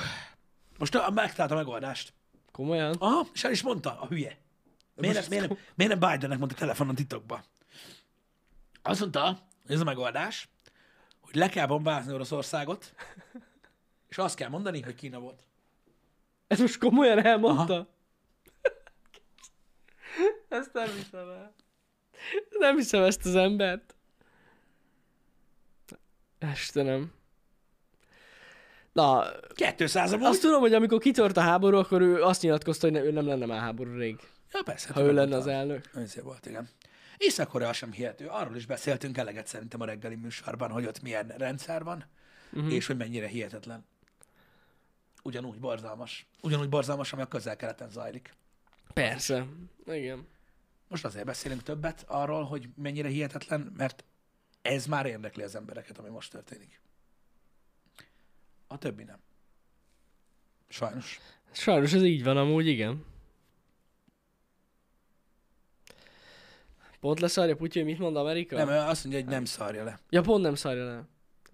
most 0.79 0.95
a- 0.95 1.11
megtalálta 1.11 1.55
a 1.55 1.59
megoldást. 1.59 2.13
Komolyan? 2.53 2.95
Aha, 2.99 3.27
és 3.33 3.45
el 3.45 3.51
is 3.51 3.63
mondta, 3.63 4.01
a 4.01 4.07
hülye. 4.07 4.39
Miért, 4.95 5.15
nem, 5.15 5.15
Most- 5.15 5.29
miért, 5.29 5.49
nem, 5.49 5.59
miért 5.75 5.99
nem 6.01 6.11
Bidennek 6.11 6.39
mondta 6.39 6.57
telefonon 6.57 6.95
titokba? 6.95 7.45
Azt 8.83 9.01
mondta, 9.01 9.25
hogy 9.67 9.75
ez 9.75 9.81
a 9.81 9.85
megoldás, 9.85 10.49
hogy 11.21 11.35
le 11.35 11.49
kell 11.49 11.67
bombázni 11.67 12.13
Oroszországot, 12.13 12.95
és 14.09 14.19
azt 14.19 14.37
kell 14.37 14.49
mondani, 14.49 14.83
hogy 14.83 14.95
Kína 14.95 15.19
volt. 15.19 15.43
Ez 16.47 16.61
most 16.61 16.79
komolyan 16.79 17.25
elmondta? 17.25 17.89
ezt 20.49 20.73
nem 20.73 20.89
hiszem 20.89 21.29
el. 21.29 21.55
Nem 22.59 22.77
hiszem 22.77 23.03
ezt 23.03 23.27
az 23.27 23.35
embert. 23.35 23.95
Istenem. 26.53 27.13
Na, 28.93 29.25
200 29.77 30.13
amúgy? 30.13 30.27
azt 30.27 30.41
tudom, 30.41 30.61
hogy 30.61 30.75
amikor 30.75 30.99
kitört 30.99 31.37
a 31.37 31.41
háború, 31.41 31.77
akkor 31.77 32.01
ő 32.01 32.23
azt 32.23 32.43
nyilatkozta, 32.43 32.87
hogy 32.87 32.97
ne, 32.97 33.05
ő 33.05 33.11
nem 33.11 33.27
lenne 33.27 33.47
már 33.47 33.61
háború 33.61 33.97
rég. 33.97 34.21
Ja, 34.53 34.63
persze. 34.65 34.93
Ha 34.93 35.01
ő 35.01 35.13
lenne 35.13 35.37
az 35.37 35.47
elnök. 35.47 35.91
Szép 36.07 36.23
volt, 36.23 36.47
igen. 36.47 36.69
Észak-Korea 37.17 37.73
sem 37.73 37.93
hihető. 37.93 38.27
Arról 38.27 38.57
is 38.57 38.67
beszéltünk 38.67 39.19
eleget 39.19 39.47
szerintem 39.47 39.81
a 39.81 39.85
reggeli 39.85 40.15
műsorban, 40.15 40.71
hogy 40.71 40.87
ott 40.87 41.03
milyen 41.03 41.35
rendszer 41.37 41.85
van, 41.85 42.05
uh-huh. 42.53 42.73
és 42.73 42.87
hogy 42.87 42.97
mennyire 42.97 43.27
hihetetlen. 43.27 43.85
Ugyanúgy 45.27 45.61
borzalmas. 45.61 46.27
Ugyanúgy 46.43 46.69
borzalmas, 46.69 47.13
ami 47.13 47.23
a 47.23 47.27
közel-keleten 47.27 47.91
zajlik. 47.91 48.35
Persze. 48.95 49.47
Igen. 49.87 50.27
Most 50.89 51.05
azért 51.05 51.25
beszélünk 51.25 51.63
többet 51.63 52.05
arról, 52.09 52.45
hogy 52.45 52.69
mennyire 52.77 53.09
hihetetlen, 53.09 53.73
mert 53.77 54.05
ez 54.63 54.87
már 54.87 55.07
érdekli 55.07 55.43
az 55.43 55.55
embereket, 55.55 55.99
ami 55.99 56.09
most 56.09 56.31
történik. 56.31 56.81
A 58.67 58.79
többi 58.79 59.05
nem. 59.05 59.19
Sajnos. 60.69 61.21
Sajnos 61.53 61.93
ez 61.93 62.03
így 62.03 62.25
van 62.25 62.37
amúgy, 62.37 62.67
igen. 62.67 63.05
Pont 67.01 67.21
leszarja 67.21 67.57
Putyin, 67.57 67.85
mit 67.85 67.99
mond 67.99 68.17
Amerika? 68.17 68.57
Nem, 68.57 68.69
ő 68.69 68.79
azt 68.79 69.05
mondja, 69.05 69.23
hogy 69.23 69.33
nem 69.33 69.45
szarja 69.45 69.85
le. 69.85 70.01
Ja, 70.11 70.21
pont 70.21 70.43
nem 70.43 70.55
szarja 70.55 70.85
le. 70.85 71.05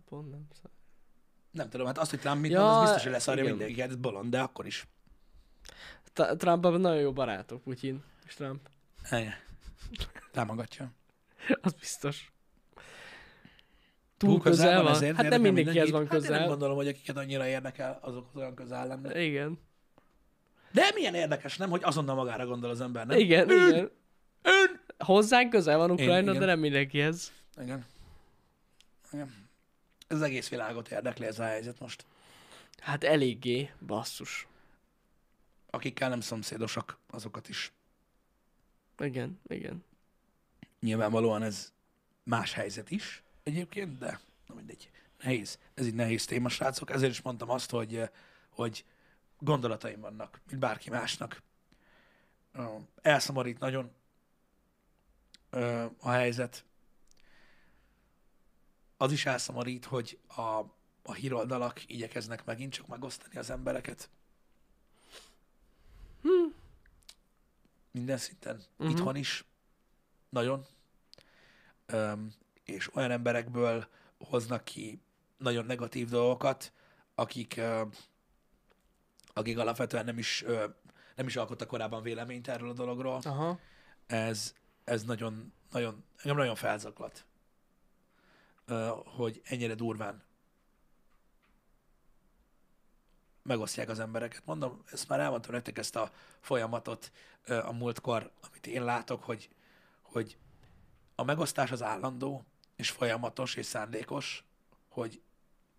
Pont 0.09 0.31
nem 0.31 0.47
szarja. 0.53 0.72
Nem 1.53 1.69
tudom, 1.69 1.87
hát 1.87 1.99
azt, 1.99 2.11
hogy 2.11 2.21
Trump 2.21 2.41
mit 2.41 2.51
Ja, 2.51 2.61
mond, 2.61 2.75
az 2.75 2.83
biztos, 2.83 3.03
hogy 3.03 3.13
leszarja 3.13 3.45
mindenki, 3.45 3.81
hát 3.81 3.91
ez 3.91 3.97
bolond, 3.97 4.31
de 4.31 4.41
akkor 4.41 4.67
is. 4.67 4.87
Trump 6.13 6.63
nagyon 6.63 7.01
jó 7.01 7.13
barátok, 7.13 7.63
Putyin 7.63 8.03
és 8.27 8.35
Trump. 8.35 8.69
Igen. 9.11 9.35
Támogatja. 10.33 10.91
Az 11.61 11.73
biztos. 11.73 12.33
Túl 14.17 14.31
Túl 14.31 14.41
közel 14.41 14.83
van? 14.83 14.93
ezért 14.93 15.17
Hát 15.17 15.29
nem 15.29 15.41
mindenkihez 15.41 15.91
van 15.91 16.01
mindenkit. 16.01 16.13
Hát 16.13 16.23
én 16.23 16.31
nem 16.31 16.39
közel. 16.39 16.49
gondolom, 16.49 16.77
hogy 16.77 16.89
akiket 16.89 17.17
annyira 17.17 17.47
érdekel, 17.47 17.99
azokhoz 18.03 18.37
olyan 18.37 18.55
közel 18.55 18.87
lenne. 18.87 19.23
Igen. 19.23 19.59
De 20.73 20.91
milyen 20.95 21.15
érdekes, 21.15 21.57
nem, 21.57 21.71
hogy 21.71 21.83
azonnal 21.85 22.15
magára 22.15 22.47
gondol 22.47 22.71
az 22.71 22.81
ember, 22.81 23.07
nem? 23.07 23.19
Igen, 23.19 23.51
Ön! 23.51 23.69
igen. 23.69 23.91
Ön! 24.43 24.81
Hozzánk 24.99 25.51
közel 25.51 25.79
van 25.79 25.91
Ukrajna, 25.91 26.21
igen. 26.31 26.39
de 26.39 26.47
nem 26.47 26.59
mindenkihez. 26.59 27.33
Igen. 27.63 27.85
Igen. 29.13 29.42
Ez 30.13 30.19
az 30.19 30.25
egész 30.25 30.49
világot 30.49 30.91
érdekli 30.91 31.27
ez 31.27 31.39
a 31.39 31.45
helyzet 31.45 31.81
most. 31.81 32.07
Hát 32.79 33.05
eléggé, 33.05 33.73
basszus. 33.87 34.47
Akikkel 35.71 36.09
nem 36.09 36.21
szomszédosak, 36.21 36.99
azokat 37.11 37.49
is. 37.49 37.73
Igen, 38.99 39.41
igen. 39.47 39.85
Nyilvánvalóan 40.81 41.43
ez 41.43 41.73
más 42.23 42.53
helyzet 42.53 42.91
is 42.91 43.23
egyébként, 43.43 43.99
de 43.99 44.21
na 44.47 44.55
mindegy. 44.55 44.91
Nehéz. 45.23 45.59
Ez 45.75 45.87
egy 45.87 45.95
nehéz 45.95 46.25
téma, 46.25 46.49
srácok. 46.49 46.91
Ezért 46.91 47.13
is 47.13 47.23
mondtam 47.23 47.51
azt, 47.51 47.71
hogy, 47.71 47.97
eh, 47.97 48.09
hogy 48.51 48.85
gondolataim 49.39 50.01
vannak, 50.01 50.41
mint 50.49 50.61
bárki 50.61 50.91
másnak. 50.91 51.43
Elszomorít 53.03 53.59
nagyon 53.59 53.91
a 55.99 56.11
helyzet. 56.11 56.65
Az 59.03 59.13
is 59.13 59.27
elszomorít, 59.27 59.85
hogy 59.85 60.19
a, 60.37 60.41
a 61.03 61.13
híroldalak 61.13 61.89
igyekeznek 61.91 62.45
megint 62.45 62.73
csak 62.73 62.87
megosztani 62.87 63.37
az 63.37 63.51
embereket. 63.51 64.11
Minden 67.91 68.17
szinten. 68.17 68.63
Mhm. 68.77 68.89
Itthon 68.89 69.17
is. 69.17 69.45
Nagyon. 70.29 70.67
Öm, 71.87 72.33
és 72.65 72.95
olyan 72.95 73.11
emberekből 73.11 73.89
hoznak 74.19 74.65
ki 74.65 75.01
nagyon 75.37 75.65
negatív 75.65 76.09
dolgokat, 76.09 76.73
akik, 77.15 77.57
ö, 77.57 77.83
akik 79.33 79.59
alapvetően 79.59 80.05
nem 80.05 80.19
is, 80.19 80.43
ö, 80.43 80.67
nem 81.17 81.27
is 81.27 81.37
alkottak 81.37 81.69
korábban 81.69 82.03
véleményt 82.03 82.49
erről 82.49 82.69
a 82.69 82.73
dologról. 82.73 83.21
Aha. 83.25 83.59
Ez, 84.07 84.55
ez 84.85 85.03
nagyon, 85.05 85.53
nagyon, 85.71 86.05
engem 86.17 86.37
nagyon 86.37 86.55
felzaklat, 86.55 87.25
hogy 89.05 89.41
ennyire 89.45 89.75
durván 89.75 90.23
megosztják 93.43 93.89
az 93.89 94.01
embereket. 94.01 94.43
Mondom, 94.45 94.83
ezt 94.93 95.09
már 95.09 95.21
elmondtam 95.21 95.53
nektek 95.53 95.79
ezt 95.79 95.97
a 95.97 96.11
folyamatot 96.41 97.13
a 97.47 97.73
múltkor, 97.73 98.31
amit 98.41 98.67
én 98.67 98.85
látok, 98.85 99.25
hogy, 99.25 99.51
hogy 100.03 100.37
a 101.15 101.23
megosztás 101.23 101.71
az 101.71 101.83
állandó, 101.83 102.45
és 102.77 102.91
folyamatos, 102.91 103.55
és 103.55 103.67
szándékos, 103.67 104.45
hogy 104.89 105.21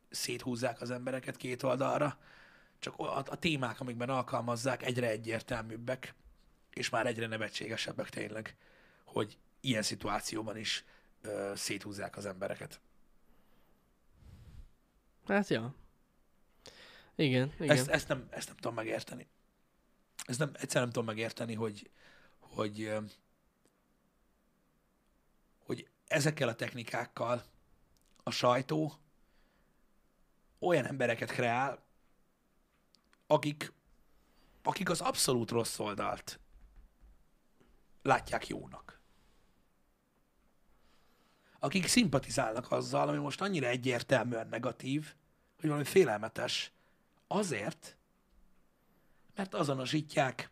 széthúzzák 0.09 0.81
az 0.81 0.91
embereket 0.91 1.37
két 1.37 1.63
oldalra, 1.63 2.17
csak 2.79 2.99
a, 2.99 3.17
a 3.17 3.35
témák, 3.39 3.79
amikben 3.79 4.09
alkalmazzák, 4.09 4.83
egyre 4.83 5.09
egyértelműbbek, 5.09 6.15
és 6.73 6.89
már 6.89 7.05
egyre 7.05 7.27
nevetségesebbek 7.27 8.09
tényleg, 8.09 8.55
hogy 9.03 9.37
ilyen 9.61 9.81
szituációban 9.81 10.57
is 10.57 10.85
ö, 11.23 11.51
széthúzzák 11.55 12.17
az 12.17 12.25
embereket. 12.25 12.79
Hát 15.27 15.47
ja. 15.47 15.75
Igen, 17.15 17.53
igen. 17.59 17.77
Ezt, 17.77 17.87
ezt, 17.87 18.07
nem, 18.07 18.27
ezt 18.29 18.47
nem 18.47 18.55
tudom 18.55 18.73
megérteni. 18.73 19.27
Ezt 20.25 20.39
nem, 20.39 20.49
egyszerűen 20.53 20.83
nem 20.83 20.89
tudom 20.89 21.05
megérteni, 21.05 21.53
hogy, 21.53 21.89
hogy, 22.39 22.93
hogy 25.65 25.89
ezekkel 26.07 26.47
a 26.47 26.55
technikákkal 26.55 27.43
a 28.23 28.31
sajtó 28.31 28.93
olyan 30.59 30.85
embereket 30.85 31.31
kreál, 31.31 31.83
akik, 33.27 33.73
akik 34.63 34.89
az 34.89 35.01
abszolút 35.01 35.51
rossz 35.51 35.79
oldalt 35.79 36.39
látják 38.01 38.47
jónak. 38.47 39.01
Akik 41.63 41.87
szimpatizálnak 41.87 42.71
azzal, 42.71 43.07
ami 43.07 43.17
most 43.17 43.41
annyira 43.41 43.67
egyértelműen 43.67 44.47
negatív, 44.47 45.13
hogy 45.59 45.69
valami 45.69 45.85
félelmetes. 45.85 46.71
Azért, 47.27 47.97
mert 49.35 49.53
azonosítják 49.53 50.49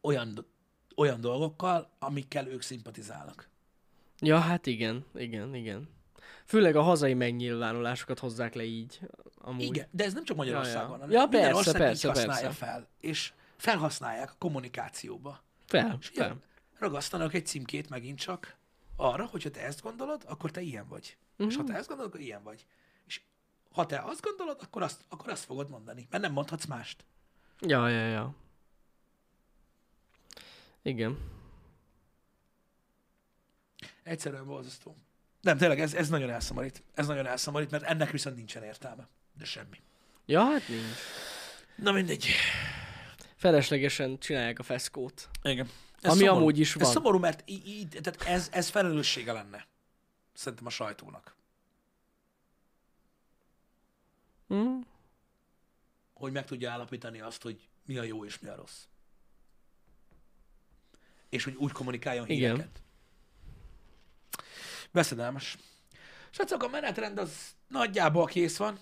olyan, 0.00 0.46
olyan 0.96 1.20
dolgokkal, 1.20 1.90
amikkel 1.98 2.46
ők 2.48 2.62
szimpatizálnak. 2.62 3.48
Ja, 4.20 4.38
hát 4.38 4.66
igen, 4.66 5.04
igen, 5.14 5.54
igen. 5.54 5.88
Főleg 6.44 6.76
a 6.76 6.82
hazai 6.82 7.14
megnyilvánulásokat 7.14 8.18
hozzák 8.18 8.54
le 8.54 8.64
így. 8.64 9.00
Amúgy. 9.38 9.62
Igen, 9.62 9.88
de 9.90 10.04
ez 10.04 10.12
nem 10.12 10.24
csak 10.24 10.36
Magyarországon, 10.36 10.82
Ja, 10.82 10.92
hanem 10.92 11.10
Ja, 11.10 11.20
minden 11.20 11.40
persze, 11.40 11.56
ország 11.56 11.76
persze, 11.76 12.08
így 12.08 12.14
használja 12.14 12.46
persze. 12.46 12.64
fel, 12.64 12.88
és 13.00 13.32
felhasználják 13.56 14.30
a 14.30 14.36
kommunikációba. 14.38 15.42
Fel, 15.66 15.96
És 16.00 16.08
fel. 16.14 16.36
ragasztanak 16.78 17.34
egy 17.34 17.46
címkét 17.46 17.88
megint 17.88 18.18
csak 18.18 18.56
arra, 18.96 19.26
hogyha 19.26 19.50
te 19.50 19.60
ezt 19.60 19.82
gondolod, 19.82 20.24
akkor 20.26 20.50
te 20.50 20.60
ilyen 20.60 20.88
vagy. 20.88 21.16
És 21.38 21.44
Mhm. 21.56 21.56
ha 21.56 21.64
te 21.72 21.74
ezt 21.78 21.88
gondolod, 21.88 22.10
akkor 22.12 22.24
ilyen 22.24 22.42
vagy. 22.42 22.66
És 23.06 23.20
ha 23.70 23.86
te 23.86 23.98
azt 23.98 24.20
gondolod, 24.22 24.58
akkor 24.62 24.82
azt, 24.82 25.00
akkor 25.08 25.28
azt 25.32 25.44
fogod 25.44 25.70
mondani, 25.70 26.06
mert 26.10 26.22
nem 26.22 26.32
mondhatsz 26.32 26.64
mást. 26.64 27.04
Ja, 27.60 27.88
ja, 27.88 28.06
ja. 28.06 28.34
Igen. 30.82 31.18
Egyszerűen 34.02 34.46
borzasztó. 34.46 34.96
Nem, 35.40 35.58
tényleg, 35.58 35.80
ez, 35.80 35.94
ez 35.94 36.08
nagyon 36.08 36.30
elszomorít. 36.30 36.82
Ez 36.94 37.06
nagyon 37.06 37.26
elszomorít, 37.26 37.70
mert 37.70 37.84
ennek 37.84 38.10
viszont 38.10 38.36
nincsen 38.36 38.62
értelme. 38.62 39.08
De 39.38 39.44
semmi. 39.44 39.80
Ja, 40.26 40.44
hát 40.44 40.68
nincs. 40.68 40.96
Na 41.76 41.92
mindegy. 41.92 42.26
Feleslegesen 43.36 44.18
csinálják 44.18 44.58
a 44.58 44.62
feszkót. 44.62 45.28
Igen. 45.42 45.70
Ami 46.02 46.26
amúgy 46.26 46.58
is 46.58 46.74
Ez 46.74 46.82
van. 46.82 46.92
szomorú, 46.92 47.18
mert 47.18 47.42
így, 47.50 47.66
így, 47.68 47.88
tehát 47.88 48.22
ez, 48.22 48.48
ez 48.52 48.68
felelőssége 48.68 49.32
lenne. 49.32 49.66
Szerintem 50.32 50.66
a 50.66 50.70
sajtónak. 50.70 51.34
Hm? 54.48 54.78
Hogy 56.14 56.32
meg 56.32 56.44
tudja 56.44 56.70
állapítani 56.70 57.20
azt, 57.20 57.42
hogy 57.42 57.68
mi 57.86 57.98
a 57.98 58.02
jó 58.02 58.24
és 58.24 58.38
mi 58.38 58.48
a 58.48 58.54
rossz. 58.54 58.82
És 61.28 61.44
hogy 61.44 61.54
úgy 61.54 61.72
kommunikáljon 61.72 62.28
Igen. 62.28 62.50
híreket. 62.50 62.82
Veszedelmes. 64.90 65.56
Srácok, 66.30 66.62
a 66.62 66.68
menetrend 66.68 67.18
az 67.18 67.54
nagyjából 67.68 68.26
kész 68.26 68.56
van. 68.56 68.78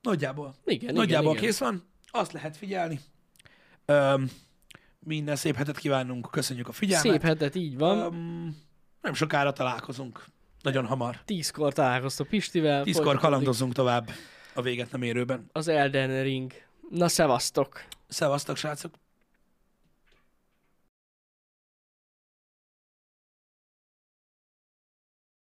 Nagyjából. 0.00 0.54
Igen, 0.64 0.94
Nagyjából 0.94 1.30
igen, 1.30 1.36
igen. 1.36 1.44
kész 1.50 1.58
van. 1.58 1.90
Azt 2.10 2.32
lehet 2.32 2.56
figyelni. 2.56 3.00
Öm, 3.84 4.30
minden 5.04 5.36
szép 5.36 5.56
hetet 5.56 5.78
kívánunk. 5.78 6.28
Köszönjük 6.30 6.68
a 6.68 6.72
figyelmet. 6.72 7.10
Szép 7.10 7.22
hetet, 7.22 7.54
így 7.54 7.78
van. 7.78 7.98
Öm, 7.98 8.56
nem 9.00 9.14
sokára 9.14 9.52
találkozunk. 9.52 10.24
Nagyon 10.62 10.86
hamar. 10.86 11.20
Tízkor 11.24 11.72
találkoztok 11.72 12.28
Pistivel. 12.28 12.82
Tízkor 12.82 13.18
kalandozunk 13.18 13.72
tovább 13.72 14.10
a 14.54 14.62
véget 14.62 14.90
nem 14.90 15.02
érőben. 15.02 15.48
Az 15.52 15.68
Elden 15.68 16.22
Ring. 16.22 16.52
Na, 16.90 17.08
szevasztok! 17.08 17.84
Szevasztok, 18.08 18.56
srácok! 18.56 18.94